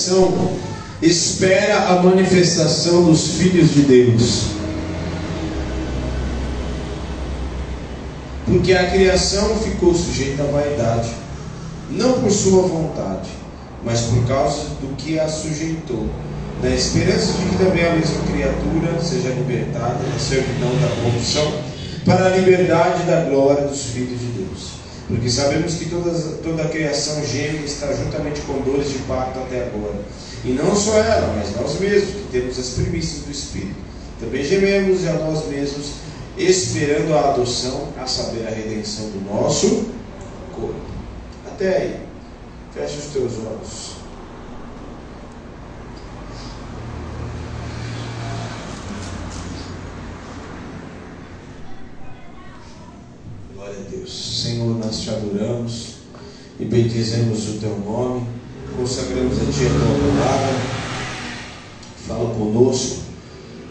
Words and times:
criação 0.00 0.56
espera 1.02 1.88
a 1.88 2.02
manifestação 2.02 3.06
dos 3.06 3.32
filhos 3.32 3.74
de 3.74 3.82
Deus. 3.82 4.44
Porque 8.46 8.72
a 8.74 8.90
criação 8.92 9.56
ficou 9.56 9.92
sujeita 9.92 10.44
à 10.44 10.46
vaidade, 10.46 11.10
não 11.90 12.20
por 12.20 12.30
sua 12.30 12.62
vontade, 12.62 13.28
mas 13.84 14.02
por 14.02 14.24
causa 14.28 14.68
do 14.80 14.94
que 14.96 15.18
a 15.18 15.28
sujeitou, 15.28 16.06
na 16.62 16.70
esperança 16.70 17.32
de 17.32 17.48
que 17.48 17.56
também 17.56 17.84
a 17.84 17.96
mesma 17.96 18.22
criatura 18.22 19.02
seja 19.02 19.30
libertada 19.30 19.98
da 19.98 20.18
servidão 20.20 20.70
da 20.80 21.02
corrupção 21.02 21.52
para 22.04 22.26
a 22.26 22.36
liberdade 22.36 23.02
da 23.02 23.22
glória 23.22 23.66
dos 23.66 23.82
filhos 23.86 24.20
de 24.20 24.26
Deus. 24.26 24.37
Porque 25.08 25.30
sabemos 25.30 25.74
que 25.74 25.86
toda, 25.86 26.10
toda 26.42 26.62
a 26.62 26.68
criação 26.68 27.24
geme 27.24 27.60
e 27.60 27.64
está 27.64 27.90
juntamente 27.94 28.42
com 28.42 28.60
dores 28.60 28.90
de 28.90 28.98
parto 29.00 29.38
até 29.38 29.64
agora. 29.64 29.96
E 30.44 30.50
não 30.50 30.76
só 30.76 30.98
ela, 30.98 31.34
mas 31.34 31.56
nós 31.56 31.80
mesmos, 31.80 32.10
que 32.10 32.28
temos 32.30 32.58
as 32.58 32.68
primícias 32.70 33.22
do 33.22 33.32
Espírito. 33.32 33.74
Também 34.20 34.44
gememos 34.44 35.06
a 35.06 35.14
nós 35.14 35.48
mesmos, 35.48 35.92
esperando 36.36 37.14
a 37.14 37.30
adoção, 37.30 37.88
a 37.98 38.06
saber, 38.06 38.46
a 38.46 38.50
redenção 38.50 39.06
do 39.06 39.32
nosso 39.32 39.86
corpo. 40.54 40.74
Até 41.46 41.76
aí. 41.76 42.00
Feche 42.74 42.98
os 42.98 43.04
teus 43.06 43.32
olhos. 43.38 43.97
Senhor, 54.58 54.76
nós 54.76 54.98
te 54.98 55.10
adoramos 55.10 55.86
e 56.58 56.64
bendizemos 56.64 57.48
o 57.48 57.52
teu 57.60 57.78
nome, 57.78 58.26
consagramos 58.76 59.34
a 59.34 59.52
ti 59.52 59.66
a 59.66 59.70
tua 59.70 60.18
palavra. 60.18 60.56
Fala 62.08 62.34
conosco, 62.34 62.96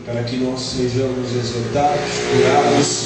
para 0.05 0.23
que 0.23 0.37
nós 0.37 0.61
sejamos 0.61 1.35
exortados, 1.35 1.99
curados, 2.31 3.03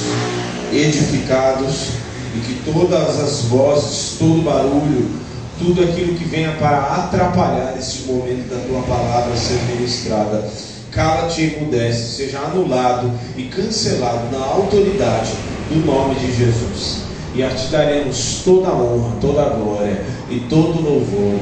edificados 0.72 1.88
e 2.36 2.40
que 2.42 2.72
todas 2.72 3.20
as 3.20 3.46
vozes, 3.46 4.18
todo 4.20 4.44
barulho, 4.44 5.10
tudo 5.58 5.82
aquilo 5.82 6.14
que 6.14 6.26
venha 6.26 6.52
para 6.58 6.82
atrapalhar 6.82 7.76
este 7.80 8.04
momento 8.04 8.48
da 8.48 8.62
tua 8.68 8.84
palavra 8.84 9.36
ser 9.36 9.60
ministrada, 9.76 10.48
cala-te 10.92 11.42
e 11.42 11.56
emudece, 11.56 12.16
seja 12.16 12.42
anulado 12.42 13.12
e 13.36 13.45
cancelado 13.45 14.32
na 14.32 14.45
autoridade 14.45 15.32
do 15.68 15.84
nome 15.84 16.14
de 16.20 16.28
Jesus. 16.32 17.11
E 17.34 17.44
a 17.44 17.50
ti 17.50 17.68
daremos 17.68 18.42
toda 18.44 18.70
a 18.70 18.74
honra, 18.74 19.16
toda 19.22 19.42
a 19.42 19.50
glória 19.50 20.06
e 20.30 20.40
todo 20.50 20.80
o 20.80 20.82
louvor. 20.82 21.40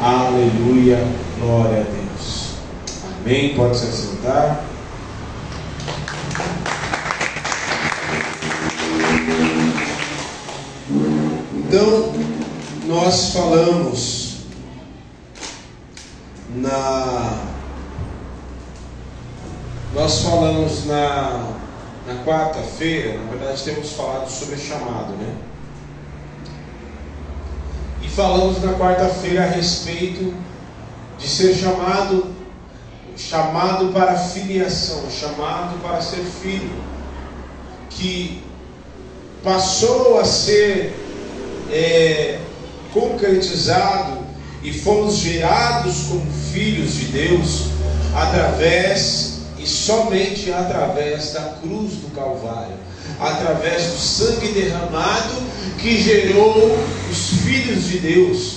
Aleluia, 0.00 0.98
glória 1.40 1.80
a 1.80 1.84
Deus. 1.84 2.50
Amém. 3.20 3.54
Pode 3.54 3.78
se 3.78 3.86
assentar. 3.86 4.64
Então, 11.54 12.12
nós 12.86 13.32
falamos 13.32 14.36
na 16.56 17.52
nós 19.94 20.22
falamos 20.22 20.86
na, 20.86 21.52
na 22.06 22.24
quarta-feira, 22.24 23.16
na 23.18 23.30
verdade 23.30 23.62
temos 23.62 23.92
falado 23.92 24.28
sobre 24.28 24.56
chamado, 24.56 25.12
né? 25.12 25.34
E 28.02 28.08
falamos 28.08 28.62
na 28.62 28.72
quarta-feira 28.74 29.44
a 29.44 29.46
respeito 29.46 30.34
de 31.18 31.28
ser 31.28 31.54
chamado, 31.54 32.34
chamado 33.16 33.92
para 33.92 34.16
filiação, 34.16 35.08
chamado 35.10 35.80
para 35.80 36.00
ser 36.00 36.24
filho, 36.24 36.82
que 37.90 38.42
passou 39.44 40.18
a 40.18 40.24
ser 40.24 40.96
é, 41.70 42.40
concretizado 42.92 44.18
e 44.62 44.72
fomos 44.72 45.16
gerados 45.18 46.06
como 46.08 46.30
filhos 46.52 46.94
de 46.94 47.04
Deus 47.06 47.66
através 48.14 49.31
e 49.62 49.66
somente 49.66 50.50
através 50.50 51.32
da 51.32 51.56
cruz 51.60 51.94
do 51.94 52.12
Calvário, 52.14 52.74
através 53.20 53.92
do 53.92 53.98
sangue 53.98 54.48
derramado 54.48 55.34
que 55.78 56.02
gerou 56.02 56.76
os 57.10 57.28
filhos 57.42 57.84
de 57.84 57.98
Deus. 57.98 58.56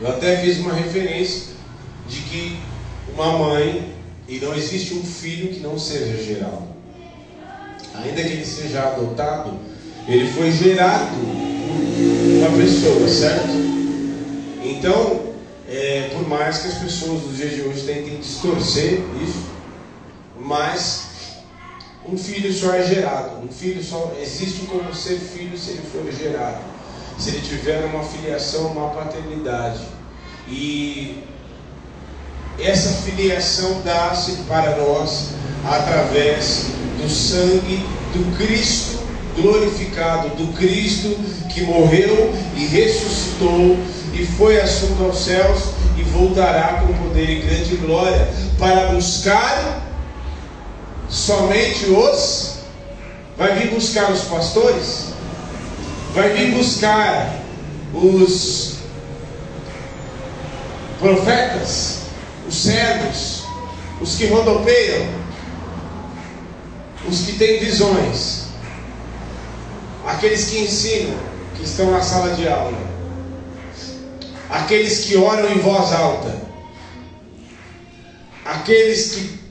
Eu 0.00 0.08
até 0.08 0.36
fiz 0.38 0.58
uma 0.58 0.74
referência 0.74 1.54
de 2.06 2.18
que 2.18 2.58
uma 3.14 3.38
mãe, 3.38 3.94
e 4.28 4.38
não 4.38 4.54
existe 4.54 4.94
um 4.94 5.02
filho 5.02 5.48
que 5.48 5.60
não 5.60 5.78
seja 5.78 6.22
gerado, 6.22 6.68
ainda 7.94 8.22
que 8.22 8.32
ele 8.32 8.44
seja 8.44 8.82
adotado, 8.82 9.54
ele 10.06 10.30
foi 10.32 10.52
gerado 10.52 11.16
uma 11.16 12.50
pessoa, 12.58 13.08
certo? 13.08 13.48
Então, 14.62 15.22
é, 15.68 16.10
por 16.12 16.28
mais 16.28 16.58
que 16.58 16.68
as 16.68 16.74
pessoas 16.74 17.22
dos 17.22 17.36
dias 17.38 17.54
de 17.54 17.62
hoje 17.62 17.82
tentem 17.86 18.18
distorcer 18.18 19.00
isso, 19.24 19.55
mas 20.46 21.06
um 22.08 22.16
filho 22.16 22.52
só 22.52 22.72
é 22.72 22.82
gerado. 22.84 23.44
Um 23.44 23.48
filho 23.48 23.82
só 23.82 24.12
existe 24.20 24.66
como 24.66 24.94
ser 24.94 25.18
filho 25.18 25.58
se 25.58 25.70
ele 25.70 25.82
for 25.92 26.10
gerado. 26.12 26.58
Se 27.18 27.30
ele 27.30 27.40
tiver 27.40 27.84
uma 27.86 28.04
filiação, 28.04 28.68
uma 28.68 28.90
paternidade. 28.90 29.80
E 30.48 31.24
essa 32.60 33.02
filiação 33.02 33.82
dá-se 33.84 34.32
para 34.48 34.76
nós 34.76 35.30
através 35.64 36.66
do 37.02 37.08
sangue 37.08 37.84
do 38.12 38.36
Cristo 38.36 39.04
glorificado, 39.34 40.30
do 40.30 40.52
Cristo 40.54 41.08
que 41.52 41.62
morreu 41.62 42.32
e 42.56 42.66
ressuscitou 42.66 43.76
e 44.14 44.24
foi 44.24 44.58
assunto 44.60 45.04
aos 45.04 45.18
céus 45.18 45.64
e 45.98 46.02
voltará 46.04 46.80
com 46.80 46.94
poder 46.94 47.28
e 47.28 47.40
grande 47.42 47.76
glória 47.76 48.28
para 48.58 48.92
buscar 48.92 49.85
somente 51.16 51.86
os. 51.86 52.56
Vai 53.36 53.54
vir 53.54 53.74
buscar 53.74 54.10
os 54.12 54.22
pastores? 54.22 55.08
Vai 56.14 56.30
vir 56.30 56.54
buscar 56.54 57.40
os 57.92 58.76
profetas? 60.98 62.00
Os 62.46 62.54
servos? 62.54 63.44
Os 64.00 64.14
que 64.16 64.26
rodopeiam? 64.26 65.06
Os 67.08 67.20
que 67.22 67.32
têm 67.32 67.60
visões? 67.60 68.46
Aqueles 70.06 70.48
que 70.48 70.60
ensinam, 70.60 71.18
que 71.56 71.64
estão 71.64 71.90
na 71.90 72.00
sala 72.00 72.34
de 72.34 72.48
aula? 72.48 72.78
Aqueles 74.48 75.04
que 75.04 75.16
oram 75.16 75.50
em 75.50 75.58
voz 75.58 75.92
alta? 75.92 76.34
Aqueles 78.44 79.12
que 79.12 79.45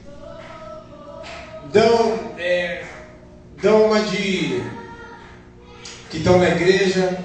dão, 1.76 2.18
é, 2.38 2.86
dão 3.62 3.88
uma 3.88 4.00
de 4.00 4.64
que 6.10 6.20
estão 6.20 6.40
na 6.40 6.48
igreja, 6.48 7.20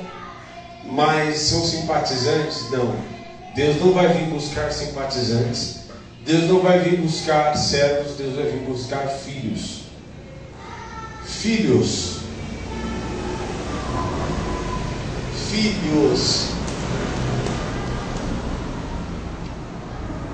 mas 0.87 1.39
são 1.39 1.65
simpatizantes? 1.65 2.69
Não. 2.73 2.97
Deus 3.55 3.81
não 3.81 3.93
vai 3.93 4.09
vir 4.09 4.27
buscar 4.27 4.73
simpatizantes. 4.73 5.83
Deus 6.27 6.49
não 6.49 6.61
vai 6.61 6.81
vir 6.81 6.99
buscar 6.99 7.57
servos, 7.57 8.17
Deus 8.17 8.35
vai 8.35 8.47
vir 8.47 8.61
buscar 8.63 9.07
filhos. 9.07 9.85
Filhos. 11.25 12.19
Filhos. 15.49 16.60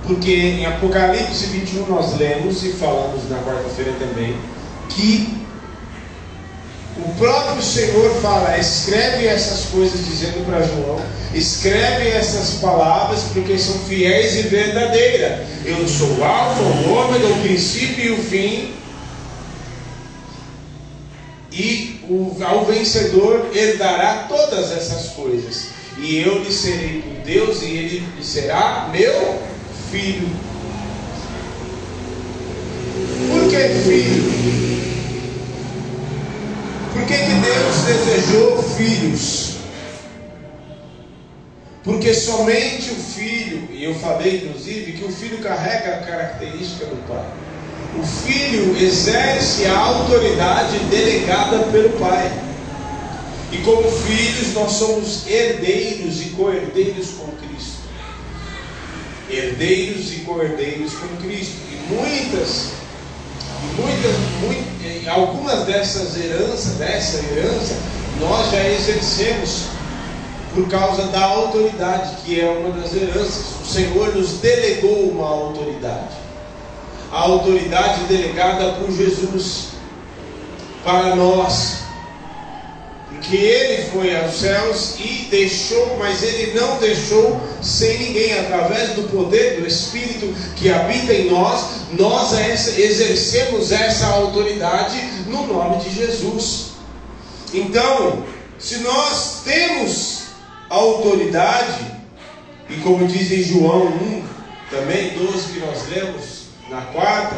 Porque 0.07 0.33
em 0.33 0.67
Apocalipse 0.67 1.47
21 1.47 1.87
nós 1.87 2.17
lemos 2.17 2.63
e 2.63 2.73
falamos 2.73 3.29
na 3.29 3.39
quarta-feira 3.39 3.93
também 3.99 4.37
que 4.89 5.37
o 6.99 7.09
próprio 7.19 7.63
Senhor 7.63 8.11
fala: 8.23 8.57
escreve 8.57 9.27
essas 9.27 9.67
coisas 9.67 10.07
dizendo 10.07 10.47
para 10.47 10.63
João, 10.63 11.01
escreve 11.35 12.09
essas 12.09 12.61
palavras 12.61 13.25
porque 13.35 13.59
são 13.59 13.79
fiéis 13.81 14.37
e 14.37 14.43
verdadeiras. 14.43 15.47
Eu 15.65 15.87
sou 15.89 16.09
o 16.19 16.25
Alfa, 16.25 16.63
o 16.63 16.93
Ômega, 16.95 17.27
o 17.27 17.41
princípio 17.43 18.05
e 18.05 18.11
o 18.13 18.23
fim. 18.23 18.73
E 21.53 22.01
o, 22.09 22.37
ao 22.45 22.65
vencedor 22.65 23.51
herdará 23.55 24.27
todas 24.29 24.71
essas 24.73 25.09
coisas. 25.09 25.69
E 25.99 26.19
eu 26.19 26.43
lhe 26.43 26.53
serei 26.53 27.03
por 27.03 27.25
Deus 27.25 27.63
e 27.63 27.71
ele 27.71 28.23
será 28.23 28.91
meu 28.93 29.56
filho. 29.91 30.29
Por 33.31 33.51
que 33.51 33.69
filho? 33.85 34.47
Por 36.93 37.05
que, 37.05 37.15
que 37.15 37.35
Deus 37.35 37.77
desejou 37.87 38.63
filhos? 38.63 39.57
Porque 41.85 42.13
somente 42.15 42.91
o 42.91 42.97
filho, 42.97 43.69
e 43.71 43.85
eu 43.85 43.95
falei 43.95 44.39
inclusive 44.45 44.93
que 44.93 45.05
o 45.05 45.13
filho 45.13 45.39
carrega 45.39 45.95
a 45.95 45.99
característica 45.99 46.87
do 46.87 46.97
pai. 47.07 47.25
O 47.97 48.05
filho 48.05 48.77
exerce 48.77 49.67
a 49.67 49.79
autoridade 49.79 50.79
delegada 50.91 51.59
pelo 51.71 51.91
pai. 51.99 52.31
E 53.53 53.59
como 53.59 53.89
filhos, 53.91 54.53
nós 54.55 54.73
somos 54.73 55.27
herdeiros 55.29 56.21
e 56.23 56.31
co-herdeiros 56.31 57.11
com 57.11 57.27
Cristo. 57.37 57.76
Herdeiros 59.29 60.13
e 60.13 60.17
co-herdeiros 60.21 60.95
com 60.95 61.09
Cristo. 61.17 61.57
E 61.73 61.93
muitas, 61.93 62.71
muitas, 63.77 64.17
muitas, 64.41 65.09
algumas 65.09 65.65
dessas 65.65 66.17
heranças, 66.17 66.75
dessa 66.75 67.19
herança, 67.19 67.77
nós 68.21 68.51
já 68.51 68.69
exercemos 68.69 69.67
por 70.55 70.69
causa 70.69 71.05
da 71.09 71.23
autoridade, 71.23 72.17
que 72.25 72.41
é 72.41 72.49
uma 72.49 72.81
das 72.81 72.95
heranças. 72.95 73.45
O 73.63 73.67
Senhor 73.67 74.15
nos 74.15 74.39
delegou 74.39 75.11
uma 75.11 75.29
autoridade. 75.29 76.17
A 77.13 77.21
autoridade 77.21 78.05
delegada 78.05 78.73
por 78.75 78.91
Jesus 78.91 79.69
para 80.83 81.15
nós. 81.15 81.86
Porque 83.27 83.45
ele 83.45 83.91
foi 83.91 84.17
aos 84.17 84.37
céus 84.37 84.95
e 85.01 85.27
deixou, 85.29 85.97
mas 85.99 86.23
ele 86.23 86.53
não 86.59 86.79
deixou 86.79 87.41
sem 87.61 87.99
ninguém, 87.99 88.39
através 88.39 88.91
do 88.91 89.03
poder 89.09 89.61
do 89.61 89.67
Espírito 89.67 90.33
que 90.55 90.71
habita 90.71 91.13
em 91.13 91.29
nós, 91.29 91.65
nós 91.99 92.33
exercemos 92.79 93.73
essa 93.73 94.07
autoridade 94.07 94.97
no 95.27 95.45
nome 95.45 95.83
de 95.83 95.93
Jesus. 95.93 96.69
Então, 97.53 98.25
se 98.61 98.79
nós 98.79 99.41
temos 99.45 100.27
autoridade, 100.71 101.85
e 102.71 102.77
como 102.77 103.09
diz 103.09 103.33
em 103.33 103.43
João 103.43 103.89
1, 103.89 104.23
também 104.71 105.19
12 105.19 105.53
que 105.53 105.59
nós 105.59 105.89
lemos 105.89 106.43
na 106.71 106.81
quarta, 106.93 107.37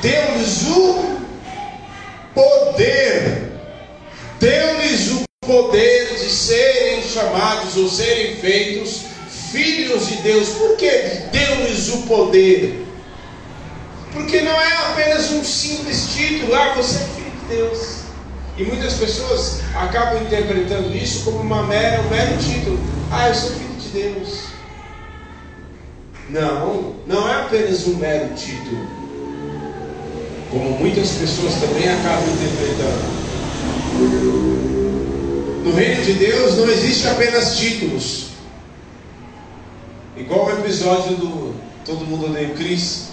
temos 0.00 0.68
o 0.68 1.18
poder, 2.32 3.49
temos 4.40 5.12
o 5.12 5.24
poder 5.46 6.14
de 6.14 6.30
serem 6.30 7.02
chamados 7.02 7.76
ou 7.76 7.88
serem 7.88 8.36
feitos 8.36 9.02
filhos 9.52 10.08
de 10.08 10.16
Deus. 10.22 10.48
Por 10.48 10.76
que 10.76 10.90
deu-lhes 11.30 11.88
o 11.90 12.02
poder? 12.02 12.86
Porque 14.12 14.40
não 14.40 14.60
é 14.60 14.72
apenas 14.88 15.30
um 15.30 15.44
simples 15.44 16.14
título, 16.14 16.54
ah, 16.54 16.74
você 16.74 16.96
é 16.96 17.06
filho 17.06 17.30
de 17.30 17.56
Deus. 17.56 18.00
E 18.56 18.64
muitas 18.64 18.94
pessoas 18.94 19.60
acabam 19.74 20.22
interpretando 20.22 20.94
isso 20.96 21.24
como 21.24 21.40
uma 21.40 21.62
mera, 21.62 22.00
um 22.02 22.10
mero 22.10 22.36
título. 22.38 22.78
Ah, 23.12 23.28
eu 23.28 23.34
sou 23.34 23.50
filho 23.50 23.74
de 23.78 23.88
Deus. 23.88 24.50
Não, 26.30 26.94
não 27.06 27.28
é 27.28 27.42
apenas 27.42 27.86
um 27.86 27.96
mero 27.96 28.34
título. 28.34 28.88
Como 30.50 30.70
muitas 30.70 31.10
pessoas 31.10 31.54
também 31.54 31.88
acabam 31.88 32.28
interpretando. 32.28 33.29
No 35.64 35.72
reino 35.74 36.04
de 36.04 36.14
Deus 36.14 36.56
não 36.56 36.68
existe 36.70 37.06
apenas 37.08 37.56
títulos. 37.56 38.26
Igual 40.16 40.46
o 40.46 40.50
episódio 40.58 41.16
do 41.16 41.54
Todo 41.84 42.06
Mundo 42.06 42.26
Odeia 42.26 42.50
Cris, 42.50 43.10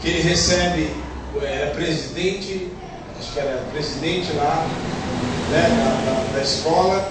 que 0.00 0.08
ele 0.08 0.22
recebe, 0.22 0.90
era 1.42 1.70
presidente 1.70 2.70
acho 3.18 3.32
que 3.32 3.40
era 3.40 3.62
presidente 3.72 4.32
lá 4.34 4.66
né, 5.50 5.62
da, 5.76 6.12
da, 6.12 6.32
da 6.32 6.42
escola, 6.42 7.10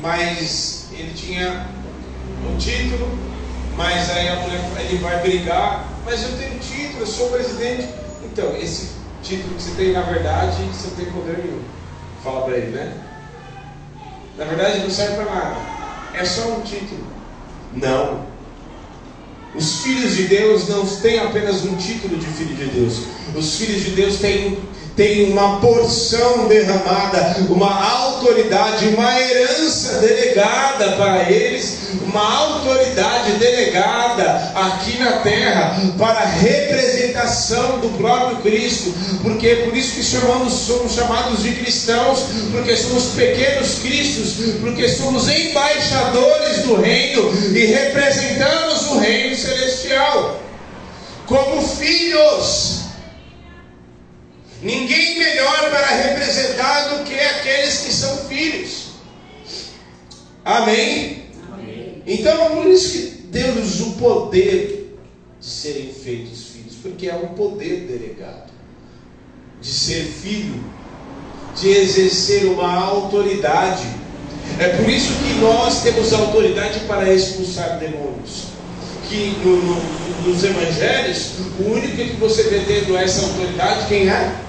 mas 0.00 0.86
ele 0.92 1.12
tinha 1.14 1.66
um 2.48 2.56
título, 2.56 3.18
mas 3.76 4.10
aí 4.10 4.28
a 4.28 4.36
mulher 4.36 4.60
ele 4.80 4.98
vai 4.98 5.20
brigar, 5.20 5.86
mas 6.04 6.22
eu 6.22 6.36
tenho 6.38 6.58
título, 6.60 7.00
eu 7.00 7.06
sou 7.06 7.28
presidente. 7.30 7.88
Então, 8.24 8.56
esse 8.56 8.90
título 9.24 9.54
que 9.56 9.62
você 9.62 9.74
tem, 9.74 9.92
na 9.92 10.02
verdade, 10.02 10.62
você 10.72 10.88
não 10.88 10.96
tem 10.96 11.06
poder 11.06 11.38
nenhum. 11.38 11.62
Fala 12.22 12.42
para 12.42 12.56
ele, 12.56 12.70
né? 12.70 12.92
Na 14.38 14.44
verdade 14.44 14.80
não 14.80 14.90
serve 14.90 15.16
para 15.16 15.24
nada. 15.24 15.56
É 16.12 16.24
só 16.24 16.48
um 16.48 16.60
título. 16.60 17.04
Não. 17.72 18.26
Os 19.54 19.82
filhos 19.82 20.16
de 20.16 20.24
Deus 20.24 20.68
não 20.68 20.84
têm 20.86 21.18
apenas 21.18 21.64
um 21.64 21.76
título 21.76 22.16
de 22.18 22.26
filho 22.26 22.54
de 22.54 22.66
Deus. 22.66 23.02
Os 23.34 23.56
filhos 23.56 23.82
de 23.82 23.90
Deus 23.90 24.18
têm 24.18 24.58
tem 24.96 25.32
uma 25.32 25.60
porção 25.60 26.46
derramada, 26.46 27.36
uma 27.48 27.84
autoridade, 27.84 28.88
uma 28.88 29.20
herança 29.20 29.98
delegada 29.98 30.92
para 30.92 31.30
eles, 31.30 31.78
uma 32.04 32.38
autoridade 32.38 33.32
delegada 33.32 34.52
aqui 34.54 34.98
na 34.98 35.18
terra 35.18 35.76
para 35.98 36.20
a 36.20 36.26
representação 36.26 37.80
do 37.80 37.88
próprio 37.98 38.36
Cristo, 38.38 38.94
porque 39.22 39.48
é 39.48 39.54
por 39.64 39.76
isso 39.76 39.94
que 39.96 40.02
chamamos, 40.04 40.52
somos 40.52 40.92
chamados 40.92 41.42
de 41.42 41.52
cristãos, 41.52 42.26
porque 42.52 42.76
somos 42.76 43.06
pequenos 43.16 43.78
cristos, 43.80 44.34
porque 44.60 44.88
somos 44.88 45.28
embaixadores 45.28 46.58
do 46.62 46.76
reino 46.76 47.32
e 47.52 47.66
representamos 47.66 48.86
o 48.92 48.98
reino 48.98 49.36
celestial. 49.36 50.40
Como 51.26 51.66
filhos 51.66 52.83
Ninguém 54.62 55.18
melhor 55.18 55.70
para 55.70 55.86
representar 55.86 56.88
do 56.88 57.04
que 57.04 57.14
aqueles 57.14 57.80
que 57.80 57.92
são 57.92 58.16
filhos. 58.28 58.94
Amém? 60.44 61.24
Amém. 61.52 62.02
Então, 62.06 62.56
por 62.56 62.66
isso 62.66 62.92
que 62.92 62.98
deu-nos 63.28 63.80
o 63.80 63.92
poder 63.92 64.96
de 65.40 65.46
serem 65.46 65.92
feitos 65.92 66.48
filhos, 66.48 66.74
porque 66.82 67.08
é 67.08 67.14
um 67.14 67.28
poder 67.28 67.86
delegado 67.86 68.52
de 69.60 69.70
ser 69.72 70.04
filho, 70.04 70.62
de 71.58 71.68
exercer 71.68 72.44
uma 72.44 72.74
autoridade. 72.74 73.86
É 74.58 74.68
por 74.68 74.88
isso 74.88 75.14
que 75.14 75.40
nós 75.40 75.82
temos 75.82 76.12
autoridade 76.12 76.80
para 76.80 77.12
expulsar 77.12 77.78
demônios. 77.78 78.48
Que 79.08 79.34
no, 79.42 79.56
no, 79.56 80.28
nos 80.28 80.44
evangelhos, 80.44 81.32
o 81.58 81.72
único 81.72 81.96
que 81.96 82.16
você 82.16 82.42
vê 82.44 82.60
tendo 82.60 82.96
essa 82.96 83.24
autoridade, 83.26 83.86
quem 83.88 84.08
é? 84.08 84.43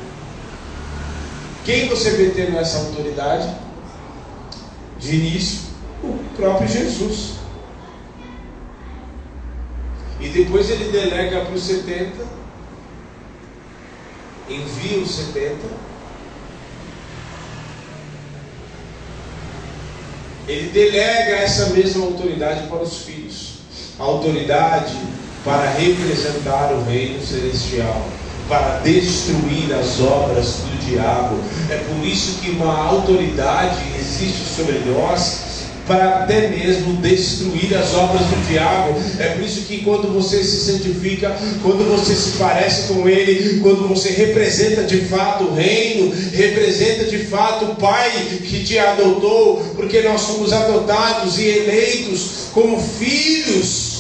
Quem 1.66 1.90
você 1.90 2.12
vê 2.12 2.30
tendo 2.30 2.58
essa 2.60 2.78
autoridade? 2.78 3.50
De 5.00 5.16
início, 5.16 5.62
o 6.04 6.20
próprio 6.36 6.68
Jesus. 6.68 7.34
E 10.20 10.30
depois 10.30 10.70
ele 10.70 10.92
delega 10.92 11.42
para 11.42 11.56
os 11.56 11.64
70, 11.64 12.24
envia 14.48 15.00
os 15.00 15.16
70. 15.16 15.56
Ele 20.48 20.70
delega 20.70 21.38
essa 21.38 21.72
mesma 21.72 22.06
autoridade 22.06 22.68
para 22.68 22.84
os 22.84 23.00
filhos. 23.00 23.56
Autoridade 23.98 24.96
para 25.44 25.68
representar 25.72 26.72
o 26.74 26.84
reino 26.84 27.26
celestial 27.26 28.06
para 28.48 28.80
destruir 28.80 29.74
as 29.74 30.00
obras 30.00 30.58
do 30.58 30.86
diabo. 30.86 31.38
É 31.70 31.78
por 31.78 32.06
isso 32.06 32.40
que 32.42 32.52
uma 32.52 32.88
autoridade 32.88 33.82
existe 33.98 34.44
sobre 34.56 34.80
nós 34.86 35.46
para 35.88 36.24
até 36.24 36.48
mesmo 36.48 36.94
destruir 36.98 37.76
as 37.76 37.94
obras 37.94 38.22
do 38.22 38.48
diabo. 38.48 38.96
É 39.20 39.30
por 39.30 39.44
isso 39.44 39.62
que 39.62 39.84
quando 39.84 40.12
você 40.14 40.44
se 40.44 40.72
santifica, 40.72 41.36
quando 41.62 41.88
você 41.90 42.16
se 42.16 42.38
parece 42.38 42.94
com 42.94 43.08
ele, 43.08 43.60
quando 43.60 43.88
você 43.88 44.10
representa 44.10 44.84
de 44.84 45.02
fato 45.02 45.46
o 45.46 45.54
reino, 45.54 46.12
representa 46.34 47.06
de 47.06 47.20
fato 47.26 47.66
o 47.66 47.76
Pai 47.76 48.10
que 48.44 48.64
te 48.64 48.78
adotou, 48.80 49.58
porque 49.76 50.02
nós 50.02 50.22
somos 50.22 50.52
adotados 50.52 51.38
e 51.38 51.48
eleitos 51.48 52.50
como 52.52 52.80
filhos 52.80 53.95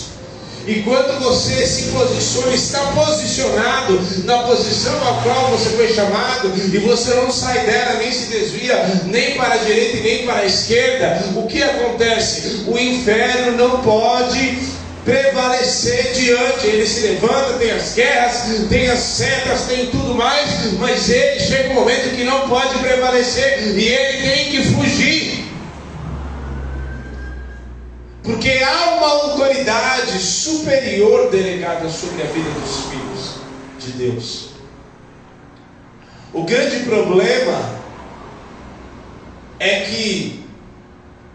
e 0.67 0.81
quando 0.81 1.19
você 1.19 1.65
se 1.65 1.91
posiciona, 1.91 2.53
está 2.53 2.79
posicionado 2.91 4.01
na 4.23 4.39
posição 4.39 4.95
a 4.95 5.21
qual 5.21 5.51
você 5.51 5.69
foi 5.71 5.93
chamado, 5.93 6.51
e 6.55 6.77
você 6.79 7.13
não 7.13 7.31
sai 7.31 7.65
dela, 7.65 7.99
nem 7.99 8.11
se 8.11 8.31
desvia, 8.31 9.01
nem 9.05 9.35
para 9.35 9.53
a 9.53 9.57
direita 9.57 9.97
e 9.97 10.01
nem 10.01 10.25
para 10.25 10.39
a 10.39 10.45
esquerda, 10.45 11.23
o 11.35 11.43
que 11.47 11.61
acontece? 11.61 12.63
O 12.67 12.77
inferno 12.77 13.57
não 13.57 13.81
pode 13.81 14.75
prevalecer 15.05 16.13
diante. 16.13 16.65
Ele 16.65 16.85
se 16.85 17.07
levanta, 17.07 17.53
tem 17.59 17.71
as 17.71 17.93
guerras, 17.93 18.43
tem 18.67 18.89
as 18.89 18.99
setas, 18.99 19.61
tem 19.67 19.85
tudo 19.87 20.15
mais, 20.15 20.73
mas 20.79 21.09
ele 21.09 21.39
chega 21.39 21.69
um 21.69 21.75
momento 21.75 22.15
que 22.15 22.23
não 22.23 22.49
pode 22.49 22.77
prevalecer 22.79 23.61
e 23.61 23.87
ele 23.87 24.29
tem 24.29 24.49
que 24.49 24.63
fugir. 24.73 25.44
Porque 28.25 28.49
há 28.49 28.95
uma 28.95 29.07
autoridade 29.07 30.17
superior 30.19 31.29
delegada 31.29 31.87
sobre 31.87 32.23
a 32.23 32.25
vida 32.25 32.49
dos 32.59 32.85
filhos 32.87 33.35
de 33.79 33.91
Deus. 33.91 34.49
O 36.33 36.43
grande 36.43 36.79
problema 36.85 37.79
é 39.59 39.81
que 39.81 40.43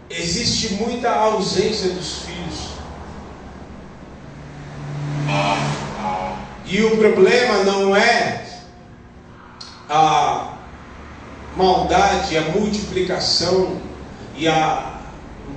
existe 0.09 0.73
muita 0.73 1.09
ausência 1.09 1.91
dos 1.91 2.23
filhos. 2.23 2.71
E 6.65 6.83
o 6.83 6.97
problema 6.97 7.63
não 7.63 7.95
é 7.95 8.45
a 9.89 10.55
maldade, 11.55 12.37
a 12.37 12.41
multiplicação 12.49 13.81
e 14.35 14.47
a 14.47 14.90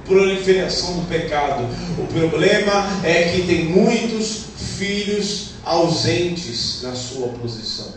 proliferação 0.06 0.94
do 0.94 1.08
pecado. 1.08 1.64
O 1.98 2.06
problema 2.06 2.86
é 3.02 3.24
que 3.30 3.42
tem 3.46 3.66
muitos 3.66 4.44
filhos 4.76 5.50
ausentes 5.64 6.80
na 6.82 6.94
sua 6.94 7.28
posição. 7.28 7.94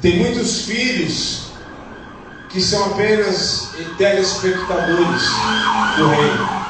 Tem 0.00 0.18
muitos 0.18 0.62
filhos 0.62 1.50
que 2.50 2.60
são 2.60 2.84
apenas 2.86 3.68
telespectadores 3.96 5.22
do 5.96 6.08
reino. 6.08 6.60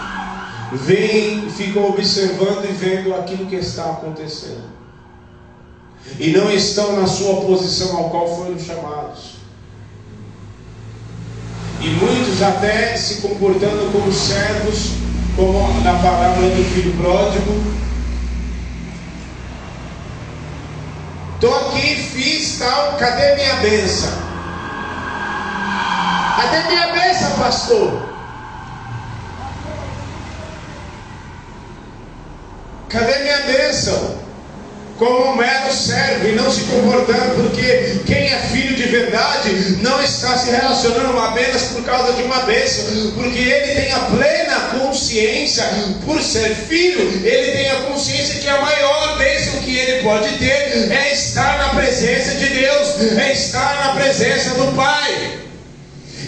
Vêm 0.73 1.51
ficam 1.51 1.89
observando 1.89 2.65
e 2.69 2.73
vendo 2.73 3.15
aquilo 3.15 3.47
que 3.47 3.57
está 3.57 3.91
acontecendo. 3.91 4.71
E 6.19 6.31
não 6.31 6.51
estão 6.51 6.97
na 7.01 7.07
sua 7.07 7.41
posição 7.43 7.97
ao 7.97 8.11
qual 8.11 8.37
foram 8.37 8.59
chamados. 8.59 9.40
E 11.81 11.89
muitos 11.89 12.43
até 12.43 12.95
se 12.95 13.23
comportando 13.23 13.91
como 13.91 14.13
servos, 14.13 14.91
como 15.35 15.81
na 15.81 15.95
parábola 15.95 16.55
do 16.55 16.65
filho 16.75 16.95
pródigo. 16.99 17.81
Estou 21.35 21.69
aqui, 21.69 21.97
fiz 21.97 22.59
tal, 22.59 22.99
cadê 22.99 23.35
minha 23.37 23.55
benção? 23.57 24.13
Cadê 26.37 26.69
minha 26.69 26.93
bênção, 26.93 27.31
pastor? 27.39 28.11
Cadê 32.91 33.19
minha 33.21 33.39
bênção? 33.39 34.30
Como 35.01 35.33
um 35.33 35.35
mero 35.35 35.73
servo 35.73 36.29
e 36.29 36.33
não 36.33 36.51
se 36.51 36.61
comportando, 36.65 37.37
porque 37.37 38.03
quem 38.05 38.35
é 38.35 38.39
filho 38.53 38.77
de 38.77 38.83
verdade 38.83 39.79
não 39.81 39.99
está 40.03 40.37
se 40.37 40.51
relacionando 40.51 41.19
apenas 41.19 41.63
por 41.69 41.83
causa 41.85 42.13
de 42.13 42.23
uma 42.23 42.41
bênção, 42.41 42.85
porque 43.15 43.39
ele 43.39 43.81
tem 43.81 43.93
a 43.93 44.01
plena 44.01 44.61
consciência, 44.79 45.65
por 46.05 46.23
ser 46.23 46.55
filho, 46.55 47.27
ele 47.27 47.51
tem 47.51 47.71
a 47.71 47.77
consciência 47.77 48.41
que 48.41 48.49
a 48.49 48.61
maior 48.61 49.17
bênção 49.17 49.61
que 49.61 49.75
ele 49.75 50.03
pode 50.03 50.37
ter 50.37 50.93
é 50.93 51.15
estar 51.15 51.57
na 51.57 51.69
presença 51.71 52.35
de 52.35 52.51
Deus, 52.51 53.01
é 53.17 53.33
estar 53.33 53.87
na 53.87 53.95
presença 53.95 54.51
do 54.51 54.77
Pai. 54.77 55.31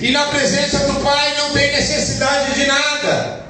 E 0.00 0.10
na 0.12 0.24
presença 0.28 0.78
do 0.78 0.94
Pai 1.00 1.34
não 1.36 1.50
tem 1.50 1.72
necessidade 1.72 2.54
de 2.54 2.64
nada. 2.64 3.41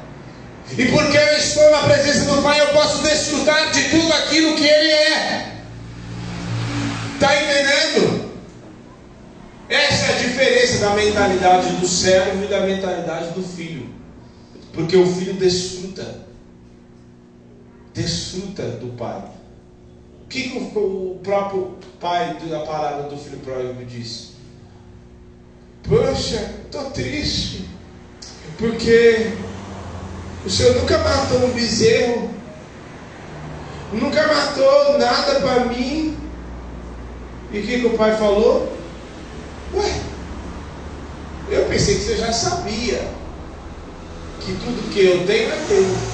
E 0.79 0.87
porque 0.87 1.17
eu 1.17 1.39
estou 1.39 1.71
na 1.71 1.83
presença 1.83 2.25
do 2.25 2.43
Pai, 2.43 2.61
eu 2.61 2.69
posso 2.69 3.03
desfrutar 3.03 3.71
de 3.73 3.91
tudo 3.91 4.13
aquilo 4.13 4.57
que 4.57 4.67
Ele 4.67 4.91
é. 4.91 5.57
Está 7.15 7.43
entendendo? 7.43 8.33
Essa 9.69 10.07
é 10.07 10.15
a 10.15 10.19
diferença 10.19 10.79
da 10.79 10.95
mentalidade 10.95 11.77
do 11.77 11.87
servo 11.87 12.45
e 12.45 12.49
da 12.49 12.61
mentalidade 12.61 13.31
do 13.33 13.43
filho. 13.43 13.89
Porque 14.73 14.97
o 14.97 15.07
filho 15.07 15.35
desfruta. 15.35 16.23
Desfruta 17.93 18.63
do 18.63 18.97
pai. 18.97 19.23
O 20.25 20.29
que, 20.29 20.57
o 20.57 21.21
próprio 21.23 21.77
pai 22.01 22.39
da 22.49 22.61
palavra 22.61 23.11
do 23.11 23.17
filho 23.19 23.39
pródigo 23.39 23.85
disse? 23.85 24.33
Poxa, 25.83 26.55
estou 26.65 26.91
triste, 26.91 27.69
porque 28.57 29.33
o 30.45 30.51
Senhor 30.51 30.75
nunca 30.75 30.99
matou 30.99 31.45
um 31.45 31.53
bezerro, 31.53 32.31
nunca 33.93 34.27
matou 34.27 34.99
nada 34.99 35.41
para 35.41 35.65
mim. 35.67 36.17
E 37.53 37.59
o 37.59 37.63
que, 37.63 37.81
que 37.81 37.87
o 37.87 37.97
pai 37.97 38.17
falou? 38.17 38.77
Ué, 39.75 39.93
eu 41.51 41.65
pensei 41.67 41.97
que 41.97 42.03
você 42.03 42.17
já 42.17 42.33
sabia 42.33 43.09
que 44.41 44.53
tudo 44.55 44.91
que 44.93 45.05
eu 45.05 45.27
tenho 45.27 45.49
é 45.49 45.59
teu. 45.69 46.13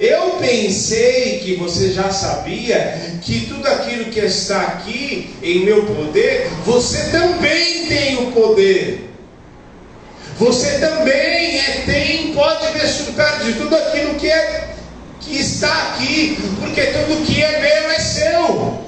Eu 0.00 0.30
pensei 0.38 1.40
que 1.40 1.56
você 1.56 1.92
já 1.92 2.10
sabia 2.10 3.18
que 3.22 3.46
tudo 3.46 3.66
aquilo 3.68 4.06
que 4.06 4.18
está 4.20 4.62
aqui 4.62 5.34
em 5.42 5.64
meu 5.64 5.84
poder, 5.84 6.48
você 6.64 7.10
também 7.10 7.86
tem 7.86 8.16
o 8.16 8.32
poder. 8.32 9.11
Você 10.38 10.78
também 10.78 11.58
é, 11.58 11.82
tem, 11.86 12.34
pode 12.34 12.72
desfrutar 12.72 13.44
de 13.44 13.54
tudo 13.54 13.76
aquilo 13.76 14.14
que, 14.14 14.28
é, 14.28 14.74
que 15.20 15.36
está 15.38 15.72
aqui, 15.88 16.38
porque 16.60 16.86
tudo 16.86 17.24
que 17.26 17.42
é 17.42 17.60
meu 17.60 17.90
é 17.90 17.98
seu. 17.98 18.82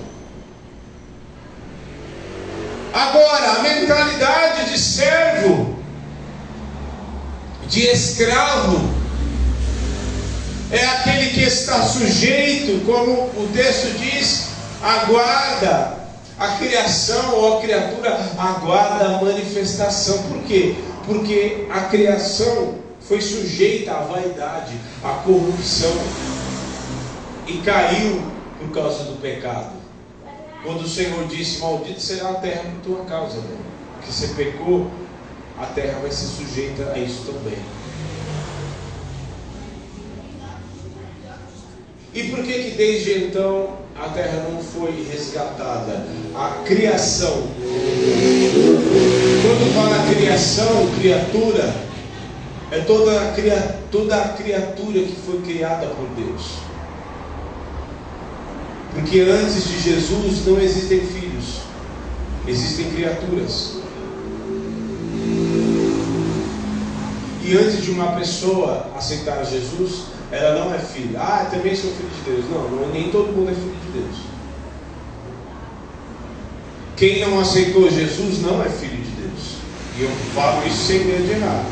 Agora, 2.93 3.53
a 3.53 3.59
mentalidade 3.61 4.71
de 4.71 4.79
servo, 4.79 5.77
de 7.69 7.87
escravo, 7.89 8.95
é 10.71 10.85
aquele 10.87 11.31
que 11.31 11.43
está 11.43 11.83
sujeito, 11.83 12.85
como 12.85 13.13
o 13.13 13.51
texto 13.53 13.99
diz, 13.99 14.49
aguarda 14.83 15.99
a 16.39 16.49
criação 16.57 17.35
ou 17.35 17.59
a 17.59 17.61
criatura 17.61 18.19
aguarda 18.39 19.07
a 19.07 19.23
manifestação. 19.23 20.19
Por 20.25 20.43
quê? 20.45 20.77
Porque 21.07 21.67
a 21.71 21.83
criação 21.83 22.79
foi 23.01 23.21
sujeita 23.21 23.93
à 23.93 24.01
vaidade, 24.01 24.79
à 25.03 25.15
corrupção 25.25 25.95
e 27.47 27.59
caiu 27.59 28.23
por 28.59 28.71
causa 28.71 29.05
do 29.05 29.21
pecado. 29.21 29.75
Quando 30.63 30.83
o 30.83 30.89
Senhor 30.89 31.27
disse: 31.27 31.61
Maldito 31.61 32.01
será 32.01 32.31
a 32.31 32.35
terra 32.35 32.63
por 32.63 32.97
tua 32.97 33.05
causa, 33.05 33.39
porque 33.93 34.11
você 34.11 34.29
pecou, 34.29 34.91
a 35.61 35.67
terra 35.67 35.99
vai 36.01 36.11
ser 36.11 36.27
sujeita 36.27 36.93
a 36.93 36.99
isso 36.99 37.27
também. 37.27 37.59
E 42.15 42.23
por 42.31 42.45
que 42.45 42.53
que 42.53 42.71
desde 42.71 43.25
então 43.25 43.84
a 43.97 44.09
terra 44.09 44.47
não 44.51 44.63
foi 44.63 45.07
resgatada? 45.11 46.07
A 46.35 46.63
criação. 46.65 47.45
Quando 49.43 49.75
fala 49.75 50.15
criação, 50.15 50.91
criatura, 50.99 51.75
é 52.71 52.79
toda 52.81 53.21
a, 53.21 53.33
toda 53.91 54.17
a 54.17 54.29
criatura 54.31 55.01
que 55.01 55.17
foi 55.25 55.41
criada 55.43 55.87
por 55.87 56.09
Deus. 56.17 56.59
Porque 58.95 59.21
antes 59.21 59.65
de 59.65 59.81
Jesus 59.81 60.47
não 60.47 60.61
existem 60.61 61.01
filhos, 61.01 61.61
existem 62.47 62.91
criaturas. 62.91 63.79
E 67.43 67.57
antes 67.57 67.83
de 67.83 67.91
uma 67.91 68.13
pessoa 68.13 68.91
aceitar 68.97 69.45
Jesus, 69.45 70.05
ela 70.31 70.65
não 70.65 70.75
é 70.75 70.79
filha. 70.79 71.21
Ah, 71.21 71.49
também 71.51 71.77
sou 71.77 71.91
filho 71.93 72.09
de 72.09 72.31
Deus. 72.31 72.45
Não, 72.51 72.71
não, 72.71 72.89
nem 72.89 73.11
todo 73.11 73.33
mundo 73.33 73.51
é 73.51 73.55
filho 73.55 73.77
de 73.77 73.84
Deus. 73.95 74.17
Quem 76.97 77.21
não 77.21 77.41
aceitou 77.41 77.91
Jesus 77.91 78.43
não 78.43 78.63
é 78.63 78.69
filho 78.69 79.03
de 79.03 79.11
Deus. 79.11 79.57
E 79.99 80.03
eu 80.03 80.11
falo 80.35 80.67
isso 80.67 80.87
sem 80.87 81.05
medo 81.05 81.25
de 81.25 81.33
errar. 81.33 81.65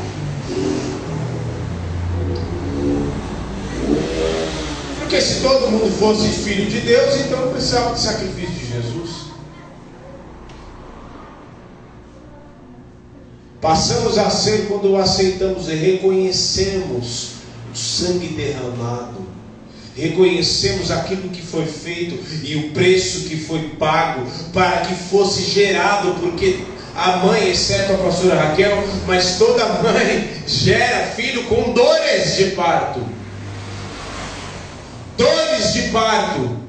Porque 4.99 5.21
se 5.21 5.41
todo 5.41 5.69
mundo 5.69 5.91
fosse 5.99 6.27
filho 6.29 6.69
de 6.69 6.79
Deus, 6.81 7.15
então 7.21 7.51
precisava 7.51 7.93
de 7.93 8.01
sacrifício 8.01 8.55
de 8.55 8.67
Jesus. 8.67 9.23
Passamos 13.61 14.17
a 14.17 14.29
ser 14.29 14.67
quando 14.67 14.97
aceitamos 14.97 15.69
e 15.69 15.75
reconhecemos 15.75 17.31
o 17.73 17.77
sangue 17.77 18.27
derramado. 18.27 19.23
Reconhecemos 19.95 20.89
aquilo 20.89 21.29
que 21.29 21.41
foi 21.41 21.65
feito 21.65 22.17
e 22.43 22.55
o 22.55 22.71
preço 22.71 23.29
que 23.29 23.37
foi 23.37 23.69
pago 23.79 24.25
para 24.51 24.81
que 24.81 24.95
fosse 24.95 25.43
gerado, 25.43 26.15
porque 26.19 26.59
a 26.95 27.17
mãe, 27.17 27.49
exceto 27.49 27.93
a 27.93 27.97
pastora 27.97 28.35
Raquel, 28.35 28.83
mas 29.07 29.37
toda 29.37 29.65
mãe 29.81 30.31
gera 30.47 31.07
filho 31.07 31.43
com 31.45 31.73
dores 31.73 32.37
de 32.37 32.45
parto. 32.51 33.01
Dores 35.17 35.73
de 35.73 35.81
parto. 35.89 36.63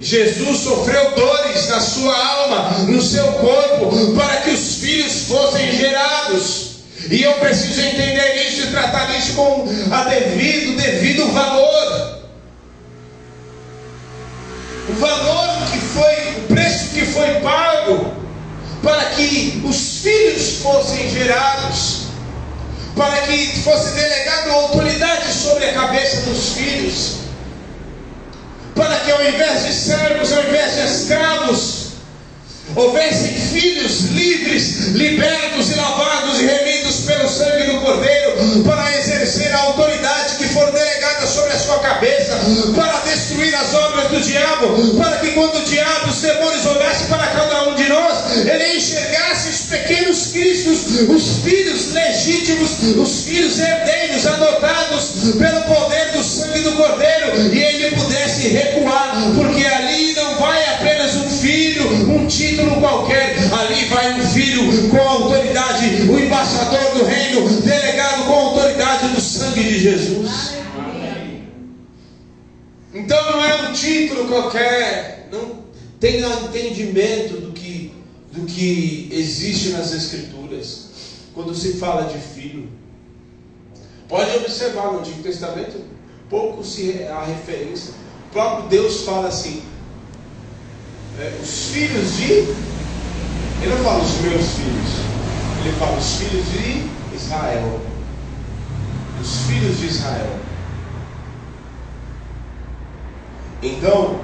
Jesus 0.00 0.60
sofreu 0.60 1.10
dores 1.14 1.68
na 1.68 1.80
sua 1.80 2.16
alma, 2.16 2.78
no 2.88 3.02
seu 3.02 3.24
corpo, 3.34 4.14
para 4.16 4.38
que 4.38 4.50
os 4.50 4.76
filhos 4.76 5.24
fossem 5.24 5.76
gerados. 5.76 6.69
E 7.08 7.22
eu 7.22 7.32
preciso 7.34 7.80
entender 7.80 8.46
isso 8.46 8.62
e 8.62 8.70
tratar 8.70 9.16
isso 9.16 9.34
com 9.34 9.66
a 9.92 10.04
devido, 10.04 10.76
devido 10.76 11.32
valor. 11.32 12.20
O 14.88 14.92
valor 14.94 15.70
que 15.70 15.78
foi, 15.78 16.14
o 16.38 16.46
preço 16.48 16.90
que 16.90 17.06
foi 17.06 17.34
pago 17.40 18.14
para 18.82 19.04
que 19.10 19.62
os 19.64 19.98
filhos 20.02 20.58
fossem 20.62 21.08
gerados 21.10 22.10
para 23.00 23.22
que 23.22 23.60
fosse 23.62 23.92
delegado 23.92 24.50
autoridade 24.50 25.32
sobre 25.32 25.64
a 25.70 25.72
cabeça 25.72 26.20
dos 26.28 26.52
filhos, 26.52 27.14
para 28.74 28.94
que 29.00 29.10
ao 29.10 29.24
invés 29.24 29.64
de 29.64 29.72
servos, 29.72 30.30
ao 30.32 30.42
invés 30.44 30.74
de 30.74 30.80
escravos, 30.80 31.79
houvessem 32.76 33.34
filhos 33.34 34.02
livres, 34.10 34.88
libertos 34.88 35.70
e 35.70 35.74
lavados 35.74 36.40
e 36.40 36.46
remidos 36.46 37.00
pelo 37.00 37.28
sangue 37.28 37.64
do 37.64 37.80
Cordeiro, 37.80 38.62
para 38.64 38.98
exercer 38.98 39.52
a 39.52 39.60
autoridade 39.60 40.36
que 40.36 40.48
for 40.48 40.70
delegada 40.70 41.26
sobre 41.26 41.52
a 41.52 41.58
sua 41.58 41.78
cabeça, 41.80 42.38
para 42.74 42.98
destruir 43.00 43.54
as 43.54 43.74
obras 43.74 44.08
do 44.08 44.20
diabo, 44.20 44.96
para 44.96 45.16
que 45.18 45.32
quando 45.32 45.56
o 45.56 45.64
diabo, 45.64 46.08
os 46.08 46.20
demônios 46.20 46.66
olhassem 46.66 47.06
para 47.08 47.26
cada 47.26 47.68
um 47.68 47.74
de 47.74 47.88
nós, 47.88 48.36
ele 48.36 48.76
enxergasse 48.76 49.50
os 49.50 49.60
pequenos 49.62 50.26
cristos, 50.28 51.00
os 51.08 51.38
filhos 51.44 51.92
legítimos, 51.92 52.78
os 52.96 53.24
filhos 53.24 53.58
herdeiros, 53.58 54.26
adotados 54.26 55.34
pelo 55.38 55.62
poder 55.62 56.12
do 56.12 56.22
sangue 56.22 56.60
do 56.60 56.72
Cordeiro, 56.72 57.52
e 57.52 57.62
ele 57.62 57.79
vai 63.90 64.20
um 64.20 64.26
filho 64.28 64.88
com 64.88 64.96
autoridade, 64.96 66.08
o 66.08 66.18
embaixador 66.18 66.94
do 66.94 67.04
reino, 67.04 67.48
delegado 67.60 68.24
com 68.24 68.32
autoridade 68.32 69.08
do 69.08 69.20
sangue 69.20 69.62
de 69.62 69.80
Jesus. 69.80 70.54
Então 72.94 73.32
não 73.32 73.44
é 73.44 73.68
um 73.68 73.72
título 73.72 74.28
qualquer, 74.28 75.28
não 75.32 75.64
tenha 75.98 76.28
entendimento 76.28 77.40
do 77.40 77.52
que, 77.52 77.92
do 78.32 78.46
que 78.46 79.08
existe 79.12 79.70
nas 79.70 79.92
Escrituras, 79.92 80.90
quando 81.34 81.54
se 81.54 81.74
fala 81.74 82.04
de 82.04 82.18
filho. 82.18 82.68
Pode 84.08 84.36
observar 84.36 84.92
no 84.92 85.00
Antigo 85.00 85.22
Testamento, 85.22 85.84
pouco 86.28 86.64
se 86.64 87.04
a 87.04 87.24
referência. 87.24 87.94
O 88.28 88.32
próprio 88.32 88.68
Deus 88.68 89.02
fala 89.02 89.28
assim: 89.28 89.62
é, 91.18 91.38
os 91.40 91.68
filhos 91.72 92.16
de. 92.16 92.79
Ele 93.62 93.74
não 93.74 93.84
fala 93.84 94.02
os 94.02 94.20
meus 94.20 94.54
filhos, 94.54 94.90
ele 95.60 95.76
fala 95.78 95.96
os 95.98 96.16
filhos 96.16 96.46
de 96.46 96.88
Israel. 97.14 97.80
Os 99.20 99.42
filhos 99.42 99.78
de 99.78 99.86
Israel. 99.86 100.30
Então, 103.62 104.20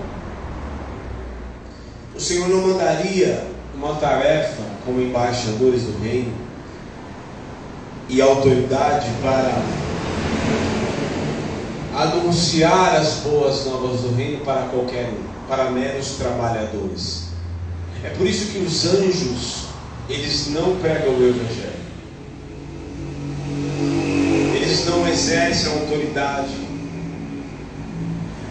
o 2.14 2.20
Senhor 2.20 2.48
não 2.48 2.66
mandaria 2.68 3.46
uma 3.74 3.96
tarefa 3.96 4.62
como 4.86 5.02
embaixadores 5.02 5.82
do 5.82 6.02
reino 6.02 6.32
e 8.08 8.22
autoridade 8.22 9.08
para 9.20 9.62
anunciar 12.00 12.96
as 12.96 13.16
boas 13.16 13.66
novas 13.66 14.00
do 14.00 14.14
reino 14.14 14.42
para 14.44 14.62
qualquer 14.68 15.10
um 15.10 15.26
para 15.46 15.70
meros 15.70 16.12
trabalhadores. 16.12 17.25
É 18.04 18.10
por 18.10 18.26
isso 18.26 18.52
que 18.52 18.58
os 18.58 18.84
anjos, 18.86 19.66
eles 20.08 20.48
não 20.48 20.76
pregam 20.76 21.14
o 21.14 21.28
Evangelho. 21.28 21.76
Eles 24.54 24.86
não 24.86 25.06
exercem 25.08 25.72
autoridade 25.72 26.66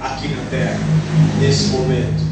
aqui 0.02 0.28
na 0.30 0.50
terra, 0.50 0.80
nesse 1.40 1.68
momento. 1.68 2.24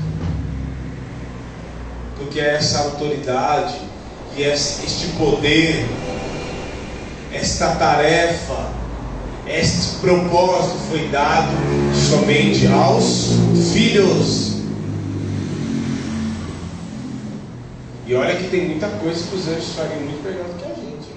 Porque 2.18 2.40
essa 2.40 2.80
autoridade 2.80 3.76
e 4.36 4.42
este 4.42 5.08
poder, 5.18 5.86
esta 7.32 7.76
tarefa, 7.76 8.72
este 9.46 9.98
propósito 9.98 10.78
foi 10.90 11.08
dado 11.10 11.52
somente 11.94 12.66
aos 12.68 13.30
filhos. 13.72 14.53
E 18.14 18.16
olha 18.16 18.36
que 18.36 18.48
tem 18.48 18.68
muita 18.68 18.88
coisa 18.90 19.28
que 19.28 19.36
os 19.36 19.48
anjos 19.48 19.74
fariam 19.74 20.02
muito 20.02 20.24
melhor 20.24 20.46
do 20.46 20.54
que 20.54 20.66
a 20.66 20.76
gente. 20.76 21.10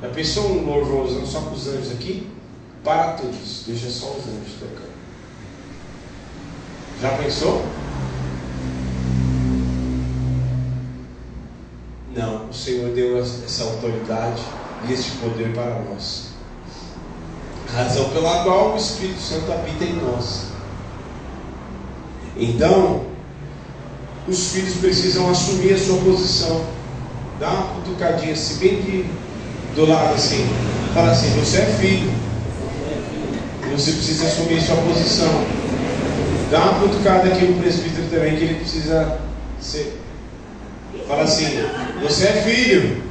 Já 0.00 0.08
pensou 0.10 0.52
um 0.52 0.64
louvorzão 0.64 1.26
só 1.26 1.40
com 1.40 1.56
os 1.56 1.66
anjos 1.66 1.90
aqui? 1.90 2.28
Para 2.84 3.14
todos, 3.14 3.64
deixa 3.66 3.90
só 3.90 4.12
os 4.12 4.18
anjos 4.18 4.52
tocando. 4.60 4.92
Já 7.00 7.10
pensou? 7.16 7.66
Não, 12.14 12.48
o 12.48 12.54
Senhor 12.54 12.94
deu 12.94 13.18
essa 13.18 13.64
autoridade 13.64 14.42
e 14.88 14.92
este 14.92 15.10
poder 15.16 15.52
para 15.52 15.80
nós. 15.80 16.34
Razão 17.74 18.10
pela 18.10 18.44
qual 18.44 18.74
o 18.74 18.76
Espírito 18.76 19.20
Santo 19.20 19.50
habita 19.50 19.82
em 19.82 19.94
nós. 19.94 20.52
Então, 22.36 23.11
os 24.28 24.52
filhos 24.52 24.74
precisam 24.76 25.28
assumir 25.30 25.74
a 25.74 25.78
sua 25.78 25.98
posição. 25.98 26.64
Dá 27.40 27.50
uma 27.50 27.74
cutucadinha 27.74 28.32
assim, 28.32 28.58
bem 28.58 28.80
de, 28.82 29.04
do 29.74 29.86
lado 29.86 30.14
assim. 30.14 30.46
Fala 30.94 31.10
assim, 31.10 31.30
você 31.40 31.58
é 31.58 31.66
filho. 31.80 32.10
Você 33.72 33.92
precisa 33.92 34.26
assumir 34.26 34.58
a 34.58 34.60
sua 34.60 34.76
posição. 34.76 35.44
Dá 36.50 36.62
uma 36.62 36.80
cutucada 36.80 37.28
aqui 37.28 37.46
no 37.46 37.60
presbítero 37.60 38.06
também, 38.10 38.36
que 38.36 38.44
ele 38.44 38.54
precisa 38.56 39.18
ser. 39.60 40.00
Fala 41.08 41.22
assim, 41.22 41.46
você 42.02 42.26
é 42.26 42.42
filho. 42.42 43.02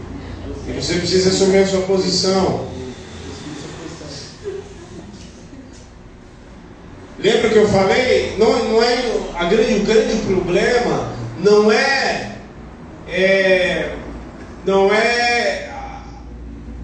E 0.68 0.72
você 0.74 0.94
precisa 0.94 1.30
assumir 1.30 1.58
a 1.58 1.68
sua 1.68 1.82
posição. 1.82 2.71
Lembra 7.24 7.50
que 7.50 7.56
eu 7.56 7.68
falei? 7.68 8.36
Não, 8.40 8.70
não 8.70 8.84
é 8.84 8.98
a 9.36 9.46
grande, 9.46 9.76
o 9.76 9.86
grande 9.86 10.16
problema 10.26 11.12
não 11.40 11.72
é, 11.72 12.32
é 13.08 13.96
não 14.66 14.92
é 14.92 15.70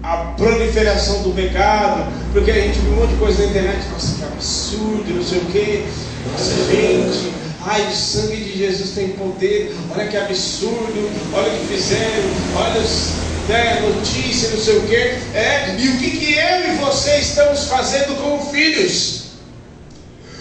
a, 0.02 0.12
a, 0.12 0.16
proliferação 0.36 1.22
do 1.22 1.34
pecado, 1.34 2.12
porque 2.32 2.52
a 2.52 2.54
gente 2.54 2.78
viu 2.78 2.92
um 2.92 2.96
monte 2.96 3.10
de 3.10 3.16
coisa 3.16 3.42
na 3.42 3.50
internet, 3.50 3.88
nossa, 3.92 4.14
que 4.16 4.24
absurdo, 4.24 5.14
não 5.14 5.24
sei 5.24 5.38
o 5.38 5.44
que, 5.46 5.84
nossa 6.30 6.54
gente, 6.70 7.32
ai, 7.64 7.88
o 7.88 7.94
sangue 7.94 8.36
de 8.36 8.58
Jesus 8.58 8.90
tem 8.90 9.08
poder, 9.10 9.74
olha 9.92 10.06
que 10.06 10.16
absurdo, 10.16 11.10
olha 11.32 11.48
o 11.48 11.58
que 11.58 11.74
fizeram, 11.74 12.30
olha 12.56 12.80
os 12.80 13.28
né, 13.48 13.80
notícia, 13.80 14.50
não 14.50 14.58
sei 14.58 14.76
o 14.76 14.82
que, 14.82 14.94
é, 14.94 15.74
e 15.78 15.88
o 15.88 15.98
que, 15.98 16.10
que 16.10 16.34
eu 16.34 16.72
e 16.72 16.76
você 16.76 17.16
estamos 17.18 17.64
fazendo 17.64 18.14
como 18.20 18.44
filhos? 18.52 19.17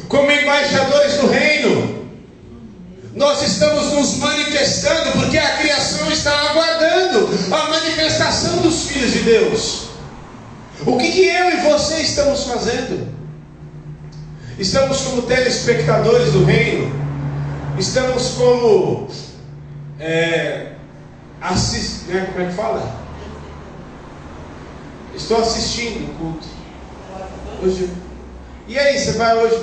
Como 0.08 0.32
embaixadores 0.32 1.14
do 1.18 1.28
reino. 1.28 1.98
Nós 3.16 3.42
estamos 3.42 3.94
nos 3.94 4.18
manifestando 4.18 5.12
porque 5.14 5.38
a 5.38 5.58
criação 5.58 6.12
está 6.12 6.32
aguardando 6.50 7.30
a 7.52 7.70
manifestação 7.70 8.58
dos 8.58 8.84
filhos 8.90 9.12
de 9.12 9.20
Deus. 9.22 9.88
O 10.86 10.98
que, 10.98 11.12
que 11.12 11.26
eu 11.26 11.50
e 11.50 11.58
você 11.62 11.98
estamos 12.02 12.44
fazendo? 12.44 13.08
Estamos 14.60 15.02
como 15.02 15.24
telespectadores 15.24 16.32
do 16.32 16.44
reino, 16.44 16.92
estamos 17.78 18.30
como 18.30 19.08
é, 20.00 20.74
assist, 21.42 22.08
né, 22.08 22.28
como 22.32 22.46
é 22.46 22.50
que 22.50 22.56
fala? 22.56 22.96
Estou 25.16 25.42
assistindo 25.42 26.12
o 26.12 26.14
culto. 26.16 26.48
Hoje 27.64 27.90
e 28.68 28.78
aí, 28.78 29.00
você 29.00 29.14
vai 29.14 29.34
hoje 29.34 29.56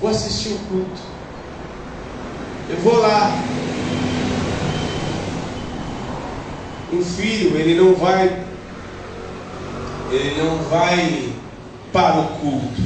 Vou 0.00 0.10
assistir 0.10 0.50
o 0.50 0.58
culto. 0.58 1.00
Eu 2.68 2.76
vou 2.78 2.98
lá. 3.00 3.30
Um 6.92 7.02
filho, 7.02 7.56
ele 7.56 7.80
não 7.80 7.94
vai. 7.94 8.44
Ele 10.10 10.42
não 10.42 10.58
vai 10.64 11.32
para 11.92 12.20
o 12.20 12.28
culto. 12.38 12.82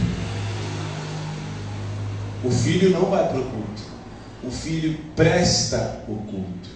O 2.44 2.50
filho 2.50 2.90
não 2.90 3.10
vai 3.10 3.28
para 3.28 3.38
o 3.38 3.44
culto. 3.44 3.82
O 4.44 4.50
filho 4.50 4.98
presta 5.16 6.04
o 6.06 6.16
culto. 6.16 6.68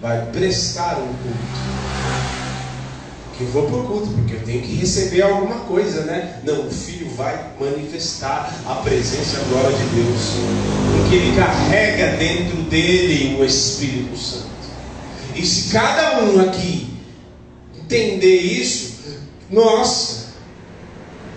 Vai 0.00 0.26
prestar 0.26 0.98
o 0.98 1.06
culto 1.06 2.37
eu 3.40 3.46
vou 3.48 3.66
para 3.66 3.76
o 3.76 3.84
culto, 3.84 4.08
porque 4.08 4.34
eu 4.34 4.42
tenho 4.42 4.62
que 4.62 4.74
receber 4.74 5.22
alguma 5.22 5.60
coisa, 5.60 6.02
né? 6.02 6.40
Não, 6.44 6.66
o 6.66 6.70
filho 6.70 7.08
vai 7.10 7.52
manifestar 7.60 8.52
a 8.66 8.74
presença 8.76 9.36
e 9.36 9.40
a 9.40 9.44
glória 9.44 9.76
de 9.76 9.84
Deus, 9.94 10.20
porque 10.96 11.14
ele 11.14 11.36
carrega 11.36 12.16
dentro 12.16 12.56
dele 12.62 13.36
o 13.40 13.44
Espírito 13.44 14.16
Santo. 14.16 14.48
E 15.36 15.46
se 15.46 15.72
cada 15.72 16.24
um 16.24 16.40
aqui 16.40 16.98
entender 17.76 18.36
isso, 18.40 18.98
nossa, 19.48 20.28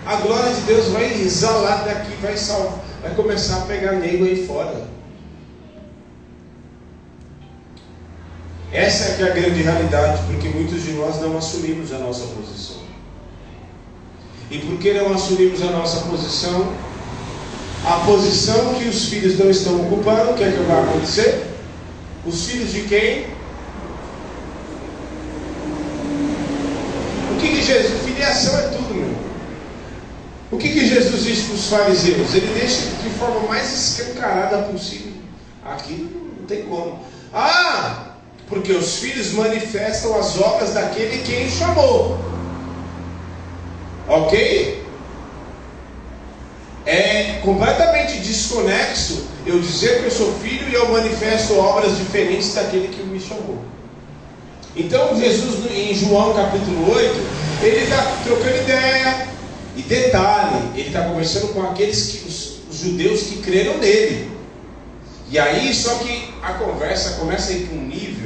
a 0.04 0.16
glória 0.16 0.52
de 0.54 0.60
Deus 0.62 0.86
vai 0.88 1.12
exalar 1.22 1.84
daqui, 1.84 2.12
vai 2.20 2.36
salvar, 2.36 2.84
vai 3.00 3.14
começar 3.14 3.58
a 3.58 3.66
pegar 3.66 3.92
nego 3.92 4.24
aí 4.24 4.44
fora. 4.44 4.91
Essa 8.72 9.22
é 9.22 9.26
é 9.26 9.30
a 9.30 9.34
grande 9.34 9.62
realidade, 9.62 10.22
porque 10.26 10.48
muitos 10.48 10.82
de 10.82 10.92
nós 10.92 11.20
não 11.20 11.36
assumimos 11.36 11.92
a 11.92 11.98
nossa 11.98 12.24
posição. 12.28 12.76
E 14.50 14.58
por 14.58 14.78
que 14.78 14.94
não 14.94 15.12
assumimos 15.12 15.62
a 15.62 15.70
nossa 15.70 16.06
posição? 16.06 16.72
A 17.84 18.04
posição 18.06 18.74
que 18.74 18.88
os 18.88 19.08
filhos 19.08 19.38
não 19.38 19.50
estão 19.50 19.80
ocupando, 19.82 20.30
o 20.30 20.34
que 20.34 20.44
é 20.44 20.52
que 20.52 20.58
vai 20.62 20.82
acontecer? 20.82 21.48
Os 22.24 22.46
filhos 22.46 22.72
de 22.72 22.82
quem? 22.82 23.26
O 27.30 27.40
que, 27.40 27.48
que 27.48 27.62
Jesus. 27.62 28.02
Filiação 28.04 28.58
é 28.58 28.62
tudo, 28.68 28.94
meu. 28.94 29.14
O 30.50 30.56
que, 30.56 30.68
que 30.68 30.86
Jesus 30.86 31.24
disse 31.24 31.46
para 31.46 31.54
os 31.54 31.66
fariseus? 31.66 32.34
Ele 32.34 32.58
deixa 32.58 32.88
de 33.02 33.10
forma 33.18 33.48
mais 33.48 33.72
escancarada 33.72 34.62
possível. 34.64 35.12
Aqui 35.64 36.08
não 36.38 36.46
tem 36.46 36.62
como. 36.66 37.00
Ah, 37.34 38.11
porque 38.52 38.70
os 38.70 38.98
filhos 38.98 39.32
manifestam 39.32 40.14
as 40.14 40.38
obras 40.38 40.74
daquele 40.74 41.22
quem 41.22 41.48
chamou. 41.48 42.18
Ok? 44.06 44.84
É 46.84 47.40
completamente 47.42 48.18
desconexo 48.18 49.24
eu 49.46 49.58
dizer 49.58 50.00
que 50.00 50.04
eu 50.04 50.10
sou 50.10 50.34
filho 50.34 50.68
e 50.68 50.74
eu 50.74 50.92
manifesto 50.92 51.56
obras 51.58 51.96
diferentes 51.96 52.52
daquele 52.52 52.88
que 52.88 53.02
me 53.02 53.18
chamou. 53.18 53.58
Então 54.76 55.18
Jesus 55.18 55.70
em 55.70 55.94
João 55.94 56.34
capítulo 56.34 56.92
8, 56.94 57.20
ele 57.62 57.84
está 57.84 58.02
trocando 58.22 58.56
ideia. 58.58 59.28
E 59.74 59.80
detalhe, 59.80 60.68
ele 60.74 60.88
está 60.88 61.04
conversando 61.04 61.54
com 61.54 61.62
aqueles 61.62 62.06
que, 62.08 62.28
os, 62.28 62.58
os 62.70 62.80
judeus 62.80 63.22
que 63.22 63.38
creram 63.38 63.78
nele. 63.78 64.30
E 65.30 65.38
aí, 65.38 65.72
só 65.72 65.94
que 65.94 66.28
a 66.42 66.52
conversa 66.52 67.12
começa 67.12 67.52
a 67.52 67.54
ir 67.54 67.66
para 67.66 67.78
um 67.78 67.86
nível 67.86 68.21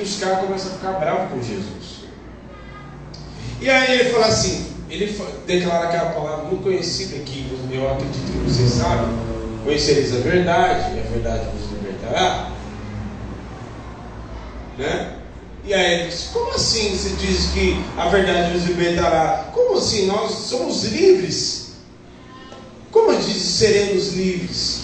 que 0.00 0.06
os 0.06 0.18
caras 0.18 0.40
começam 0.40 0.72
a 0.72 0.74
ficar 0.76 0.92
bravos 0.92 1.30
com 1.30 1.42
Jesus. 1.42 2.00
E 3.60 3.68
aí 3.68 4.00
ele 4.00 4.10
fala 4.10 4.26
assim, 4.26 4.72
ele 4.88 5.06
declara 5.46 5.88
aquela 5.88 6.10
palavra 6.10 6.44
muito 6.46 6.62
conhecida 6.62 7.18
que 7.18 7.46
eu 7.70 7.92
acredito 7.92 8.32
que 8.32 8.50
vocês 8.50 8.70
sabem, 8.70 9.14
conhecereis 9.62 10.16
a 10.16 10.20
verdade, 10.20 10.96
e 10.96 11.00
a 11.00 11.02
verdade 11.02 11.44
vos 11.54 11.70
libertará. 11.70 12.50
Né? 14.78 15.16
E 15.66 15.74
aí 15.74 16.00
ele 16.00 16.08
diz, 16.08 16.30
como 16.32 16.50
assim 16.52 16.96
você 16.96 17.10
diz 17.16 17.50
que 17.52 17.84
a 17.98 18.08
verdade 18.08 18.54
nos 18.54 18.64
libertará? 18.64 19.50
Como 19.52 19.76
assim? 19.76 20.06
Nós 20.06 20.30
somos 20.32 20.84
livres. 20.84 21.72
Como 22.90 23.14
diz 23.18 23.36
seremos 23.36 24.14
livres? 24.14 24.80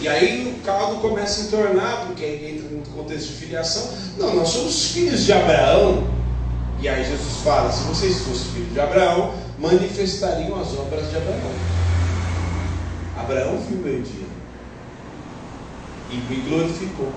E 0.00 0.08
aí 0.08 0.54
o 0.54 0.62
caldo 0.62 1.00
começa 1.00 1.40
a 1.40 1.44
entornar, 1.44 2.06
porque 2.06 2.24
aí 2.24 2.56
entra 2.56 2.68
no 2.68 2.82
contexto 2.94 3.28
de 3.28 3.34
filiação. 3.34 3.88
Não, 4.18 4.34
nós 4.34 4.48
somos 4.48 4.90
filhos 4.90 5.24
de 5.24 5.32
Abraão. 5.32 6.06
E 6.80 6.88
aí 6.88 7.04
Jesus 7.04 7.42
fala: 7.42 7.72
se 7.72 7.82
vocês 7.84 8.18
fossem 8.20 8.52
filhos 8.52 8.72
de 8.72 8.80
Abraão, 8.80 9.34
manifestariam 9.58 10.60
as 10.60 10.72
obras 10.74 11.08
de 11.10 11.16
Abraão. 11.16 11.76
Abraão 13.18 13.58
viu 13.68 13.78
meu 13.78 14.02
dia 14.02 14.26
e 16.10 16.16
me 16.16 16.48
glorificou. 16.48 17.10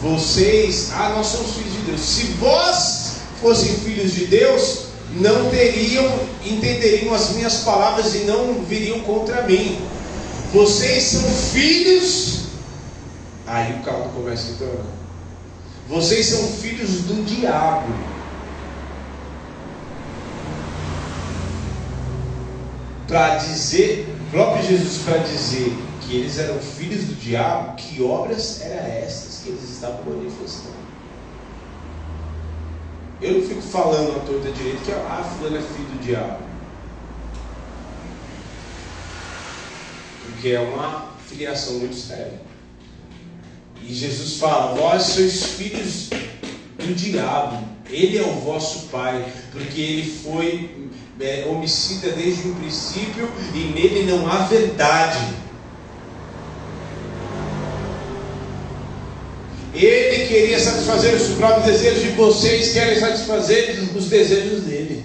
Vocês, 0.00 0.92
ah, 0.92 1.14
nós 1.16 1.26
somos 1.26 1.54
filhos 1.54 1.72
de 1.72 1.80
Deus. 1.80 2.00
Se 2.00 2.24
vós 2.34 3.16
fossem 3.40 3.74
filhos 3.78 4.12
de 4.12 4.26
Deus, 4.26 4.84
não 5.12 5.50
teriam, 5.50 6.06
entenderiam 6.44 7.12
as 7.14 7.30
minhas 7.30 7.58
palavras 7.58 8.14
e 8.14 8.18
não 8.18 8.62
viriam 8.62 9.00
contra 9.00 9.42
mim. 9.42 9.78
Vocês 10.52 11.04
são 11.04 11.22
filhos. 11.30 12.46
Aí 13.46 13.74
o 13.74 13.82
caldo 13.82 14.08
começa 14.14 14.48
a 14.48 14.54
entrar. 14.54 14.84
Vocês 15.88 16.26
são 16.26 16.48
filhos 16.48 17.02
do 17.02 17.24
diabo. 17.24 17.92
Para 23.06 23.36
dizer, 23.36 24.14
próprio 24.30 24.66
Jesus 24.66 25.02
para 25.02 25.18
dizer 25.18 25.74
que 26.02 26.16
eles 26.16 26.38
eram 26.38 26.58
filhos 26.58 27.04
do 27.04 27.14
diabo, 27.14 27.74
que 27.76 28.02
obras 28.02 28.60
eram 28.62 28.86
essas 28.86 29.42
que 29.42 29.50
eles 29.50 29.64
estavam 29.70 30.02
manifestando? 30.04 30.76
Eu 33.20 33.40
não 33.40 33.48
fico 33.48 33.62
falando 33.62 34.16
à 34.16 34.20
torta 34.20 34.50
direita 34.52 34.80
que 34.84 34.92
ah, 34.92 35.24
fulano 35.36 35.56
é 35.56 35.60
filho 35.60 35.88
do 35.88 36.02
diabo. 36.02 36.47
Porque 40.38 40.50
é 40.50 40.60
uma 40.60 41.08
filiação 41.26 41.74
muito 41.74 41.96
séria. 41.96 42.40
E 43.82 43.92
Jesus 43.92 44.38
fala: 44.38 44.76
Vós 44.76 45.02
sois 45.02 45.42
filhos 45.44 46.10
do 46.78 46.94
diabo, 46.94 47.66
ele 47.90 48.18
é 48.18 48.22
o 48.22 48.34
vosso 48.40 48.86
pai, 48.86 49.32
porque 49.50 49.80
ele 49.80 50.10
foi 50.22 50.90
é, 51.20 51.44
homicida 51.48 52.12
desde 52.12 52.48
o 52.48 52.54
princípio 52.54 53.28
e 53.52 53.58
nele 53.74 54.08
não 54.08 54.30
há 54.30 54.44
verdade. 54.44 55.18
Ele 59.74 60.26
queria 60.26 60.58
satisfazer 60.58 61.14
os 61.14 61.34
próprios 61.34 61.66
desejos 61.66 62.04
e 62.04 62.08
vocês 62.10 62.72
querem 62.72 62.98
satisfazer 62.98 63.90
os 63.94 64.06
desejos 64.06 64.62
dele. 64.64 65.04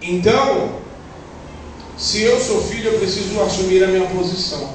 Então, 0.00 0.85
se 1.96 2.22
eu 2.22 2.38
sou 2.38 2.62
filho, 2.62 2.90
eu 2.90 2.98
preciso 2.98 3.40
assumir 3.40 3.82
a 3.82 3.86
minha 3.86 4.06
posição. 4.08 4.74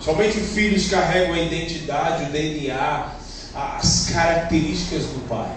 Somente 0.00 0.40
filhos 0.40 0.90
carregam 0.90 1.34
a 1.34 1.40
identidade, 1.40 2.24
o 2.24 2.32
DNA, 2.32 3.12
as 3.54 4.10
características 4.10 5.04
do 5.04 5.28
pai. 5.28 5.50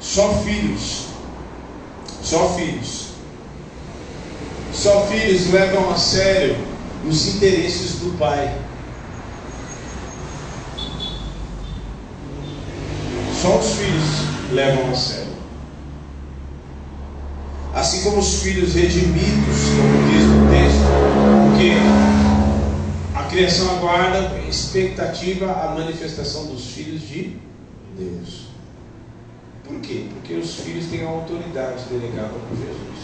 Só 0.00 0.32
filhos. 0.42 1.06
Só 2.22 2.54
filhos. 2.54 3.08
Só 4.72 5.06
filhos 5.06 5.52
levam 5.52 5.90
a 5.90 5.96
sério 5.96 6.56
os 7.06 7.36
interesses 7.36 8.00
do 8.00 8.18
pai. 8.18 8.52
Só 13.40 13.58
os 13.58 13.74
filhos 13.74 14.52
levam 14.52 14.90
a 14.90 14.96
sério 14.96 15.23
assim 17.74 18.02
como 18.02 18.18
os 18.18 18.40
filhos 18.40 18.74
redimidos, 18.74 19.58
como 19.76 20.08
diz 20.08 20.24
no 20.28 20.48
texto, 20.48 20.84
porque 21.50 21.72
a 23.14 23.24
criação 23.24 23.76
aguarda 23.76 24.38
expectativa 24.48 25.50
a 25.50 25.74
manifestação 25.74 26.46
dos 26.46 26.66
filhos 26.66 27.02
de 27.02 27.36
Deus. 27.98 28.44
Por 29.64 29.80
quê? 29.80 30.06
Porque 30.14 30.34
os 30.34 30.54
filhos 30.54 30.86
têm 30.86 31.04
a 31.04 31.08
autoridade 31.08 31.82
delegada 31.90 32.28
por 32.28 32.56
Jesus. 32.56 32.94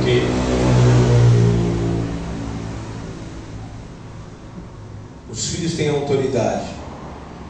Ok? 0.00 0.22
Os 5.30 5.46
filhos 5.48 5.74
têm 5.74 5.90
autoridade 5.90 6.70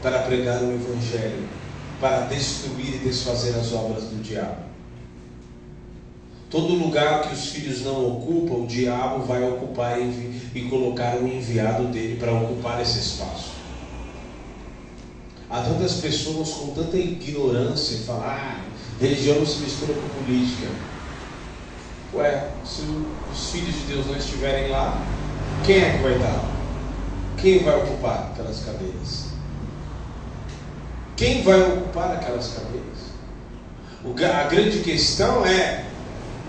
para 0.01 0.19
pregar 0.19 0.61
o 0.61 0.73
Evangelho 0.73 1.58
para 1.99 2.25
destruir 2.25 2.95
e 2.95 2.99
desfazer 2.99 3.55
as 3.59 3.73
obras 3.73 4.03
do 4.03 4.21
diabo. 4.21 4.69
Todo 6.49 6.73
lugar 6.73 7.21
que 7.21 7.33
os 7.33 7.49
filhos 7.49 7.83
não 7.83 8.07
ocupam, 8.07 8.63
o 8.63 8.67
diabo 8.67 9.23
vai 9.23 9.43
ocupar 9.47 9.99
e 9.99 10.67
colocar 10.69 11.17
um 11.17 11.27
enviado 11.27 11.85
dele 11.87 12.17
para 12.19 12.33
ocupar 12.33 12.81
esse 12.81 12.99
espaço. 12.99 13.51
Há 15.49 15.61
tantas 15.61 15.95
pessoas 15.95 16.49
com 16.49 16.73
tanta 16.73 16.97
ignorância 16.97 17.95
e 17.95 17.99
falar, 17.99 18.61
ah, 18.61 18.65
religião 18.99 19.45
se 19.45 19.59
mistura 19.59 19.93
com 19.93 20.23
política. 20.23 20.67
Ué, 22.15 22.49
se 22.65 22.81
os 22.81 23.51
filhos 23.51 23.75
de 23.75 23.93
Deus 23.93 24.07
não 24.07 24.17
estiverem 24.17 24.69
lá, 24.69 24.99
quem 25.65 25.77
é 25.77 25.97
que 25.97 26.03
vai 26.03 26.15
estar? 26.15 26.49
Quem 27.37 27.63
vai 27.63 27.77
ocupar 27.77 28.31
aquelas 28.31 28.63
cadeiras? 28.63 29.28
Quem 31.19 31.43
vai 31.43 31.59
ocupar 31.59 32.13
aquelas 32.13 32.53
cadeiras? 32.53 32.79
a 34.33 34.43
grande 34.47 34.79
questão 34.79 35.45
é 35.45 35.83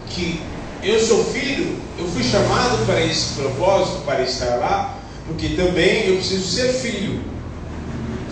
que 0.08 0.40
eu 0.80 1.00
sou 1.00 1.24
filho, 1.24 1.76
eu 1.98 2.06
fui 2.06 2.22
chamado 2.22 2.86
para 2.86 3.04
esse 3.04 3.34
propósito, 3.34 4.02
para 4.04 4.22
estar 4.22 4.58
lá, 4.58 4.96
porque 5.26 5.48
também 5.56 6.06
eu 6.06 6.16
preciso 6.18 6.46
ser 6.46 6.72
filho. 6.72 7.20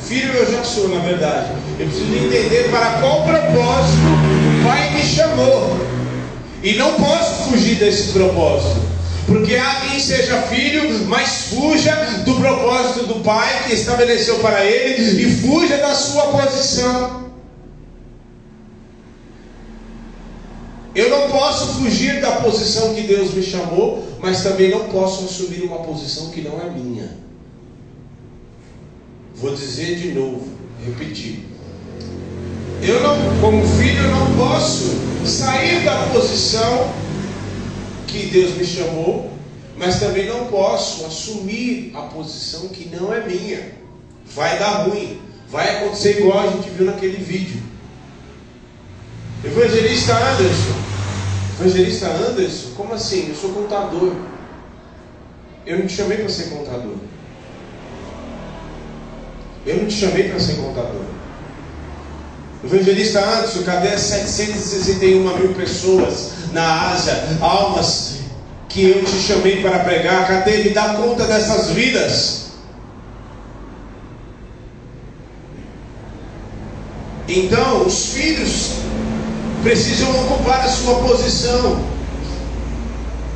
Filho 0.00 0.32
eu 0.32 0.52
já 0.52 0.62
sou, 0.62 0.88
na 0.88 1.00
verdade. 1.00 1.50
Eu 1.76 1.88
preciso 1.88 2.14
entender 2.14 2.70
para 2.70 3.00
qual 3.00 3.24
propósito 3.24 4.06
o 4.06 4.64
Pai 4.64 4.92
me 4.92 5.02
chamou. 5.02 5.76
E 6.62 6.74
não 6.74 6.94
posso 6.94 7.50
fugir 7.50 7.80
desse 7.80 8.12
propósito. 8.12 8.87
Porque 9.28 9.56
há 9.56 9.80
quem 9.82 10.00
seja 10.00 10.40
filho, 10.44 11.06
mas 11.06 11.48
fuja 11.50 11.94
do 12.24 12.36
propósito 12.36 13.06
do 13.08 13.16
Pai 13.16 13.64
que 13.66 13.74
estabeleceu 13.74 14.38
para 14.38 14.64
ele 14.64 15.22
e 15.22 15.30
fuja 15.30 15.76
da 15.76 15.94
sua 15.94 16.28
posição. 16.28 17.28
Eu 20.94 21.10
não 21.10 21.28
posso 21.28 21.74
fugir 21.74 22.22
da 22.22 22.36
posição 22.36 22.94
que 22.94 23.02
Deus 23.02 23.34
me 23.34 23.42
chamou, 23.42 24.02
mas 24.18 24.42
também 24.42 24.70
não 24.70 24.88
posso 24.88 25.26
assumir 25.26 25.62
uma 25.62 25.80
posição 25.80 26.30
que 26.30 26.40
não 26.40 26.58
é 26.58 26.70
minha. 26.70 27.10
Vou 29.34 29.54
dizer 29.54 29.96
de 29.96 30.12
novo, 30.12 30.48
repetir. 30.86 31.44
Eu 32.82 33.02
não, 33.02 33.40
como 33.42 33.62
filho, 33.76 34.10
não 34.10 34.34
posso 34.38 34.86
sair 35.26 35.84
da 35.84 36.08
posição 36.14 37.07
que 38.08 38.26
Deus 38.26 38.56
me 38.56 38.64
chamou, 38.64 39.30
mas 39.76 40.00
também 40.00 40.26
não 40.26 40.46
posso 40.46 41.06
assumir 41.06 41.92
a 41.94 42.02
posição 42.02 42.68
que 42.68 42.88
não 42.88 43.12
é 43.12 43.24
minha. 43.24 43.72
Vai 44.34 44.58
dar 44.58 44.84
ruim, 44.84 45.20
vai 45.48 45.76
acontecer 45.76 46.18
igual 46.18 46.40
a 46.40 46.50
gente 46.50 46.68
viu 46.70 46.86
naquele 46.86 47.22
vídeo. 47.22 47.62
Evangelista 49.44 50.14
Anderson, 50.16 50.74
evangelista 51.60 52.06
Anderson, 52.08 52.70
como 52.76 52.94
assim? 52.94 53.28
Eu 53.28 53.36
sou 53.36 53.50
contador. 53.50 54.16
Eu 55.64 55.78
não 55.78 55.86
te 55.86 55.94
chamei 55.94 56.18
para 56.18 56.28
ser 56.28 56.50
contador. 56.50 56.96
Eu 59.64 59.76
não 59.76 59.86
te 59.86 59.94
chamei 59.94 60.28
para 60.28 60.40
ser 60.40 60.56
contador. 60.56 61.04
Evangelista 62.64 63.20
Anderson, 63.20 63.62
cadê 63.62 63.88
as 63.88 64.00
761 64.00 65.38
mil 65.38 65.54
pessoas 65.54 66.37
na 66.52 66.90
Ásia, 66.92 67.38
almas 67.40 68.18
que 68.68 68.90
eu 68.90 69.04
te 69.04 69.16
chamei 69.16 69.62
para 69.62 69.80
pregar? 69.80 70.26
Cadê? 70.26 70.64
Me 70.64 70.70
dá 70.70 70.94
conta 70.94 71.24
dessas 71.26 71.70
vidas. 71.70 72.48
Então, 77.28 77.86
os 77.86 78.06
filhos 78.14 78.72
precisam 79.62 80.10
ocupar 80.24 80.64
a 80.64 80.68
sua 80.68 80.94
posição, 81.00 81.84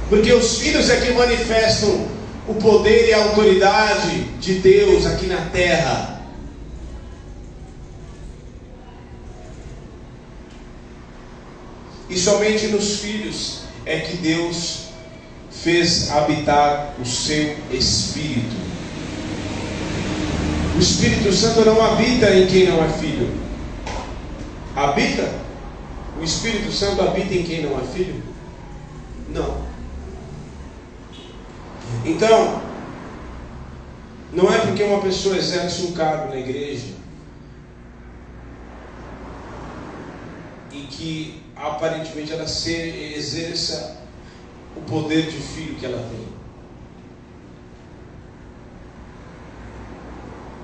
porque 0.09 0.33
os 0.33 0.59
filhos 0.59 0.89
é 0.89 0.97
que 0.97 1.13
manifestam 1.13 2.07
o 2.49 2.55
poder 2.55 3.09
e 3.09 3.15
a 3.15 3.23
autoridade 3.25 4.25
de 4.41 4.55
Deus 4.55 5.07
aqui 5.07 5.27
na 5.27 5.43
terra. 5.53 6.12
E 12.13 12.19
somente 12.19 12.67
nos 12.67 13.01
filhos 13.01 13.63
é 13.87 14.01
que 14.01 14.19
Deus 14.19 14.89
fez 15.51 16.11
habitar 16.11 16.95
o 17.01 17.07
seu 17.07 17.57
espírito. 17.71 18.55
O 20.77 20.79
Espírito 20.79 21.33
Santo 21.33 21.65
não 21.65 21.83
habita 21.83 22.29
em 22.35 22.47
quem 22.47 22.69
não 22.69 22.85
é 22.85 22.89
filho. 22.91 23.33
Habita? 24.77 25.33
O 26.21 26.23
Espírito 26.23 26.71
Santo 26.71 27.01
habita 27.01 27.33
em 27.33 27.45
quem 27.45 27.63
não 27.63 27.81
é 27.81 27.85
filho? 27.85 28.23
Não. 29.31 29.63
Então, 32.05 32.61
não 34.35 34.53
é 34.53 34.59
porque 34.59 34.83
uma 34.83 35.01
pessoa 35.01 35.39
exerce 35.39 35.87
um 35.87 35.93
cargo 35.93 36.29
na 36.29 36.37
igreja 36.37 36.89
e 40.73 40.81
que 40.91 41.42
aparentemente 41.63 42.33
ela 42.33 42.47
se 42.47 42.73
exerça 43.17 43.97
o 44.77 44.81
poder 44.81 45.31
de 45.31 45.39
filho 45.39 45.77
que 45.77 45.87
ela 45.87 45.99
tem. 45.99 46.33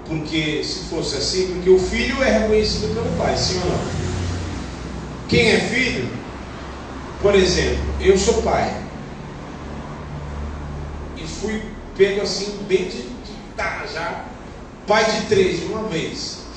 Porque 0.06 0.64
se 0.64 0.84
fosse 0.84 1.16
assim, 1.16 1.54
porque 1.54 1.70
o 1.70 1.78
filho 1.78 2.22
é 2.22 2.38
reconhecido 2.38 2.94
pelo 2.94 3.16
pai, 3.16 3.36
sim 3.36 3.60
ou 3.62 3.70
não? 3.70 4.08
Quem 5.28 5.50
é 5.50 5.60
filho? 5.60 6.08
Por 7.22 7.34
exemplo, 7.34 7.84
eu 8.00 8.16
sou 8.16 8.42
pai. 8.42 8.74
E 11.16 11.26
fui 11.26 11.62
pego 11.96 12.22
assim, 12.22 12.58
bem 12.66 12.84
de, 12.84 13.02
de 13.02 13.32
tá, 13.56 13.84
já. 13.92 14.24
Pai 14.86 15.04
de 15.04 15.26
três 15.26 15.60
de 15.60 15.66
uma 15.66 15.82
vez. 15.84 16.47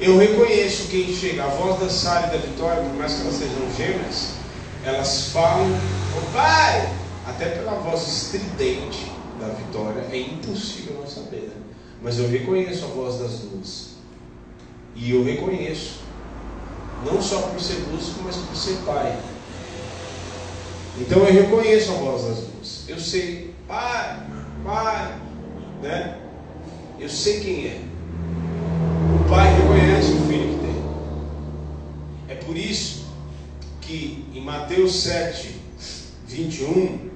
Eu 0.00 0.18
reconheço 0.18 0.88
quem 0.88 1.14
chega. 1.14 1.44
A 1.44 1.48
voz 1.48 1.80
da 1.80 1.88
Sara 1.88 2.26
e 2.26 2.30
da 2.30 2.36
Vitória, 2.38 2.82
por 2.82 2.94
mais 2.94 3.14
que 3.14 3.20
elas 3.22 3.34
sejam 3.34 3.74
gêmeas, 3.76 4.30
elas 4.84 5.28
falam, 5.28 5.68
oh, 6.16 6.32
pai! 6.32 6.92
Até 7.26 7.50
pela 7.50 7.72
voz 7.76 8.06
estridente 8.06 9.10
da 9.40 9.48
Vitória, 9.48 10.04
é 10.10 10.18
impossível 10.18 10.96
não 11.00 11.06
saber. 11.06 11.42
Né? 11.48 11.62
Mas 12.02 12.18
eu 12.18 12.28
reconheço 12.28 12.84
a 12.84 12.88
voz 12.88 13.18
das 13.18 13.38
duas. 13.38 13.94
E 14.94 15.10
eu 15.10 15.24
reconheço, 15.24 16.00
não 17.04 17.20
só 17.22 17.40
por 17.42 17.60
ser 17.60 17.78
músico, 17.90 18.20
mas 18.24 18.36
por 18.36 18.56
ser 18.56 18.76
pai. 18.84 19.18
Então 21.00 21.18
eu 21.20 21.32
reconheço 21.32 21.92
a 21.92 21.94
voz 21.94 22.22
das 22.24 22.38
duas. 22.38 22.88
Eu 22.88 23.00
sei, 23.00 23.54
pai, 23.66 24.22
pai, 24.64 25.18
né? 25.82 26.18
Eu 27.00 27.08
sei 27.08 27.40
quem 27.40 27.66
é. 27.66 27.93
Pai 29.34 29.52
reconhece 29.56 30.12
o 30.12 30.26
filho 30.28 30.48
que 30.48 30.66
tem. 30.66 30.84
É 32.28 32.34
por 32.36 32.56
isso 32.56 33.06
que 33.80 34.24
em 34.32 34.40
Mateus 34.40 35.02
7, 35.02 35.60
21, 36.28 37.10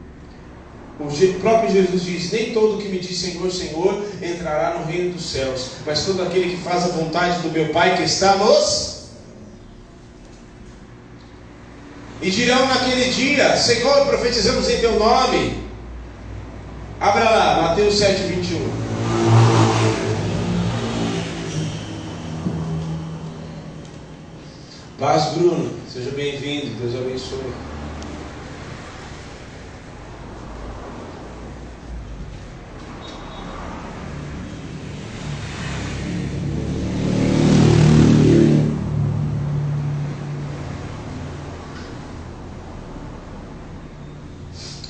o 1.01 1.41
próprio 1.41 1.71
Jesus 1.71 2.03
diz: 2.03 2.33
Nem 2.33 2.53
todo 2.53 2.83
que 2.83 2.89
me 2.89 2.99
diz 2.99 3.17
Senhor, 3.19 3.49
Senhor 3.53 4.05
entrará 4.21 4.79
no 4.79 4.87
reino 4.87 5.15
dos 5.15 5.31
céus, 5.31 5.71
mas 5.87 6.05
todo 6.05 6.23
aquele 6.23 6.57
que 6.57 6.63
faz 6.63 6.85
a 6.85 6.89
vontade 6.89 7.41
do 7.41 7.53
meu 7.53 7.69
Pai 7.69 7.97
que 7.97 8.03
está 8.03 8.35
nos. 8.37 9.11
E 12.21 12.31
dirão 12.33 12.67
naquele 12.67 13.13
dia: 13.13 13.57
Senhor, 13.57 14.07
profetizamos 14.07 14.69
em 14.69 14.81
teu 14.81 14.99
nome. 14.99 15.63
Abra 16.99 17.31
lá, 17.31 17.63
Mateus 17.69 17.97
7, 17.97 18.23
21. 18.25 18.88
Paz, 24.99 25.35
Bruno. 25.35 25.71
Seja 25.89 26.11
bem-vindo. 26.11 26.75
Deus 26.75 26.97
abençoe. 26.97 27.39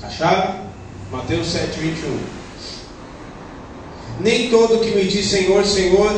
Acharam? 0.02 0.68
Mateus 1.12 1.48
7, 1.48 1.80
21. 1.80 2.18
Nem 4.20 4.48
todo 4.48 4.80
que 4.80 4.92
me 4.92 5.04
diz 5.04 5.26
Senhor, 5.26 5.66
Senhor 5.66 6.12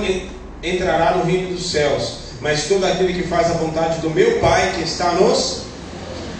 entrará 0.62 1.16
no 1.16 1.24
reino 1.24 1.57
dos 1.57 1.72
céus 1.72 2.19
mas 2.40 2.64
todo 2.64 2.85
aquele 2.85 3.14
que 3.14 3.29
faz 3.29 3.50
a 3.50 3.55
vontade 3.55 4.00
do 4.00 4.11
meu 4.11 4.38
Pai 4.38 4.72
que 4.76 4.83
está 4.83 5.12
nos. 5.12 5.70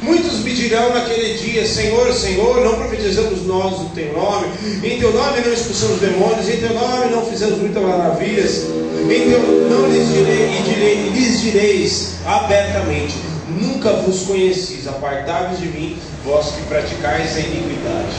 Muitos 0.03 0.41
me 0.41 0.53
dirão 0.55 0.95
naquele 0.95 1.35
dia: 1.35 1.67
Senhor, 1.67 2.13
Senhor, 2.13 2.65
não 2.65 2.77
profetizamos 2.77 3.47
nós 3.47 3.81
o 3.81 3.91
teu 3.95 4.13
nome, 4.15 4.49
em 4.83 4.99
teu 4.99 5.13
nome 5.13 5.41
não 5.41 5.53
expulsamos 5.53 6.01
demônios, 6.01 6.49
em 6.49 6.57
teu 6.57 6.73
nome 6.73 7.11
não 7.11 7.27
fizemos 7.27 7.59
muitas 7.59 7.83
maravilhas, 7.83 8.65
em 8.65 9.31
teu 9.31 9.69
não 9.69 9.91
lhes 9.91 10.09
direi 10.09 10.59
e 10.59 10.63
direi, 10.63 11.11
lhes 11.11 11.41
direis 11.43 12.15
abertamente: 12.25 13.15
Nunca 13.61 13.93
vos 13.93 14.23
conhecis, 14.23 14.87
apartai-vos 14.87 15.59
de 15.59 15.67
mim, 15.67 15.99
vós 16.25 16.47
que 16.47 16.63
praticais 16.63 17.37
a 17.37 17.41
iniquidade. 17.41 18.17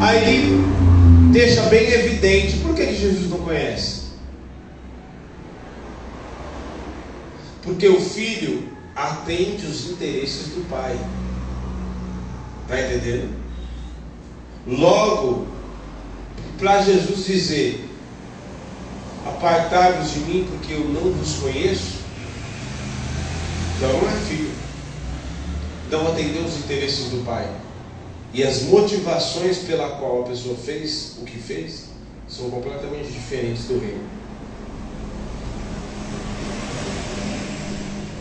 Aí 0.00 0.64
deixa 1.32 1.62
bem 1.62 1.90
evidente 1.90 2.58
por 2.58 2.74
que 2.74 2.94
Jesus 2.94 3.30
não 3.30 3.38
conhece. 3.38 3.97
Porque 7.62 7.88
o 7.88 8.00
filho 8.00 8.68
atende 8.94 9.66
os 9.66 9.90
interesses 9.90 10.48
do 10.48 10.68
pai. 10.68 10.98
Está 12.62 12.80
entendendo? 12.80 13.34
Logo, 14.66 15.46
para 16.58 16.82
Jesus 16.82 17.24
dizer: 17.26 17.88
Apartai-vos 19.24 20.10
de 20.12 20.20
mim, 20.20 20.48
porque 20.50 20.74
eu 20.74 20.88
não 20.88 21.12
vos 21.12 21.34
conheço. 21.34 21.98
Então 23.76 23.92
não 23.92 24.08
é 24.08 24.12
filho. 24.26 24.50
Não 25.90 26.08
atendeu 26.08 26.44
os 26.44 26.56
interesses 26.58 27.10
do 27.10 27.24
pai. 27.24 27.48
E 28.32 28.42
as 28.42 28.62
motivações 28.62 29.58
pela 29.58 29.88
qual 29.96 30.22
a 30.22 30.24
pessoa 30.26 30.56
fez 30.56 31.16
o 31.20 31.24
que 31.24 31.38
fez 31.38 31.86
são 32.28 32.50
completamente 32.50 33.10
diferentes 33.10 33.64
do 33.64 33.78
reino. 33.78 34.17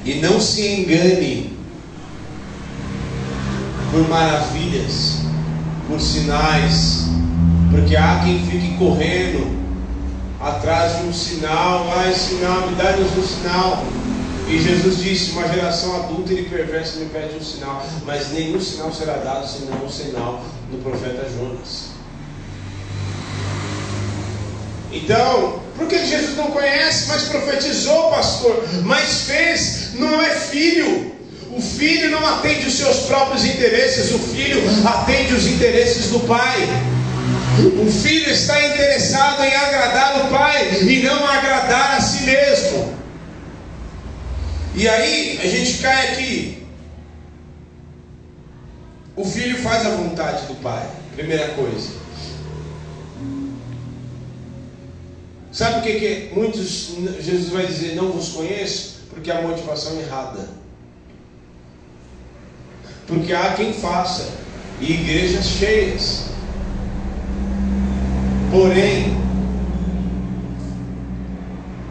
E 0.08 0.22
não 0.22 0.40
se 0.40 0.66
engane 0.66 1.52
por 3.92 4.08
maravilhas, 4.08 5.18
por 5.86 6.00
sinais, 6.00 7.08
porque 7.70 7.94
há 7.94 8.22
quem 8.24 8.40
fique 8.48 8.78
correndo 8.78 9.58
atrás 10.40 11.00
de 11.00 11.08
um 11.08 11.14
sinal, 11.14 11.92
ai 11.94 12.14
sinal, 12.14 12.70
me 12.70 12.76
dá-nos 12.76 13.18
um 13.18 13.22
sinal. 13.22 13.84
E 14.48 14.58
Jesus 14.58 15.00
disse: 15.00 15.32
Uma 15.32 15.46
geração 15.50 15.94
adulta 15.98 16.32
e 16.32 16.46
perversa 16.46 17.00
me 17.00 17.08
pede 17.08 17.36
um 17.36 17.44
sinal, 17.44 17.86
mas 18.06 18.32
nenhum 18.32 18.62
sinal 18.62 18.94
será 18.94 19.18
dado 19.18 19.46
senão 19.46 19.84
um 19.84 19.90
sinal 19.90 20.42
do 20.72 20.82
profeta 20.82 21.28
Jonas. 21.38 21.98
Então, 24.90 25.60
por 25.76 25.88
que 25.88 26.06
Jesus 26.06 26.38
não 26.38 26.50
conhece, 26.52 27.08
mas 27.08 27.24
profetizou, 27.24 28.10
pastor? 28.10 28.64
Mas 28.84 29.24
fez, 29.24 29.87
não 29.98 30.22
é 30.22 30.30
filho. 30.30 31.16
O 31.52 31.62
filho 31.62 32.12
não 32.12 32.26
atende 32.26 32.68
os 32.68 32.76
seus 32.76 33.06
próprios 33.08 33.44
interesses, 33.46 34.12
o 34.14 34.20
filho 34.20 34.62
atende 34.86 35.34
os 35.34 35.48
interesses 35.48 36.12
do 36.12 36.20
pai. 36.22 36.68
O 37.82 37.92
filho 37.92 38.30
está 38.30 38.68
interessado 38.68 39.44
em 39.44 39.56
agradar 39.56 40.26
o 40.26 40.30
pai 40.30 40.82
e 40.84 41.02
não 41.04 41.26
agradar 41.28 41.98
a 41.98 42.02
si 42.02 42.24
mesmo. 42.24 42.94
E 44.76 44.88
aí 44.88 45.40
a 45.44 45.48
gente 45.48 45.80
cai 45.80 46.12
aqui. 46.12 46.68
O 49.16 49.26
filho 49.26 49.58
faz 49.64 49.84
a 49.88 49.90
vontade 49.90 50.46
do 50.46 50.56
pai, 50.62 50.88
primeira 51.16 51.48
coisa. 51.50 51.90
Sabe 55.52 55.80
o 55.80 55.82
que, 55.82 56.00
que 56.00 56.36
muitos, 56.36 56.92
Jesus 57.20 57.50
vai 57.50 57.66
dizer, 57.66 57.96
não 57.96 58.12
vos 58.12 58.30
conheço? 58.30 58.97
Porque 59.10 59.32
a 59.32 59.42
motivação 59.42 59.98
é 59.98 60.02
errada. 60.02 60.50
Porque 63.08 63.34
há 63.34 63.54
quem 63.54 63.74
faça, 63.74 64.30
e 64.80 64.94
igrejas 64.94 65.46
cheias. 65.46 66.26
Porém, 68.52 69.18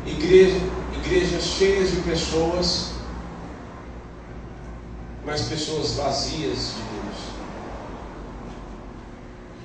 igreja, 0.07 0.61
igrejas 0.97 1.43
cheias 1.43 1.91
de 1.91 1.97
pessoas, 2.03 2.93
mas 5.25 5.43
pessoas 5.43 5.95
vazias 5.95 6.75
de 6.75 6.83
Deus. 6.93 7.37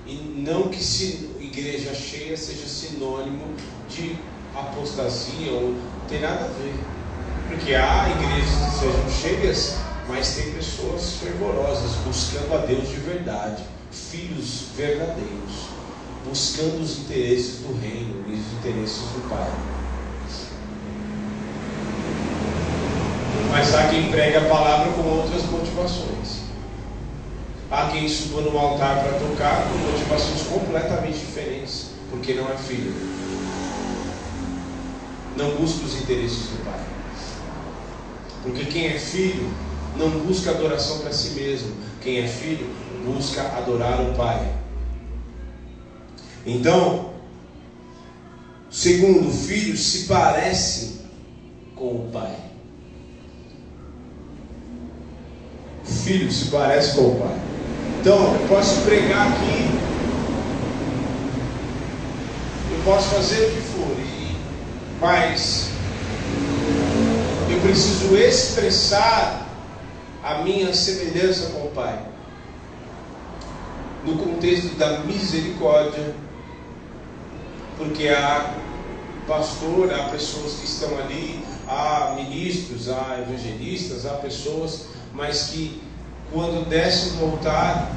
E 0.08 0.42
não 0.42 0.70
que 0.70 0.84
se, 0.84 1.30
igreja 1.40 1.94
cheia 1.94 2.36
seja 2.36 2.68
sinônimo 2.68 3.54
de 3.90 4.18
apostasia 4.56 5.52
ou 5.52 5.76
tem 6.08 6.20
nada 6.20 6.46
a 6.46 6.48
ver. 6.48 7.01
Porque 7.52 7.76
há 7.76 8.10
igrejas 8.10 8.50
que 8.50 8.80
sejam 8.80 9.10
cheias, 9.10 9.76
mas 10.08 10.36
tem 10.36 10.54
pessoas 10.54 11.18
fervorosas, 11.18 11.92
buscando 12.06 12.56
a 12.56 12.66
Deus 12.66 12.88
de 12.88 12.96
verdade, 12.96 13.64
filhos 13.92 14.68
verdadeiros, 14.74 15.68
buscando 16.26 16.82
os 16.82 17.00
interesses 17.00 17.60
do 17.60 17.78
reino 17.82 18.24
e 18.26 18.34
os 18.34 18.54
interesses 18.58 19.02
do 19.02 19.30
Pai. 19.30 19.52
Mas 23.52 23.76
há 23.76 23.90
quem 23.90 24.10
pregue 24.10 24.38
a 24.38 24.50
palavra 24.50 24.94
com 24.94 25.02
outras 25.02 25.44
motivações. 25.44 26.40
Há 27.70 27.88
quem 27.88 28.08
suba 28.08 28.42
no 28.42 28.58
altar 28.58 29.04
para 29.04 29.20
tocar 29.20 29.68
com 29.68 29.92
motivações 29.92 30.42
completamente 30.44 31.20
diferentes, 31.20 31.88
porque 32.10 32.34
não 32.34 32.50
é 32.50 32.56
filho. 32.56 32.96
Não 35.36 35.52
busca 35.58 35.86
os 35.86 36.02
interesses 36.02 36.48
do 36.48 36.66
Pai. 36.66 36.91
Porque 38.44 38.66
quem 38.66 38.88
é 38.88 39.00
filho 39.00 39.52
não 39.96 40.10
busca 40.10 40.52
adoração 40.52 41.00
para 41.00 41.14
si 41.14 41.32
mesmo. 41.32 41.76
Quem 42.02 42.20
é 42.20 42.28
filho 42.28 42.68
busca 43.06 43.42
adorar 43.42 44.02
o 44.02 44.14
Pai. 44.16 44.54
Então, 46.46 47.12
segundo, 48.70 49.28
o 49.28 49.32
filho 49.32 49.78
se 49.78 50.06
parece 50.06 51.02
com 51.76 51.88
o 51.88 52.10
Pai. 52.12 52.36
O 55.84 55.92
filho 55.92 56.32
se 56.32 56.46
parece 56.46 56.96
com 56.96 57.10
o 57.10 57.20
Pai. 57.20 57.40
Então, 58.00 58.34
eu 58.34 58.48
posso 58.48 58.82
pregar 58.82 59.32
aqui, 59.32 59.70
eu 62.72 62.84
posso 62.84 63.10
fazer 63.10 63.46
o 63.46 63.52
que 63.52 63.62
for, 63.62 63.96
mas 65.00 65.71
preciso 67.72 68.18
expressar 68.18 69.48
a 70.22 70.40
minha 70.40 70.74
semelhança 70.74 71.52
com 71.52 71.68
o 71.68 71.72
Pai. 71.72 71.98
No 74.06 74.18
contexto 74.18 74.76
da 74.78 75.00
misericórdia, 75.00 76.14
porque 77.78 78.10
há 78.10 78.58
pastor, 79.26 79.94
há 79.94 80.10
pessoas 80.10 80.56
que 80.56 80.66
estão 80.66 80.98
ali, 81.00 81.46
há 81.66 82.14
ministros, 82.18 82.90
há 82.90 83.20
evangelistas, 83.22 84.06
há 84.06 84.16
pessoas, 84.16 84.88
mas 85.14 85.44
que 85.44 85.82
quando 86.34 86.68
descem 86.68 87.14
do 87.20 87.26
altar, 87.26 87.90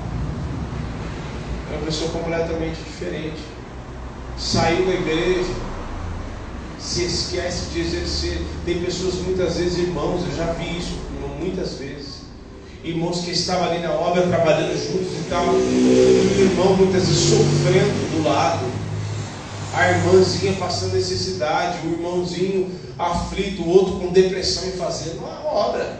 é 1.73 1.77
uma 1.77 1.85
pessoa 1.85 2.13
completamente 2.13 2.77
diferente. 2.77 3.41
Saiu 4.39 4.87
da 4.87 4.93
igreja, 4.93 5.53
se 6.85 7.05
esquece 7.05 7.71
de 7.73 7.81
exercer. 7.81 8.43
Tem 8.65 8.83
pessoas, 8.83 9.15
muitas 9.15 9.57
vezes, 9.57 9.79
irmãos, 9.79 10.23
eu 10.29 10.37
já 10.37 10.53
vi 10.53 10.79
isso 10.79 10.99
muitas 11.41 11.75
vezes. 11.75 12.25
Irmãos 12.85 13.23
que 13.23 13.31
estavam 13.31 13.71
ali 13.71 13.81
na 13.81 13.93
obra 13.93 14.27
trabalhando 14.27 14.77
juntos 14.77 15.13
e 15.19 15.31
tal, 15.31 15.47
o 15.47 16.37
irmão 16.39 16.77
muitas 16.77 17.07
vezes 17.07 17.31
sofrendo 17.31 18.11
do 18.13 18.29
lado, 18.29 18.67
a 19.73 19.91
irmãzinha 19.91 20.53
passando 20.55 20.93
necessidade, 20.93 21.79
o 21.87 21.93
irmãozinho 21.93 22.71
aflito, 22.99 23.63
o 23.63 23.69
outro 23.69 23.95
com 23.99 24.13
depressão 24.13 24.69
e 24.69 24.73
fazendo 24.73 25.19
uma 25.19 25.45
obra 25.47 25.99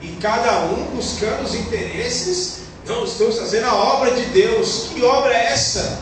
e 0.00 0.08
cada 0.20 0.64
um 0.64 0.96
buscando 0.96 1.44
os 1.44 1.54
interesses. 1.54 2.60
Não, 2.86 3.04
estamos 3.04 3.38
fazendo 3.38 3.66
a 3.66 3.74
obra 3.74 4.12
de 4.12 4.24
Deus. 4.30 4.88
Que 4.94 5.02
obra 5.02 5.34
é 5.34 5.52
essa? 5.52 6.00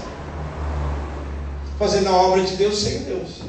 Fazendo 1.77 2.09
a 2.09 2.13
obra 2.13 2.43
de 2.43 2.55
Deus 2.55 2.79
sem 2.79 3.01
Deus. 3.01 3.48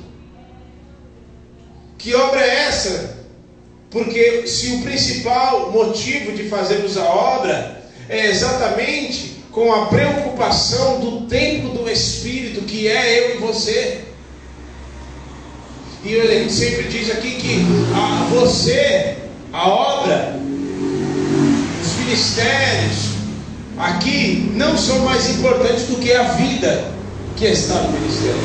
Que 2.00 2.16
obra 2.16 2.42
é 2.42 2.66
essa? 2.66 3.18
Porque 3.92 4.48
se 4.48 4.74
o 4.74 4.82
principal 4.82 5.72
motivo 5.72 6.32
de 6.32 6.50
fazermos 6.50 6.98
a 6.98 7.04
obra 7.04 7.84
é 8.08 8.28
exatamente 8.28 9.44
com 9.52 9.72
a 9.72 9.86
preocupação 9.86 11.00
do 11.00 11.28
tempo 11.28 11.70
do 11.70 11.90
Espírito, 11.90 12.62
que 12.62 12.88
é 12.88 13.20
eu 13.20 13.36
e 13.36 13.38
você. 13.40 14.06
E 16.04 16.14
ele 16.14 16.50
sempre 16.50 16.84
diz 16.88 17.12
aqui 17.12 17.36
que 17.36 17.66
a 17.94 18.28
você, 18.32 19.18
a 19.54 19.70
obra, 19.70 20.40
ministérios 22.10 23.10
aqui 23.78 24.52
não 24.56 24.78
são 24.78 25.00
mais 25.00 25.30
importantes 25.30 25.84
do 25.84 25.98
que 25.98 26.12
a 26.12 26.24
vida 26.24 26.92
que 27.38 27.46
está 27.46 27.76
no 27.76 27.92
ministério. 27.92 28.40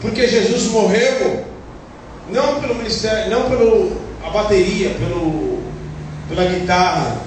Porque 0.00 0.28
Jesus 0.28 0.64
morreu 0.64 1.44
não 2.34 2.60
pelo 2.60 2.74
ministério, 2.74 3.30
não 3.30 3.48
pelo 3.48 3.92
a 4.22 4.30
bateria, 4.30 4.90
pelo 4.90 5.62
pela 6.28 6.44
guitarra, 6.46 7.18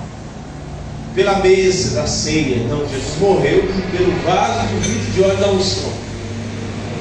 pela 1.15 1.39
mesa 1.39 1.95
da 1.95 2.07
ceia. 2.07 2.57
Não, 2.67 2.79
Jesus 2.87 3.17
morreu 3.19 3.63
pelo 3.95 4.11
vaso 4.23 4.67
de 4.67 4.75
vidro 4.89 5.11
de 5.13 5.23
óleo 5.23 5.37
da 5.37 5.47
unção. 5.47 5.91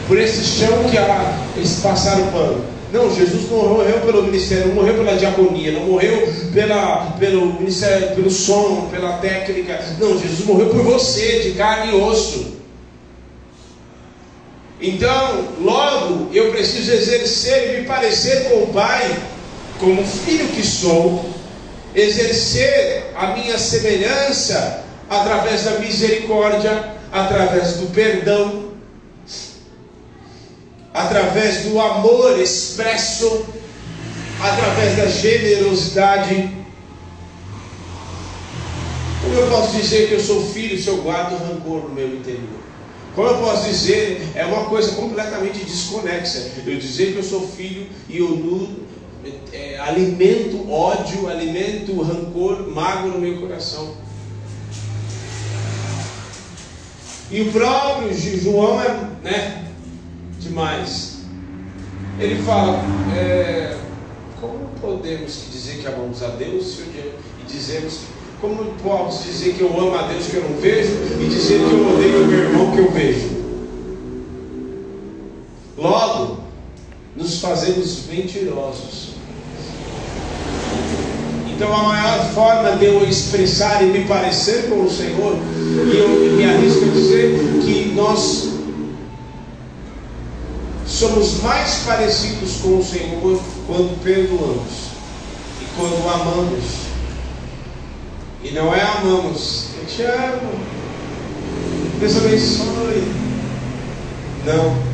Por 0.07 0.19
esse 0.19 0.45
chão 0.45 0.85
que 0.88 0.97
a, 0.97 1.38
eles 1.57 1.81
passaram 1.81 2.27
pano. 2.29 2.64
Não, 2.92 3.12
Jesus 3.12 3.51
não 3.51 3.59
morreu 3.59 4.01
pelo 4.03 4.23
ministério, 4.23 4.69
não 4.69 4.77
morreu 4.77 4.95
pela 4.95 5.16
diaconia, 5.16 5.73
não 5.73 5.87
morreu 5.87 6.33
pela, 6.55 7.16
pelo 7.19 7.55
ministério, 7.55 8.14
pelo 8.14 8.31
som, 8.31 8.88
pela 8.92 9.14
técnica. 9.14 9.85
Não, 9.99 10.19
Jesus 10.19 10.47
morreu 10.47 10.69
por 10.69 10.83
você, 10.83 11.40
de 11.40 11.53
carne 11.53 11.92
e 11.92 12.01
osso. 12.01 12.55
Então, 14.81 15.55
logo 15.61 16.31
eu 16.35 16.51
preciso 16.51 16.93
exercer 16.93 17.75
e 17.75 17.81
me 17.81 17.87
parecer 17.87 18.51
com 18.51 18.65
o 18.65 18.67
Pai, 18.73 19.19
como 19.79 20.07
filho 20.07 20.49
que 20.49 20.62
sou, 20.65 21.25
exercer 21.95 23.11
a 23.17 23.29
minha 23.29 23.59
semelhança 23.59 24.85
através 25.09 25.65
da 25.65 25.79
misericórdia, 25.79 26.96
através 27.11 27.75
do 27.75 27.87
perdão, 27.92 28.73
através 30.92 31.63
do 31.65 31.81
amor 31.81 32.38
expresso, 32.38 33.46
através 34.42 34.96
da 34.96 35.07
generosidade. 35.07 36.55
Como 39.23 39.35
eu 39.35 39.48
posso 39.48 39.77
dizer 39.77 40.09
que 40.09 40.15
eu 40.15 40.21
sou 40.21 40.46
filho 40.50 40.81
se 40.81 40.88
eu 40.88 40.98
guardo 40.98 41.38
rancor 41.38 41.88
no 41.88 41.94
meu 41.94 42.09
interior? 42.09 42.65
Como 43.17 43.29
eu 43.29 43.38
posso 43.38 43.67
dizer, 43.67 44.31
é 44.35 44.44
uma 44.44 44.67
coisa 44.67 44.92
completamente 44.92 45.64
desconexa. 45.64 46.50
Eu 46.67 46.77
dizer 46.77 47.14
que 47.14 47.19
eu 47.19 47.23
sou 47.23 47.48
filho 47.48 47.87
e 48.10 48.19
eu 48.19 48.29
é, 49.54 49.79
alimento 49.79 50.71
ódio, 50.71 51.27
alimento 51.27 51.98
rancor, 52.02 52.69
mágoa 52.69 53.12
no 53.12 53.19
meu 53.19 53.40
coração. 53.40 53.94
E 57.31 57.40
o 57.40 57.52
próprio 57.52 58.12
João 58.14 58.83
é, 58.83 59.10
né, 59.25 59.64
demais. 60.38 61.21
Ele 62.21 62.42
fala: 62.42 62.83
é, 63.17 63.79
como 64.38 64.69
podemos 64.79 65.50
dizer 65.50 65.79
que 65.79 65.87
amamos 65.87 66.23
a 66.23 66.29
Deus 66.29 66.81
e 66.81 67.50
dizemos 67.50 68.00
como 68.41 68.65
posso 68.83 69.25
dizer 69.25 69.55
que 69.55 69.63
eu 69.63 69.69
amo 69.69 69.95
a 69.95 70.03
Deus 70.09 70.27
que 70.27 70.37
eu 70.37 70.49
não 70.49 70.61
vejo 70.61 70.93
e 71.21 71.29
dizer 71.29 71.59
que 71.59 71.73
eu 71.73 71.95
odeio 71.95 72.25
o 72.25 72.27
meu 72.27 72.39
irmão 72.39 72.73
que 72.73 72.79
eu 72.79 72.91
vejo? 72.91 73.37
nos 77.17 77.41
fazemos 77.41 78.07
mentirosos. 78.09 79.17
Então 81.49 81.75
a 81.75 81.83
maior 81.83 82.33
forma 82.35 82.77
de 82.77 82.85
eu 82.85 83.03
expressar 83.09 83.83
e 83.83 83.87
me 83.87 84.05
parecer 84.05 84.69
com 84.69 84.85
o 84.85 84.91
Senhor, 84.91 85.37
e 85.37 85.97
eu 85.97 86.33
me 86.37 86.45
arrisco 86.45 86.85
a 86.85 86.89
dizer 86.89 87.39
que 87.65 87.93
nós 87.95 88.51
somos 90.87 91.43
mais 91.43 91.83
parecidos 91.87 92.59
com 92.63 92.79
o 92.79 92.85
Senhor 92.85 93.41
quando 93.67 94.03
perdoamos 94.03 94.91
e 95.61 95.65
quando 95.77 96.09
amamos. 96.09 96.86
E 98.47 98.53
não 98.53 98.73
é 98.73 98.81
amamos, 98.81 99.71
eu 99.77 99.87
te 99.87 100.03
amo, 100.03 100.53
Deus 101.99 102.17
abençoe. 102.17 103.27
Não 104.44 104.87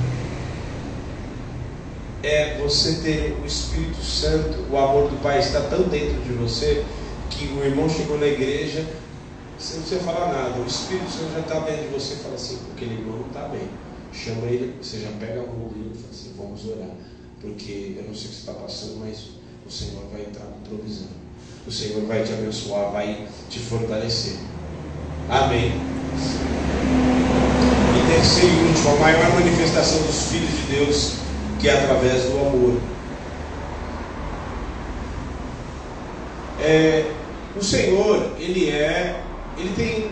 é 2.23 2.57
você 2.59 2.95
ter 3.03 3.37
o 3.43 3.45
Espírito 3.45 4.03
Santo, 4.03 4.65
o 4.71 4.79
amor 4.79 5.11
do 5.11 5.23
Pai 5.23 5.39
está 5.39 5.61
tão 5.61 5.83
dentro 5.83 6.19
de 6.23 6.33
você 6.33 6.83
que 7.29 7.45
o 7.49 7.63
irmão 7.63 7.91
chegou 7.91 8.19
na 8.19 8.27
igreja, 8.27 8.87
você 9.59 9.75
não 9.75 9.83
precisa 9.83 10.01
falar 10.01 10.33
nada, 10.33 10.59
o 10.59 10.67
Espírito 10.67 11.11
Santo 11.11 11.35
já 11.35 11.41
está 11.41 11.59
dentro 11.61 11.83
de 11.83 11.89
você 11.89 12.15
e 12.15 12.17
fala 12.17 12.35
assim, 12.37 12.59
aquele 12.75 12.95
irmão 12.95 13.19
não 13.19 13.27
está 13.27 13.49
bem. 13.49 13.69
Chama 14.15 14.47
ele, 14.47 14.77
você 14.81 15.01
já 15.01 15.11
pega 15.21 15.43
a 15.43 15.47
mão 15.47 15.69
dele 15.69 15.93
e 15.95 15.99
fala 15.99 16.09
assim, 16.11 16.33
vamos 16.39 16.65
orar. 16.67 16.97
Porque 17.39 17.97
eu 17.99 18.05
não 18.05 18.15
sei 18.15 18.29
o 18.29 18.31
que 18.31 18.35
você 18.35 18.51
está 18.51 18.55
passando, 18.55 18.97
mas 18.99 19.19
o 19.67 19.71
Senhor 19.71 20.05
vai 20.11 20.23
entrar 20.23 20.45
na 20.45 20.57
provisão. 20.67 21.22
O 21.67 21.71
Senhor 21.71 22.05
vai 22.07 22.23
te 22.23 22.33
abençoar, 22.33 22.91
vai 22.91 23.27
te 23.49 23.59
fortalecer. 23.59 24.37
Amém. 25.29 25.73
E 27.97 28.13
terceiro 28.13 28.55
e 28.55 28.69
último, 28.69 28.91
a 28.91 28.95
maior 28.97 29.35
manifestação 29.35 30.03
dos 30.03 30.25
filhos 30.25 30.51
de 30.51 30.77
Deus 30.77 31.23
que 31.63 31.69
é 31.69 31.79
através 31.79 32.25
do 32.25 32.41
amor. 32.41 32.81
É, 36.61 37.13
o 37.57 37.63
Senhor, 37.63 38.33
Ele 38.37 38.69
é, 38.69 39.23
Ele 39.57 39.73
tem, 39.77 40.11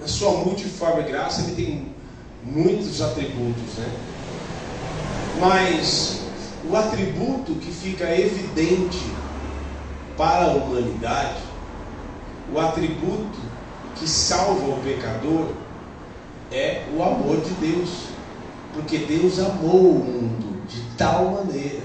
na 0.00 0.06
sua 0.06 0.30
multiforme 0.44 1.02
graça, 1.02 1.42
Ele 1.42 1.56
tem 1.56 1.88
muitos 2.44 3.02
atributos, 3.02 3.74
né? 3.76 3.92
Mas 5.40 6.20
o 6.70 6.76
atributo 6.76 7.56
que 7.56 7.72
fica 7.72 8.04
evidente 8.16 9.02
para 10.16 10.44
a 10.44 10.54
humanidade, 10.54 11.42
o 12.52 12.58
atributo 12.58 13.38
que 13.96 14.08
salva 14.08 14.66
o 14.66 14.80
pecador, 14.82 15.48
é 16.52 16.84
o 16.96 17.02
amor 17.02 17.40
de 17.40 17.50
Deus. 17.54 17.90
Porque 18.72 18.98
Deus 18.98 19.38
amou 19.38 19.90
o 19.90 20.04
mundo 20.04 20.66
de 20.66 20.80
tal 20.96 21.26
maneira. 21.30 21.82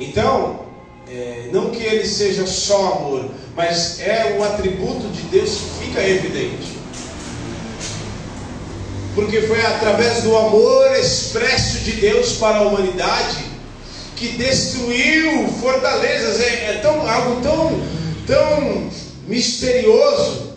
Então, 0.00 0.66
é, 1.08 1.48
não 1.52 1.70
que 1.70 1.82
ele 1.82 2.06
seja 2.06 2.46
só 2.46 2.94
amor, 2.94 3.30
mas 3.56 4.00
é 4.00 4.36
o 4.38 4.44
atributo 4.44 5.08
de 5.08 5.22
Deus 5.22 5.50
que 5.50 5.86
fica 5.86 6.02
evidente. 6.02 6.78
Porque 9.14 9.42
foi 9.42 9.64
através 9.64 10.22
do 10.22 10.36
amor 10.36 10.92
expresso 10.96 11.78
de 11.78 11.92
Deus 11.92 12.32
para 12.36 12.58
a 12.58 12.62
humanidade 12.62 13.47
que 14.18 14.28
destruiu 14.36 15.48
fortalezas. 15.60 16.40
É, 16.40 16.70
é 16.70 16.78
tão, 16.82 17.08
algo 17.08 17.40
tão, 17.40 17.80
tão 18.26 18.90
misterioso, 19.26 20.54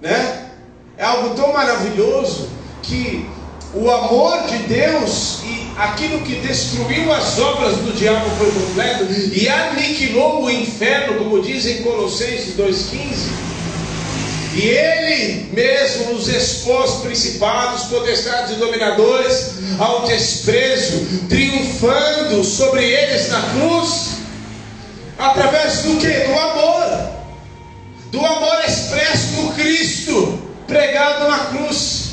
né? 0.00 0.50
É 0.96 1.04
algo 1.04 1.34
tão 1.34 1.52
maravilhoso 1.52 2.48
que 2.82 3.26
o 3.74 3.90
amor 3.90 4.46
de 4.46 4.58
Deus 4.64 5.40
e 5.44 5.70
aquilo 5.76 6.20
que 6.20 6.34
destruiu 6.36 7.12
as 7.12 7.38
obras 7.38 7.76
do 7.76 7.96
diabo 7.96 8.28
foi 8.36 8.50
completo 8.50 9.04
e 9.32 9.48
aniquilou 9.48 10.44
o 10.44 10.50
inferno, 10.50 11.18
como 11.18 11.40
diz 11.40 11.66
em 11.66 11.82
Colossenses 11.82 12.56
2,15. 12.56 13.49
E 14.52 14.62
ele 14.62 15.50
mesmo 15.52 16.12
nos 16.12 16.28
expôs 16.28 17.02
principados, 17.02 17.84
potestades 17.84 18.52
e 18.52 18.54
dominadores 18.56 19.52
ao 19.78 20.06
desprezo, 20.06 21.06
triunfando 21.28 22.42
sobre 22.42 22.84
eles 22.84 23.28
na 23.28 23.42
cruz, 23.42 24.08
através 25.18 25.82
do 25.82 25.96
que? 25.98 26.08
Do 26.08 26.38
amor, 26.38 27.10
do 28.10 28.26
amor 28.26 28.64
expresso 28.66 29.26
do 29.36 29.52
Cristo, 29.54 30.42
pregado 30.66 31.28
na 31.28 31.38
cruz 31.46 32.10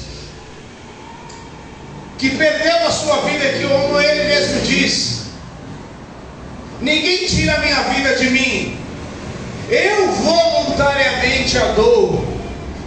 que 2.17 2.31
perdeu 2.31 2.87
a 2.87 2.91
sua 2.91 3.21
vida, 3.21 3.49
que 3.49 3.67
como 3.67 3.99
ele 3.99 4.23
mesmo 4.25 4.61
diz: 4.61 5.21
Ninguém 6.81 7.27
tira 7.27 7.55
a 7.55 7.59
minha 7.59 7.81
vida 7.83 8.15
de 8.15 8.29
mim, 8.29 8.76
eu 9.69 10.11
voluntariamente 10.11 11.57
a 11.57 11.71
dou, 11.73 12.25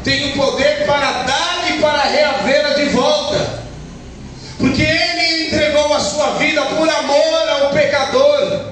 tenho 0.03 0.35
poder 0.35 0.87
para 0.87 1.23
dar 1.23 1.71
e 1.71 1.79
para 1.81 2.03
reavê-la 2.05 2.71
de 2.71 2.85
volta, 2.87 3.61
porque 4.59 4.83
ele 4.83 5.47
entregou 5.47 5.93
a 5.93 6.01
sua 6.01 6.31
vida 6.33 6.63
por 6.63 6.89
amor 6.89 7.49
ao 7.49 7.71
pecador, 7.71 8.71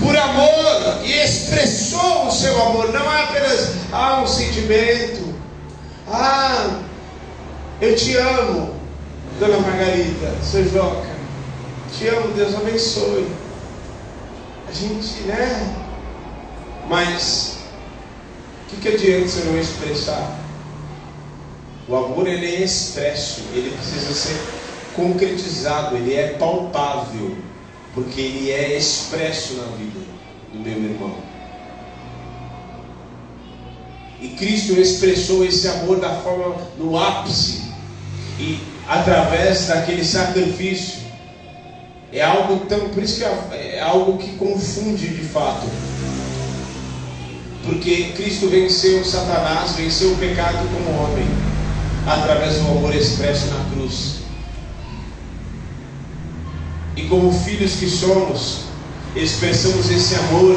por 0.00 0.16
amor, 0.16 1.04
e 1.04 1.12
expressou 1.12 2.26
o 2.26 2.32
seu 2.32 2.60
amor, 2.62 2.92
não 2.92 3.12
é 3.12 3.22
apenas 3.22 3.72
ah, 3.92 4.20
um 4.22 4.26
sentimento, 4.26 5.34
ah, 6.08 6.80
eu 7.80 7.94
te 7.94 8.16
amo, 8.16 8.74
Dona 9.38 9.58
Margarida, 9.58 10.34
seu 10.42 10.68
Joca. 10.68 11.14
Te 11.96 12.08
amo, 12.08 12.28
Deus 12.34 12.54
abençoe. 12.54 13.28
A 14.68 14.72
gente, 14.72 15.22
né? 15.22 15.85
Mas, 16.88 17.58
o 18.64 18.70
que, 18.70 18.76
que 18.76 18.88
adianta 18.88 19.28
você 19.28 19.44
não 19.44 19.58
expressar? 19.58 20.38
O 21.88 21.96
amor 21.96 22.26
ele 22.26 22.46
é 22.46 22.62
expresso, 22.62 23.42
ele 23.52 23.70
precisa 23.76 24.12
ser 24.12 24.40
concretizado, 24.94 25.96
ele 25.96 26.14
é 26.14 26.28
palpável, 26.38 27.36
porque 27.94 28.20
ele 28.20 28.50
é 28.50 28.76
expresso 28.76 29.54
na 29.54 29.76
vida 29.76 30.00
do 30.52 30.58
meu 30.58 30.90
irmão. 30.90 31.16
E 34.20 34.28
Cristo 34.28 34.72
expressou 34.80 35.44
esse 35.44 35.68
amor 35.68 36.00
da 36.00 36.20
forma 36.20 36.56
no 36.78 36.98
ápice 36.98 37.62
e 38.38 38.58
através 38.88 39.66
daquele 39.66 40.04
sacrifício. 40.04 41.06
É 42.12 42.22
algo 42.22 42.64
tão, 42.66 42.88
por 42.88 43.02
isso 43.02 43.18
que 43.18 43.24
é, 43.24 43.76
é 43.76 43.80
algo 43.80 44.16
que 44.16 44.36
confunde 44.36 45.08
de 45.08 45.22
fato. 45.22 45.66
Porque 47.66 48.12
Cristo 48.16 48.48
venceu 48.48 49.04
Satanás, 49.04 49.72
venceu 49.72 50.12
o 50.12 50.16
pecado 50.16 50.66
como 50.72 51.02
homem, 51.02 51.26
através 52.06 52.54
do 52.54 52.60
amor 52.60 52.94
expresso 52.94 53.48
na 53.48 53.64
cruz. 53.74 54.16
E 56.96 57.02
como 57.02 57.32
filhos 57.32 57.72
que 57.72 57.90
somos, 57.90 58.60
expressamos 59.16 59.90
esse 59.90 60.14
amor 60.14 60.56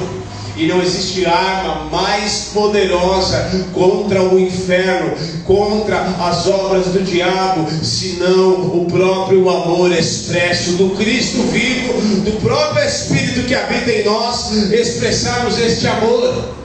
e 0.55 0.67
não 0.67 0.81
existe 0.81 1.25
arma 1.25 1.85
mais 1.85 2.49
poderosa 2.53 3.49
contra 3.73 4.21
o 4.21 4.37
inferno, 4.37 5.13
contra 5.45 6.01
as 6.19 6.45
obras 6.47 6.87
do 6.87 7.01
diabo, 7.01 7.65
senão 7.81 8.53
o 8.77 8.85
próprio 8.91 9.49
amor 9.49 9.91
expresso 9.91 10.73
do 10.73 10.89
Cristo 10.97 11.41
vivo, 11.43 11.93
do 12.21 12.41
próprio 12.41 12.85
Espírito 12.85 13.47
que 13.47 13.55
habita 13.55 13.89
em 13.89 14.03
nós, 14.03 14.51
expressarmos 14.71 15.57
este 15.57 15.87
amor. 15.87 16.59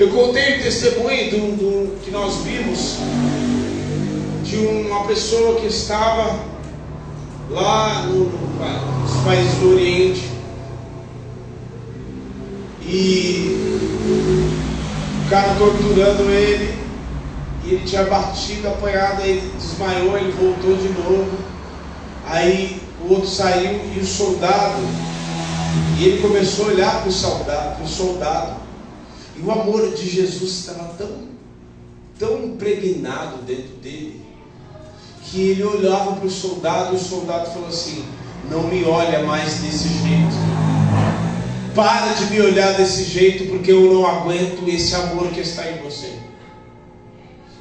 Eu 0.00 0.08
contei 0.08 0.58
o 0.58 0.62
testemunho 0.62 1.30
do, 1.30 1.56
do, 1.58 2.00
que 2.02 2.10
nós 2.10 2.36
vimos 2.36 2.96
de 4.42 4.56
uma 4.56 5.04
pessoa 5.04 5.60
que 5.60 5.66
estava 5.66 6.40
lá 7.50 8.04
no, 8.04 8.24
nos 8.24 9.24
países 9.26 9.52
do 9.56 9.74
Oriente 9.74 10.26
e 12.80 13.76
o 15.26 15.28
cara 15.28 15.54
torturando 15.56 16.30
ele, 16.30 16.74
e 17.66 17.74
ele 17.74 17.84
tinha 17.84 18.04
batido, 18.04 18.68
apanhado, 18.68 19.20
ele 19.20 19.52
desmaiou, 19.58 20.16
ele 20.16 20.32
voltou 20.32 20.76
de 20.76 20.88
novo. 20.88 21.30
Aí 22.26 22.80
o 23.04 23.12
outro 23.12 23.28
saiu 23.28 23.78
e 23.94 24.00
o 24.00 24.06
soldado, 24.06 24.80
e 25.98 26.04
ele 26.06 26.22
começou 26.22 26.64
a 26.64 26.68
olhar 26.68 27.00
para 27.02 27.10
o 27.10 27.12
soldado, 27.12 27.76
para 27.76 27.84
o 27.84 27.88
soldado. 27.88 28.69
E 29.40 29.46
o 29.46 29.50
amor 29.50 29.94
de 29.94 30.08
Jesus 30.08 30.50
estava 30.50 30.94
tão, 30.98 31.08
tão 32.18 32.44
impregnado 32.44 33.38
dentro 33.38 33.74
dele, 33.82 34.20
que 35.24 35.40
ele 35.40 35.64
olhava 35.64 36.16
para 36.16 36.26
o 36.26 36.30
soldado, 36.30 36.92
e 36.92 36.96
o 36.96 37.00
soldado 37.00 37.50
falou 37.50 37.68
assim: 37.68 38.04
Não 38.50 38.64
me 38.64 38.84
olha 38.84 39.24
mais 39.24 39.54
desse 39.60 39.88
jeito. 39.88 40.36
Para 41.74 42.12
de 42.14 42.26
me 42.26 42.40
olhar 42.40 42.76
desse 42.76 43.04
jeito, 43.04 43.46
porque 43.46 43.72
eu 43.72 43.94
não 43.94 44.06
aguento 44.06 44.68
esse 44.68 44.94
amor 44.94 45.28
que 45.28 45.40
está 45.40 45.70
em 45.70 45.78
você. 45.78 46.12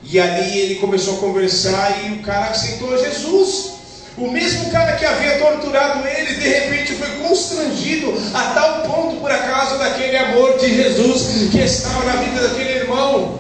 E 0.04 0.20
ali 0.20 0.58
ele 0.58 0.76
começou 0.76 1.16
a 1.16 1.20
conversar 1.20 2.06
e 2.06 2.14
o 2.14 2.22
cara 2.24 2.48
aceitou 2.48 2.98
Jesus. 2.98 3.79
O 4.20 4.30
mesmo 4.30 4.70
cara 4.70 4.98
que 4.98 5.06
havia 5.06 5.38
torturado 5.38 6.06
ele, 6.06 6.34
de 6.34 6.50
repente 6.50 6.94
foi 6.94 7.08
constrangido 7.26 8.14
a 8.34 8.44
tal 8.54 8.82
ponto 8.82 9.16
por 9.22 9.30
causa 9.30 9.78
daquele 9.78 10.18
amor 10.18 10.58
de 10.58 10.76
Jesus 10.76 11.50
que 11.50 11.58
estava 11.58 12.04
na 12.04 12.22
vida 12.22 12.46
daquele 12.46 12.80
irmão. 12.80 13.40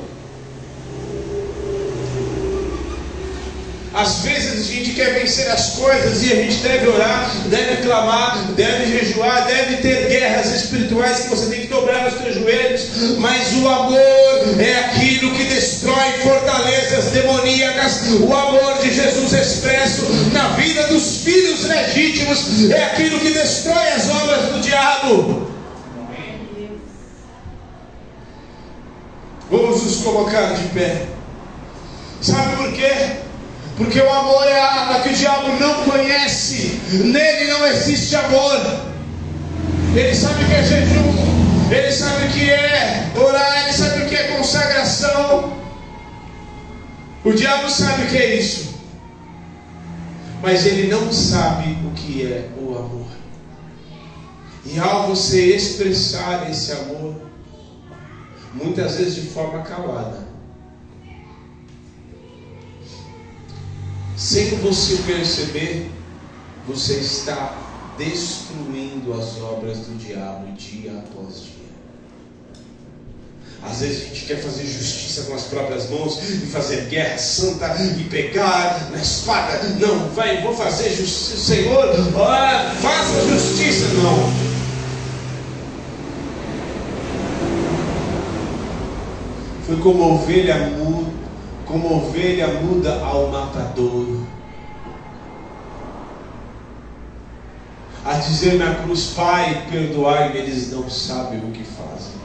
Às 3.94 4.20
vezes 4.20 4.62
a 4.62 4.74
gente 4.74 4.92
quer 4.92 5.20
vencer 5.20 5.52
as 5.52 5.72
coisas 5.72 6.24
e 6.24 6.32
a 6.32 6.36
gente 6.36 6.58
deve 6.58 6.88
orar, 6.88 7.30
deve 7.48 7.82
clamar, 7.82 8.38
deve 8.56 9.00
jejuar, 9.00 9.48
deve 9.48 9.78
ter 9.78 10.08
guerras 10.08 10.54
espirituais 10.54 11.22
que 11.22 11.30
você 11.30 11.50
tem 11.50 11.62
que 11.62 11.68
dobrar 11.68 12.08
os 12.08 12.18
seus 12.22 12.36
joelhos, 12.36 13.18
mas 13.18 13.52
o 13.58 13.68
amor 13.68 14.00
é 14.58 14.76
aquilo 14.86 15.36
que 15.36 15.44
destrói 15.44 16.09
O 18.22 18.34
amor 18.34 18.78
de 18.82 18.94
Jesus 18.94 19.34
expresso 19.34 20.04
na 20.32 20.50
vida 20.50 20.88
dos 20.88 21.18
filhos 21.24 21.66
legítimos 21.66 22.70
é 22.70 22.84
aquilo 22.86 23.20
que 23.20 23.32
destrói 23.32 23.88
as 23.90 24.10
obras 24.10 24.54
do 24.54 24.60
diabo. 24.62 25.50
Vamos 29.50 29.84
nos 29.84 29.98
colocar 29.98 30.54
de 30.54 30.64
pé. 30.70 31.06
Sabe 32.22 32.56
por 32.58 32.72
quê? 32.74 33.18
Porque 33.78 34.00
o 34.00 34.14
amor 34.14 34.46
é 34.46 34.60
a 34.60 34.66
arma 34.66 35.00
que 35.00 35.10
o 35.10 35.14
diabo 35.14 35.48
não 35.60 35.86
conhece. 35.86 36.80
Nele 36.92 37.52
não 37.52 37.66
existe 37.68 38.16
amor. 38.16 38.62
Ele 39.96 40.14
sabe 40.14 40.44
o 40.44 40.48
que 40.48 40.54
é 40.54 40.64
jejum. 40.64 41.72
Ele 41.72 41.92
sabe 41.92 42.26
o 42.26 42.30
que 42.30 42.50
é 42.50 43.08
orar. 43.16 43.64
Ele 43.64 43.74
sabe 43.74 44.04
o 44.04 44.06
que 44.08 44.16
é 44.16 44.24
consagração. 44.36 45.54
O 47.30 47.34
diabo 47.36 47.70
sabe 47.70 48.06
o 48.06 48.10
que 48.10 48.18
é 48.18 48.40
isso. 48.40 48.74
Mas 50.42 50.66
ele 50.66 50.88
não 50.88 51.14
sabe 51.14 51.78
o 51.86 51.92
que 51.92 52.26
é 52.26 52.50
o 52.60 52.76
amor. 52.76 53.06
E 54.66 54.80
ao 54.80 55.10
você 55.10 55.56
expressar 55.56 56.50
esse 56.50 56.72
amor, 56.72 57.22
muitas 58.56 58.96
vezes 58.96 59.14
de 59.14 59.30
forma 59.30 59.62
calada, 59.62 60.28
sem 64.18 64.58
você 64.58 64.96
perceber, 65.04 65.92
você 66.68 66.96
está 66.96 67.56
destruindo 67.96 69.14
as 69.14 69.40
obras 69.40 69.78
do 69.82 69.96
diabo 70.00 70.52
dia 70.54 70.94
após 70.98 71.44
dia. 71.44 71.59
Às 73.64 73.82
vezes 73.82 74.04
a 74.04 74.06
gente 74.06 74.26
quer 74.26 74.42
fazer 74.42 74.66
justiça 74.66 75.24
com 75.24 75.36
as 75.36 75.44
próprias 75.44 75.90
mãos 75.90 76.20
e 76.22 76.46
fazer 76.48 76.86
guerra 76.86 77.18
santa 77.18 77.76
e 77.82 78.04
pegar 78.06 78.90
na 78.92 78.98
espada. 78.98 79.60
Não, 79.80 80.10
vai, 80.10 80.42
vou 80.42 80.56
fazer 80.56 80.90
justiça, 80.96 81.38
Senhor, 81.38 81.86
ah, 82.18 82.76
faça 82.82 83.22
justiça. 83.28 83.86
Não. 83.96 84.50
Foi 89.66 89.78
como 89.78 90.16
ovelha 90.16 90.56
muda 90.78 91.20
como 91.70 91.98
ovelha 91.98 92.48
muda 92.48 93.00
ao 93.00 93.28
matadouro. 93.28 94.28
A 98.04 98.14
dizer 98.14 98.56
na 98.56 98.74
cruz, 98.74 99.14
Pai, 99.16 99.68
perdoai-me, 99.70 100.40
eles 100.40 100.72
não 100.72 100.90
sabem 100.90 101.40
o 101.40 101.52
que 101.52 101.64
fazem. 101.64 102.19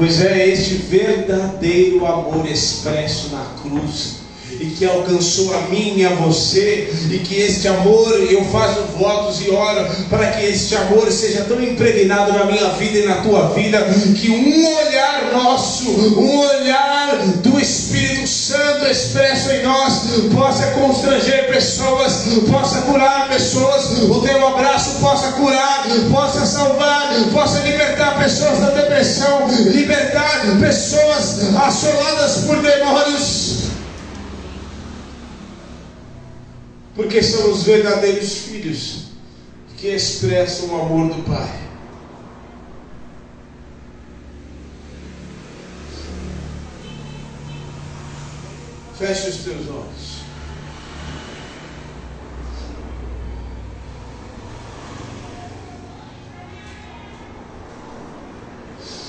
Pois 0.00 0.18
é 0.22 0.48
este 0.48 0.76
verdadeiro 0.76 2.06
amor 2.06 2.50
expresso 2.50 3.28
na 3.32 3.44
cruz 3.60 4.20
e 4.58 4.64
que 4.70 4.86
alcançou 4.86 5.54
a 5.54 5.60
mim 5.68 5.98
e 5.98 6.06
a 6.06 6.14
você, 6.14 6.90
e 7.10 7.18
que 7.18 7.34
este 7.34 7.68
amor, 7.68 8.10
eu 8.30 8.42
faço 8.46 8.80
votos 8.98 9.42
e 9.44 9.50
oro 9.50 9.86
para 10.08 10.30
que 10.30 10.46
este 10.46 10.74
amor 10.74 11.12
seja 11.12 11.44
tão 11.44 11.62
impregnado 11.62 12.32
na 12.32 12.46
minha 12.46 12.70
vida 12.70 12.98
e 12.98 13.04
na 13.04 13.16
tua 13.16 13.48
vida, 13.50 13.78
que 14.18 14.30
um 14.30 14.74
olhar 14.74 15.32
nosso, 15.34 15.90
um 15.90 16.38
olhar 16.38 17.18
do 17.42 17.49
Santo 18.50 18.84
expresso 18.84 19.48
em 19.52 19.62
nós, 19.62 20.00
possa 20.34 20.72
constranger 20.72 21.46
pessoas, 21.52 22.24
possa 22.50 22.80
curar 22.80 23.28
pessoas, 23.28 24.02
o 24.02 24.20
teu 24.22 24.44
abraço 24.48 24.98
possa 24.98 25.30
curar, 25.34 25.86
possa 26.10 26.44
salvar, 26.44 27.14
possa 27.32 27.60
libertar 27.60 28.18
pessoas 28.18 28.58
da 28.58 28.70
depressão, 28.70 29.46
libertar 29.66 30.58
pessoas 30.58 31.54
assoladas 31.54 32.38
por 32.38 32.60
demônios. 32.60 33.66
Porque 36.96 37.22
são 37.22 37.52
os 37.52 37.62
verdadeiros 37.62 38.32
filhos 38.32 39.10
que 39.76 39.86
expressam 39.86 40.70
o 40.70 40.80
amor 40.80 41.14
do 41.14 41.22
Pai. 41.22 41.69
Feche 49.00 49.30
os 49.30 49.36
teus 49.36 49.66
olhos. 49.70 50.20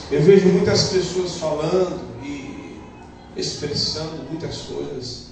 Eu 0.09 0.21
vejo 0.21 0.47
muitas 0.47 0.83
pessoas 0.83 1.35
falando 1.35 1.99
e 2.23 2.79
expressando 3.35 4.23
muitas 4.29 4.61
coisas 4.61 5.31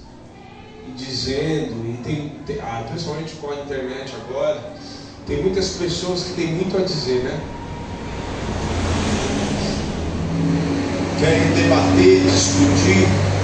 e 0.86 0.90
dizendo, 0.92 1.82
e 1.88 2.02
tem, 2.04 2.28
tem 2.44 2.60
ah, 2.60 2.84
principalmente 2.86 3.36
com 3.36 3.50
a 3.50 3.62
internet 3.62 4.14
agora, 4.26 4.74
tem 5.26 5.40
muitas 5.40 5.70
pessoas 5.70 6.24
que 6.24 6.32
têm 6.34 6.48
muito 6.56 6.76
a 6.76 6.82
dizer, 6.82 7.24
né? 7.24 7.40
Querem 11.18 11.50
debater, 11.54 12.20
discutir. 12.24 13.39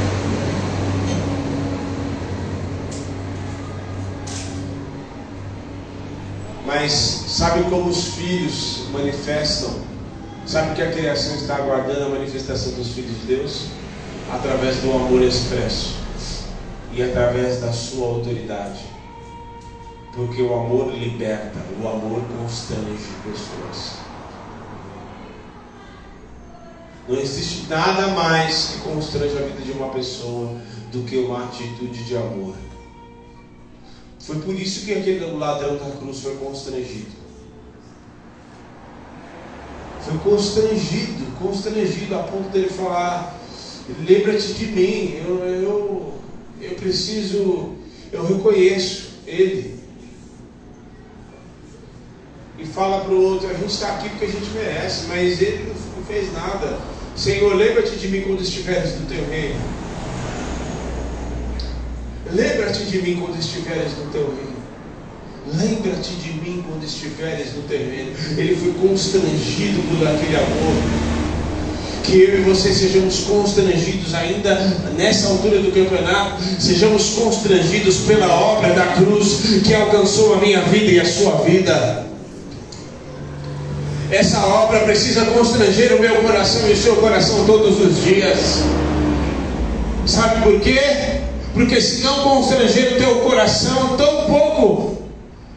Mas 6.67 6.93
sabe 6.93 7.63
como 7.71 7.89
os 7.89 8.09
filhos 8.15 8.87
manifestam? 8.93 9.71
Sabe 10.45 10.75
que 10.75 10.83
a 10.83 10.91
criação 10.91 11.37
está 11.37 11.57
aguardando 11.57 12.07
a 12.07 12.09
manifestação 12.09 12.73
dos 12.73 12.89
filhos 12.89 13.21
de 13.21 13.27
Deus? 13.27 13.67
Através 14.33 14.79
do 14.79 14.91
amor 14.91 15.23
expresso 15.23 15.95
e 16.93 17.01
através 17.01 17.61
da 17.61 17.73
sua 17.73 18.09
autoridade. 18.09 18.81
Porque 20.13 20.43
o 20.43 20.53
amor 20.53 20.93
liberta, 20.93 21.59
o 21.81 21.87
amor 21.87 22.21
constrange 22.37 23.07
pessoas. 23.23 23.99
Não 27.09 27.17
existe 27.17 27.69
nada 27.69 28.09
mais 28.09 28.71
que 28.73 28.79
constrange 28.81 29.39
a 29.39 29.43
vida 29.43 29.63
de 29.63 29.71
uma 29.71 29.91
pessoa 29.91 30.61
do 30.91 31.05
que 31.05 31.17
uma 31.19 31.45
atitude 31.45 32.03
de 32.03 32.17
amor. 32.17 32.55
Foi 34.27 34.37
por 34.41 34.55
isso 34.55 34.85
que 34.85 34.93
aquele 34.93 35.25
ladrão 35.37 35.77
da 35.77 35.97
cruz 35.97 36.21
foi 36.21 36.37
constrangido. 36.37 37.27
Foi 40.03 40.19
constrangido, 40.19 41.39
constrangido 41.39 42.15
a 42.15 42.23
ponto 42.25 42.49
dele 42.51 42.69
falar: 42.69 43.39
Lembra-te 44.07 44.53
de 44.55 44.67
mim, 44.67 45.15
eu, 45.27 45.39
eu 45.45 46.17
eu 46.61 46.75
preciso, 46.75 47.75
eu 48.13 48.27
reconheço 48.27 49.11
Ele. 49.27 49.77
E 52.59 52.65
fala 52.65 53.05
para 53.05 53.13
o 53.13 53.23
outro, 53.23 53.49
a 53.49 53.53
gente 53.53 53.73
está 53.73 53.95
aqui 53.95 54.09
porque 54.09 54.25
a 54.25 54.31
gente 54.31 54.51
merece, 54.51 55.07
mas 55.07 55.41
Ele 55.43 55.73
não 55.97 56.05
fez 56.05 56.33
nada. 56.33 56.79
Senhor, 57.15 57.55
lembra-te 57.55 57.97
de 57.97 58.09
mim 58.09 58.23
quando 58.23 58.43
estiveres 58.43 58.99
no 58.99 59.07
teu 59.07 59.25
reino. 59.27 59.61
Lembra-te 62.33 62.85
de 62.85 63.03
mim 63.03 63.17
quando 63.21 63.39
estiveres 63.39 63.93
no 63.99 64.11
teu 64.11 64.23
reino. 64.23 64.57
Lembra-te 65.55 66.11
de 66.15 66.33
mim 66.33 66.65
quando 66.69 66.85
estiveres 66.85 67.55
no 67.55 67.63
teu 67.63 67.79
reino. 67.79 68.13
Ele 68.37 68.57
foi 68.57 68.89
constrangido 68.89 69.83
por 69.89 70.07
aquele 70.07 70.37
amor 70.37 71.17
que 72.07 72.21
eu 72.21 72.39
e 72.39 72.43
você 72.43 72.73
sejamos 72.73 73.21
constrangidos 73.25 74.15
ainda 74.15 74.55
nessa 74.97 75.29
altura 75.29 75.59
do 75.59 75.73
campeonato, 75.73 76.41
sejamos 76.61 77.11
constrangidos 77.11 77.97
pela 78.07 78.33
obra 78.33 78.73
da 78.75 78.87
cruz 78.93 79.41
que 79.65 79.75
alcançou 79.75 80.35
a 80.35 80.37
minha 80.39 80.63
vida 80.63 80.93
e 80.93 81.01
a 81.01 81.05
sua 81.05 81.43
vida. 81.43 82.07
Essa 84.11 84.39
obra 84.47 84.81
precisa 84.81 85.25
constranger 85.27 85.97
o 85.97 86.01
meu 86.01 86.15
coração 86.23 86.69
e 86.69 86.73
o 86.75 86.77
seu 86.77 86.95
coração 86.97 87.45
todos 87.45 87.81
os 87.81 88.05
dias. 88.05 88.63
Sabe 90.07 90.43
por 90.43 90.61
quê? 90.61 91.16
Porque 91.57 91.81
se 91.81 92.03
não 92.03 92.23
constranger 92.23 92.93
o 92.93 92.97
teu 92.99 93.21
coração, 93.21 93.97
tão 93.97 94.27
pouco 94.27 94.99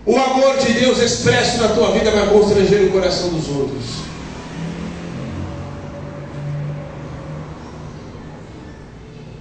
o 0.05 0.15
amor 0.17 0.57
de 0.57 0.71
Deus 0.71 0.97
expresso 0.99 1.57
na 1.57 1.67
tua 1.67 1.91
vida 1.91 2.09
vai 2.09 2.25
constranger 2.29 2.87
o 2.87 2.91
coração 2.91 3.31
dos 3.31 3.49
outros. 3.49 3.83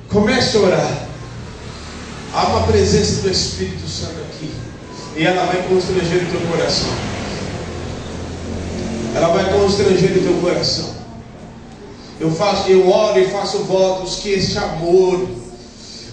Comece 0.08 0.56
a 0.56 0.60
orar. 0.60 1.08
Há 2.34 2.46
uma 2.48 2.66
presença 2.66 3.22
do 3.22 3.30
Espírito 3.30 3.88
Santo 3.88 4.16
aqui. 4.28 4.50
E 5.16 5.24
ela 5.24 5.46
vai 5.46 5.62
constranger 5.62 6.24
o 6.24 6.26
teu 6.26 6.40
coração. 6.50 6.90
Ela 9.14 9.28
vai 9.28 9.52
constranger 9.52 10.18
o 10.18 10.22
teu 10.22 10.40
coração. 10.40 10.92
Eu 12.18 12.32
faço, 12.32 12.68
eu 12.68 12.90
oro 12.90 13.20
e 13.20 13.28
faço 13.28 13.58
votos 13.58 14.16
que 14.16 14.30
este 14.30 14.58
amor, 14.58 15.28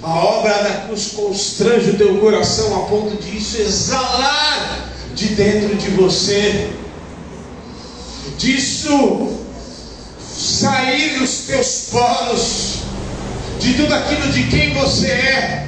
a 0.03 0.09
obra 0.09 0.53
da 0.63 0.69
cruz 0.85 1.13
constrange 1.15 1.91
o 1.91 1.97
teu 1.97 2.17
coração 2.19 2.75
a 2.75 2.87
ponto 2.87 3.15
de 3.21 3.37
isso 3.37 3.59
exalar 3.61 4.89
de 5.13 5.29
dentro 5.29 5.75
de 5.75 5.89
você. 5.91 6.69
Disso 8.37 9.39
sair 10.37 11.17
dos 11.17 11.39
teus 11.47 11.87
poros, 11.91 12.79
de 13.59 13.73
tudo 13.73 13.93
aquilo 13.93 14.31
de 14.31 14.43
quem 14.43 14.73
você 14.73 15.07
é. 15.07 15.67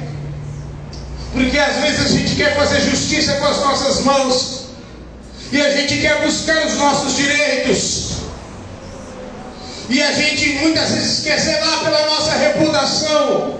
Porque 1.32 1.58
às 1.58 1.76
vezes 1.76 2.00
a 2.00 2.08
gente 2.08 2.36
quer 2.36 2.56
fazer 2.56 2.80
justiça 2.82 3.34
com 3.34 3.46
as 3.46 3.58
nossas 3.60 4.00
mãos, 4.00 4.68
e 5.50 5.60
a 5.60 5.70
gente 5.76 5.98
quer 6.00 6.22
buscar 6.22 6.66
os 6.66 6.76
nossos 6.76 7.16
direitos, 7.16 8.08
e 9.88 10.02
a 10.02 10.12
gente 10.12 10.50
muitas 10.60 10.90
vezes 10.90 11.20
quer 11.20 11.40
zelar 11.40 11.84
pela 11.84 12.06
nossa 12.06 12.32
reputação, 12.32 13.58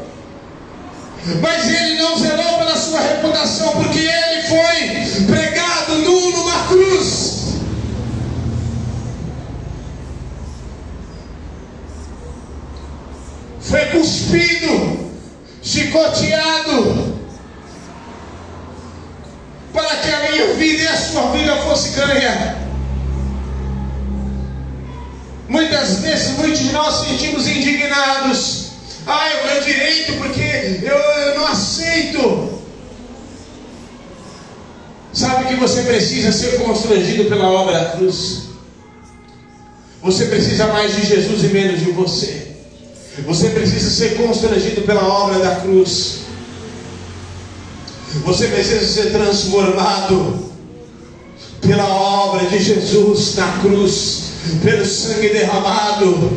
mas 1.40 1.66
ele 1.68 2.00
não 2.00 2.18
zelou 2.18 2.58
pela 2.58 2.76
sua 2.76 3.00
reputação, 3.00 3.72
porque 3.72 3.98
ele 3.98 4.42
foi 4.48 5.24
pregado 5.26 5.94
nu 5.96 6.30
numa 6.30 6.66
cruz. 6.68 7.38
Foi 13.60 13.84
cuspido, 13.86 15.10
chicoteado, 15.62 17.18
para 19.72 19.96
que 19.96 20.10
a 20.10 20.30
minha 20.30 20.54
vida 20.54 20.82
e 20.84 20.88
a 20.88 20.96
sua 20.96 21.30
vida 21.32 21.54
fosse 21.56 21.90
ganha. 21.90 22.56
Muitas 25.48 26.00
vezes, 26.00 26.38
muitos 26.38 26.60
de 26.60 26.72
nós 26.72 27.06
sentimos 27.06 27.46
indignados. 27.46 28.67
Ah, 29.08 29.28
é 29.30 29.40
o 29.40 29.46
meu 29.46 29.64
direito, 29.64 30.12
porque 30.18 30.40
eu, 30.82 30.94
eu 30.94 31.34
não 31.36 31.46
aceito. 31.46 32.60
Sabe 35.14 35.46
que 35.46 35.54
você 35.54 35.82
precisa 35.82 36.30
ser 36.30 36.58
constrangido 36.58 37.24
pela 37.24 37.48
obra 37.50 37.72
da 37.72 37.84
cruz. 37.92 38.48
Você 40.02 40.26
precisa 40.26 40.66
mais 40.66 40.94
de 40.94 41.06
Jesus 41.06 41.42
e 41.42 41.48
menos 41.48 41.80
de 41.80 41.90
você. 41.90 42.48
Você 43.26 43.48
precisa 43.48 43.90
ser 43.90 44.16
constrangido 44.16 44.82
pela 44.82 45.02
obra 45.02 45.38
da 45.38 45.56
cruz. 45.56 46.18
Você 48.24 48.46
precisa 48.48 48.86
ser 48.86 49.10
transformado 49.10 50.52
pela 51.62 51.88
obra 51.88 52.46
de 52.46 52.62
Jesus 52.62 53.34
na 53.36 53.58
cruz, 53.58 54.22
pelo 54.62 54.84
sangue 54.84 55.30
derramado. 55.30 56.30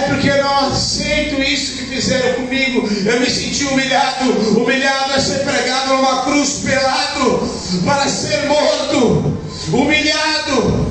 Ai, 0.00 0.08
porque 0.08 0.30
eu 0.30 0.42
não 0.42 0.68
aceito 0.68 1.40
isso 1.42 1.76
que 1.76 1.86
fizeram 1.86 2.34
comigo. 2.34 2.88
Eu 3.04 3.20
me 3.20 3.28
senti 3.28 3.64
humilhado. 3.64 4.30
Humilhado 4.58 5.12
é 5.12 5.20
ser 5.20 5.40
pregado 5.40 5.88
numa 5.88 6.22
cruz 6.22 6.60
pelado 6.64 7.48
para 7.84 8.08
ser 8.08 8.46
morto. 8.46 9.38
Humilhado. 9.72 10.90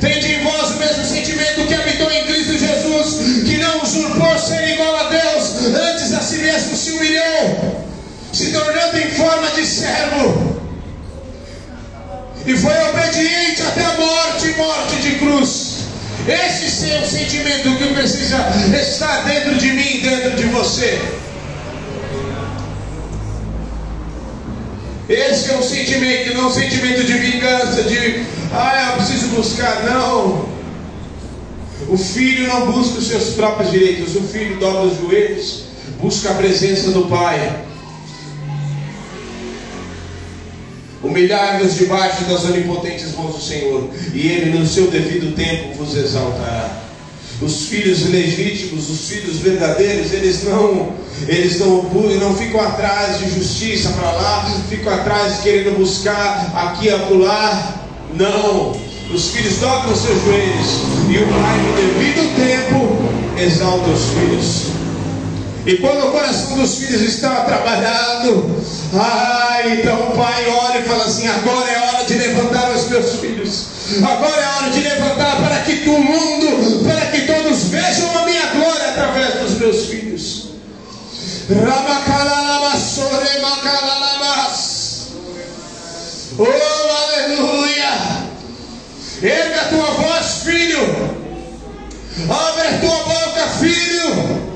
Tende 0.00 0.32
em 0.32 0.44
vós 0.44 0.70
o 0.70 0.78
mesmo 0.78 1.04
sentimento 1.04 1.66
que 1.66 1.74
habitou 1.74 2.10
em 2.10 2.24
Cristo 2.24 2.58
Jesus, 2.58 3.44
que 3.44 3.56
não 3.58 3.82
usurpou 3.82 4.38
ser 4.38 4.68
igual 4.70 4.96
a 4.96 5.08
Deus, 5.10 5.76
antes 5.76 6.14
a 6.14 6.20
si 6.20 6.38
mesmo 6.38 6.74
se 6.74 6.90
humilhou, 6.92 7.84
se 8.32 8.50
tornando 8.50 8.96
em 8.96 9.10
forma 9.10 9.50
de 9.50 9.66
servo, 9.66 10.58
e 12.46 12.56
foi 12.56 12.72
obediente 12.88 13.60
até 13.60 13.84
a 13.84 13.92
morte 13.92 14.48
morte 14.56 14.96
de 15.02 15.14
cruz. 15.16 15.73
Esse 16.26 16.90
é 16.90 17.00
o 17.00 17.06
sentimento 17.06 17.76
que 17.76 17.94
precisa 17.94 18.38
estar 18.80 19.24
dentro 19.24 19.56
de 19.56 19.72
mim, 19.72 20.00
dentro 20.00 20.36
de 20.36 20.44
você. 20.44 21.00
Esse 25.06 25.50
é 25.50 25.56
o 25.58 25.62
sentimento, 25.62 26.34
não 26.34 26.48
o 26.48 26.52
sentimento 26.52 27.04
de 27.04 27.12
vingança, 27.12 27.82
de 27.82 28.24
ah, 28.52 28.90
eu 28.90 28.96
preciso 28.96 29.28
buscar. 29.28 29.82
Não. 29.84 30.48
O 31.88 31.98
filho 31.98 32.48
não 32.48 32.72
busca 32.72 32.98
os 32.98 33.08
seus 33.08 33.34
próprios 33.34 33.70
direitos, 33.70 34.16
o 34.16 34.22
filho 34.22 34.58
dobra 34.58 34.82
os 34.82 34.98
joelhos, 34.98 35.64
busca 36.00 36.30
a 36.30 36.34
presença 36.34 36.90
do 36.90 37.02
Pai. 37.02 37.64
Humilhar-vos 41.14 41.76
debaixo 41.76 42.24
das 42.24 42.44
onipotentes 42.44 43.14
mãos 43.14 43.36
do 43.36 43.40
Senhor, 43.40 43.88
e 44.12 44.26
Ele 44.26 44.58
no 44.58 44.66
seu 44.66 44.88
devido 44.88 45.32
tempo 45.36 45.74
vos 45.74 45.96
exaltará. 45.96 46.82
Os 47.40 47.66
filhos 47.66 48.08
legítimos, 48.08 48.90
os 48.90 49.08
filhos 49.08 49.36
verdadeiros, 49.36 50.12
eles 50.12 50.42
não, 50.42 50.92
eles 51.28 51.60
não, 51.60 51.84
não 51.84 52.36
ficam 52.36 52.60
atrás 52.60 53.20
de 53.20 53.30
justiça 53.30 53.90
para 53.90 54.10
lá, 54.10 54.52
ficam 54.68 54.92
atrás 54.92 55.38
querendo 55.40 55.78
buscar 55.78 56.50
aqui 56.52 56.86
e 56.86 56.90
acolá. 56.90 57.76
Não. 58.16 58.72
Os 59.14 59.28
filhos 59.28 59.52
os 59.52 59.98
seus 60.00 60.20
joelhos 60.24 60.66
e 61.08 61.18
o 61.18 61.28
pai, 61.28 61.58
no 61.60 61.76
devido 61.76 62.34
tempo, 62.34 63.40
exalta 63.40 63.88
os 63.88 64.02
filhos. 64.06 64.83
E 65.66 65.78
quando 65.78 66.08
o 66.08 66.12
coração 66.12 66.58
dos 66.58 66.74
filhos 66.74 67.00
está 67.00 67.40
trabalhado, 67.40 68.54
ah, 68.94 69.60
então 69.64 70.10
o 70.10 70.16
pai 70.16 70.46
olha 70.46 70.80
e 70.80 70.82
fala 70.82 71.04
assim: 71.04 71.26
agora 71.26 71.70
é 71.70 71.78
hora 71.78 72.04
de 72.04 72.14
levantar 72.14 72.70
os 72.70 72.88
meus 72.90 73.14
filhos, 73.14 73.64
agora 74.06 74.42
é 74.42 74.48
hora 74.56 74.70
de 74.70 74.80
levantar 74.80 75.36
para 75.36 75.60
que 75.60 75.88
o 75.88 75.98
mundo, 75.98 76.84
para 76.84 77.06
que 77.06 77.22
todos 77.22 77.64
vejam 77.68 78.18
a 78.18 78.26
minha 78.26 78.46
glória 78.48 78.88
através 78.90 79.34
dos 79.34 79.58
meus 79.58 79.86
filhos. 79.86 80.48
Oh, 86.36 86.44
aleluia! 86.44 88.24
Erga 89.22 89.60
a 89.62 89.64
tua 89.68 89.90
voz, 89.92 90.42
filho. 90.44 90.80
Abre 92.28 92.68
a 92.68 92.78
tua 92.80 93.04
boca, 93.04 93.48
filho. 93.60 94.53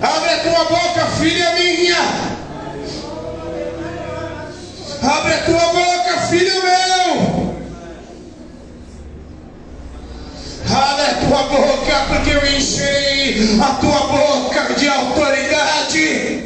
Abre 0.00 0.30
a 0.30 0.38
tua 0.40 0.64
boca, 0.64 1.06
filha 1.18 1.52
minha. 1.54 1.96
Abre 5.02 5.34
a 5.34 5.42
tua 5.44 5.72
boca, 5.72 6.20
filho 6.28 6.62
meu. 6.62 7.56
Abre 10.68 11.04
a 11.04 11.14
tua 11.26 11.42
boca, 11.44 11.94
porque 12.08 12.30
eu 12.30 12.56
enchei 12.56 13.58
a 13.60 13.74
tua 13.74 14.00
boca 14.08 14.74
de 14.74 14.88
autoridade. 14.88 16.44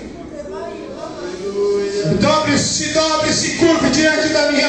Dobre-se, 2.21 2.89
dobre-se, 2.93 3.51
curve 3.57 3.91
diante 3.91 4.29
da 4.29 4.53
minha 4.53 4.60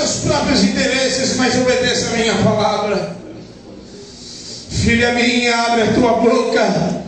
seus 0.00 0.24
próprios 0.24 0.62
interesses, 0.64 1.36
mas 1.36 1.54
obedeça 1.56 2.06
a 2.08 2.16
minha 2.16 2.34
palavra. 2.36 3.16
Filha 4.70 5.12
minha, 5.12 5.54
abre 5.54 5.82
a 5.82 5.92
tua 5.92 6.12
boca 6.14 7.02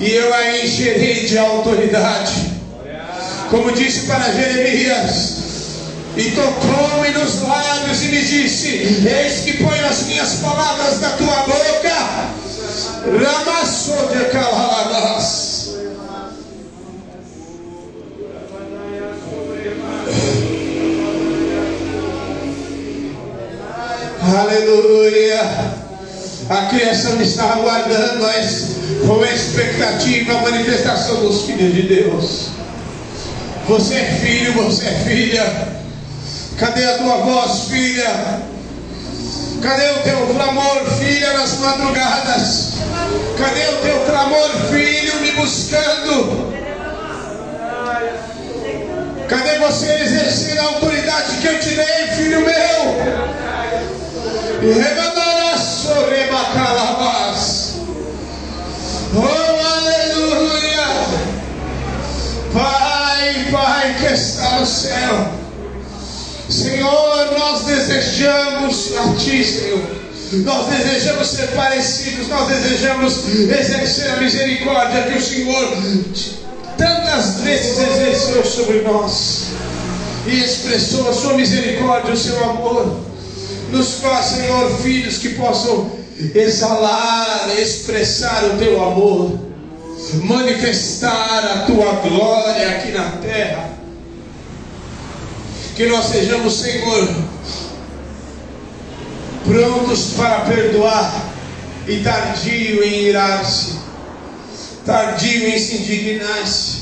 e 0.00 0.10
eu 0.10 0.32
a 0.32 0.58
encherei 0.58 1.26
de 1.26 1.38
autoridade. 1.38 2.58
Como 3.50 3.72
disse 3.72 4.06
para 4.06 4.32
Jeremias, 4.32 5.36
e 6.16 6.30
tocou-me 6.32 7.10
nos 7.10 7.42
lábios 7.42 8.02
e 8.02 8.06
me 8.06 8.22
disse: 8.22 8.68
Eis 9.06 9.40
que 9.44 9.62
ponho 9.62 9.86
as 9.86 10.02
minhas 10.04 10.34
palavras 10.34 11.00
na 11.00 11.10
tua 11.10 11.36
boca. 11.42 12.28
Ramassou 13.04 14.08
de 14.08 14.24
caladas. 14.26 15.37
Aleluia. 24.28 25.40
A 26.50 26.66
criação 26.66 27.20
está 27.20 27.44
aguardando 27.54 28.20
mas 28.20 28.76
com 29.06 29.24
expectativa 29.24 30.34
a 30.34 30.42
manifestação 30.42 31.16
dos 31.22 31.46
filhos 31.46 31.74
de 31.74 31.82
Deus. 31.82 32.48
Você 33.68 33.94
é 33.94 34.04
filho, 34.22 34.52
você 34.52 34.86
é 34.86 34.92
filha. 35.06 35.68
Cadê 36.58 36.84
a 36.84 36.98
tua 36.98 37.16
voz, 37.18 37.68
filha? 37.70 38.42
Cadê 39.62 39.90
o 39.90 40.02
teu 40.02 40.34
clamor, 40.34 40.84
filha, 40.98 41.32
nas 41.32 41.58
madrugadas? 41.58 42.72
Cadê 43.38 43.66
o 43.66 43.76
teu 43.78 44.00
clamor, 44.06 44.50
filho, 44.70 45.20
me 45.20 45.32
buscando? 45.32 46.52
Cadê 49.26 49.58
você 49.58 49.92
exercendo 50.02 50.58
a 50.58 50.64
autoridade 50.64 51.36
que 51.36 51.46
eu 51.46 51.60
te 51.60 51.70
dei, 51.70 52.06
filho 52.16 52.40
meu? 52.40 53.67
Oh, 59.14 59.20
aleluia! 59.20 60.86
Pai, 62.52 63.46
Pai 63.52 63.96
que 64.00 64.12
está 64.12 64.58
no 64.58 64.66
céu. 64.66 65.32
Senhor, 66.50 67.38
nós 67.38 67.66
desejamos 67.66 68.94
a 68.98 69.14
Ti, 69.14 69.44
Senhor. 69.44 69.98
Nós 70.44 70.66
desejamos 70.66 71.28
ser 71.28 71.48
parecidos, 71.52 72.26
nós 72.26 72.48
desejamos 72.48 73.28
exercer 73.28 74.10
a 74.10 74.16
misericórdia 74.16 75.02
que 75.02 75.18
o 75.18 75.22
Senhor 75.22 75.72
tantas 76.76 77.40
vezes 77.42 77.78
exerceu 77.78 78.44
sobre 78.44 78.82
nós 78.82 79.44
e 80.26 80.40
expressou 80.40 81.08
a 81.08 81.12
sua 81.12 81.34
misericórdia, 81.34 82.12
o 82.12 82.16
seu 82.16 82.42
amor. 82.42 83.07
Nos 83.70 83.94
faz, 83.94 84.26
Senhor, 84.26 84.70
filhos 84.78 85.18
que 85.18 85.30
possam 85.30 85.90
exalar, 86.34 87.50
expressar 87.58 88.44
o 88.44 88.56
teu 88.56 88.82
amor, 88.82 89.38
manifestar 90.24 91.44
a 91.44 91.58
tua 91.66 91.92
glória 91.96 92.70
aqui 92.70 92.92
na 92.92 93.10
terra. 93.18 93.78
Que 95.76 95.86
nós 95.86 96.06
sejamos, 96.06 96.58
Senhor, 96.58 97.08
prontos 99.44 100.14
para 100.16 100.40
perdoar 100.40 101.32
e 101.86 102.00
tardio 102.00 102.82
em 102.82 103.02
irar-se, 103.04 103.78
tardio 104.84 105.48
em 105.48 105.58
se 105.58 105.76
indignar-se, 105.76 106.78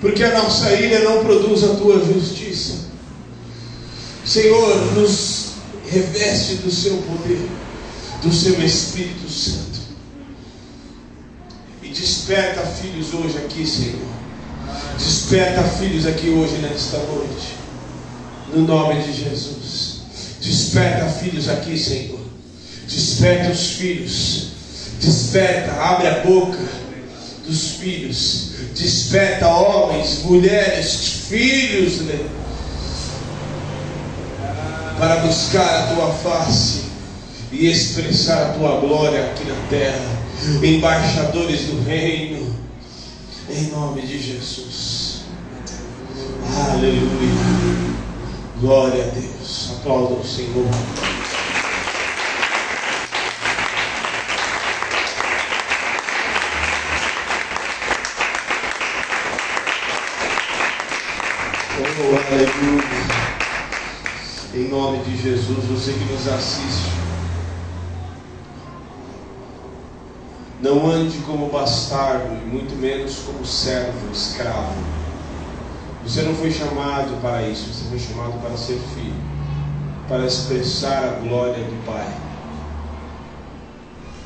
porque 0.00 0.22
a 0.22 0.38
nossa 0.38 0.70
ira 0.72 1.00
não 1.00 1.24
produz 1.24 1.64
a 1.64 1.74
tua 1.76 1.98
justiça. 2.04 2.83
Senhor, 4.24 4.92
nos 4.94 5.52
reveste 5.90 6.56
do 6.56 6.70
seu 6.70 6.96
poder, 6.98 7.46
do 8.22 8.32
seu 8.32 8.58
Espírito 8.64 9.28
Santo, 9.28 9.80
e 11.82 11.88
desperta 11.88 12.62
filhos 12.62 13.12
hoje 13.12 13.36
aqui, 13.38 13.66
Senhor. 13.66 14.14
Desperta 14.96 15.62
filhos 15.62 16.06
aqui 16.06 16.30
hoje 16.30 16.56
nesta 16.56 16.98
noite, 16.98 17.54
no 18.52 18.62
nome 18.62 19.02
de 19.02 19.12
Jesus. 19.12 20.00
Desperta 20.40 21.06
filhos 21.06 21.48
aqui, 21.48 21.78
Senhor. 21.78 22.20
Desperta 22.88 23.50
os 23.50 23.70
filhos. 23.72 24.48
Desperta, 25.00 25.72
abre 25.72 26.06
a 26.06 26.20
boca 26.20 26.58
dos 27.46 27.72
filhos. 27.72 28.50
Desperta 28.74 29.48
homens, 29.48 30.22
mulheres, 30.24 31.24
filhos, 31.28 32.00
né? 32.02 32.43
Para 34.98 35.16
buscar 35.16 35.66
a 35.66 35.94
tua 35.94 36.12
face 36.12 36.84
e 37.50 37.66
expressar 37.66 38.50
a 38.50 38.52
tua 38.54 38.80
glória 38.80 39.26
aqui 39.26 39.44
na 39.44 39.56
terra. 39.68 40.24
Embaixadores 40.62 41.62
do 41.66 41.82
reino, 41.84 42.54
em 43.48 43.70
nome 43.70 44.02
de 44.02 44.20
Jesus. 44.20 45.22
Aleluia. 46.72 47.94
Glória 48.60 49.04
a 49.04 49.08
Deus. 49.08 49.72
Aplauda 49.78 50.14
o 50.14 50.26
Senhor. 50.26 50.68
Oh, 61.76 62.32
aleluia. 62.32 63.23
Em 64.54 64.68
nome 64.68 64.98
de 64.98 65.16
Jesus, 65.16 65.64
você 65.64 65.92
que 65.92 66.04
nos 66.12 66.28
assiste. 66.28 66.92
Não 70.60 70.86
ande 70.88 71.18
como 71.18 71.50
bastardo, 71.50 72.32
e 72.34 72.46
muito 72.46 72.74
menos 72.76 73.18
como 73.26 73.44
servo, 73.44 74.10
escravo 74.12 74.94
você 76.04 76.20
não 76.20 76.34
foi 76.34 76.50
chamado 76.50 77.18
para 77.22 77.48
isso, 77.48 77.72
você 77.72 77.88
foi 77.88 77.98
chamado 77.98 78.38
para 78.42 78.54
ser 78.58 78.78
filho, 78.94 79.14
para 80.06 80.26
expressar 80.26 81.02
a 81.02 81.26
glória 81.26 81.64
do 81.64 81.86
Pai, 81.86 82.06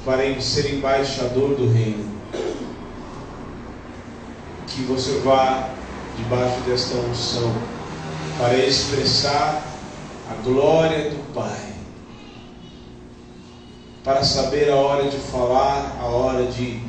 para 0.05 0.41
ser 0.41 0.75
embaixador 0.75 1.55
do 1.55 1.73
reino. 1.73 2.19
Que 4.67 4.83
você 4.83 5.21
vá 5.21 5.71
debaixo 6.17 6.61
desta 6.63 6.97
unção 6.97 7.55
para 8.39 8.57
expressar 8.57 9.63
a 10.29 10.35
glória 10.43 11.11
do 11.11 11.33
Pai, 11.33 11.73
para 14.05 14.23
saber 14.23 14.71
a 14.71 14.77
hora 14.77 15.09
de 15.09 15.17
falar, 15.17 15.99
a 16.01 16.07
hora 16.07 16.47
de 16.47 16.83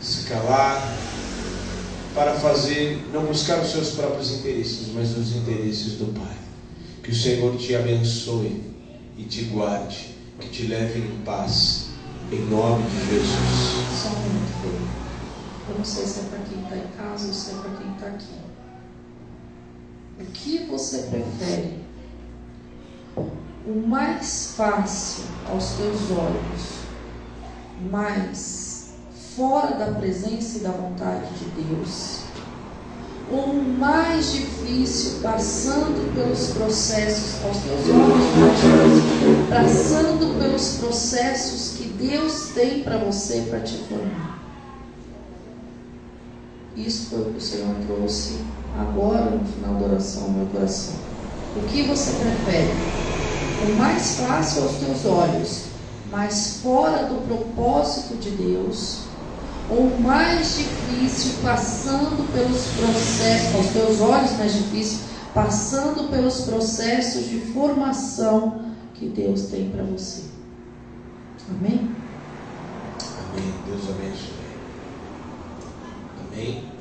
se 0.00 0.28
calar 0.28 0.82
para 2.14 2.34
fazer, 2.34 3.08
não 3.12 3.24
buscar 3.24 3.60
os 3.60 3.70
seus 3.70 3.92
próprios 3.92 4.32
interesses, 4.32 4.88
mas 4.92 5.16
os 5.16 5.34
interesses 5.36 5.94
do 5.94 6.12
Pai. 6.12 6.36
Que 7.02 7.10
o 7.10 7.14
Senhor 7.14 7.56
te 7.56 7.74
abençoe 7.74 8.62
e 9.16 9.24
te 9.24 9.44
guarde, 9.44 10.14
que 10.38 10.48
te 10.48 10.66
leve 10.66 11.00
em 11.00 11.24
paz, 11.24 11.88
em 12.30 12.40
nome 12.46 12.84
de 12.90 13.10
Jesus. 13.10 14.02
Só 14.02 14.08
um 14.08 14.22
minuto, 14.22 14.90
Eu 15.68 15.78
não 15.78 15.84
sei 15.84 16.04
se 16.04 16.20
é 16.20 16.22
para 16.24 16.38
quem 16.40 16.62
está 16.62 16.76
em 16.76 16.96
casa 16.96 17.28
ou 17.28 17.32
se 17.32 17.50
é 17.50 17.54
para 17.54 17.70
quem 17.70 17.92
está 17.92 18.06
aqui. 18.08 18.42
O 20.20 20.24
que 20.26 20.58
você 20.66 20.98
prefere? 21.04 21.81
O 23.16 23.86
mais 23.86 24.54
fácil 24.56 25.24
aos 25.50 25.72
teus 25.72 26.10
olhos, 26.10 26.82
mais 27.90 28.90
fora 29.36 29.76
da 29.76 29.92
presença 29.92 30.58
e 30.58 30.60
da 30.60 30.70
vontade 30.70 31.26
de 31.34 31.62
Deus. 31.62 32.22
O 33.30 33.54
mais 33.78 34.32
difícil, 34.32 35.20
passando 35.22 36.14
pelos 36.14 36.48
processos, 36.50 37.44
aos 37.44 37.56
teus 37.58 37.88
olhos, 37.88 39.48
passando 39.48 40.38
pelos 40.38 40.76
processos 40.78 41.76
que 41.78 41.88
Deus 41.88 42.50
tem 42.54 42.82
para 42.82 42.98
você 42.98 43.46
para 43.48 43.60
te 43.60 43.78
formar. 43.88 44.42
Isso 46.76 47.10
foi 47.10 47.20
o 47.20 47.24
que 47.26 47.38
o 47.38 47.40
Senhor 47.40 47.74
trouxe 47.86 48.38
agora 48.78 49.30
no 49.30 49.44
final 49.46 49.74
da 49.74 49.86
oração 49.86 50.30
meu 50.30 50.46
coração. 50.46 51.11
O 51.56 51.62
que 51.68 51.82
você 51.82 52.12
prefere? 52.12 52.74
O 53.68 53.78
mais 53.78 54.16
fácil 54.16 54.62
aos 54.62 54.76
teus 54.76 55.04
olhos, 55.04 55.64
mas 56.10 56.60
fora 56.62 57.04
do 57.04 57.26
propósito 57.26 58.16
de 58.16 58.30
Deus, 58.30 59.02
ou 59.68 59.98
mais 59.98 60.56
difícil, 60.56 61.42
passando 61.42 62.32
pelos 62.32 62.66
processos, 62.72 63.54
aos 63.54 63.66
teus 63.68 64.00
olhos 64.00 64.32
mais 64.38 64.54
difícil, 64.54 64.98
passando 65.34 66.10
pelos 66.10 66.42
processos 66.42 67.28
de 67.28 67.40
formação 67.52 68.72
que 68.94 69.08
Deus 69.08 69.42
tem 69.42 69.70
para 69.70 69.82
você. 69.82 70.22
Amém? 71.48 71.96
Amém. 73.18 73.54
Deus 73.66 73.88
abençoe. 73.88 74.42
Amém. 76.32 76.71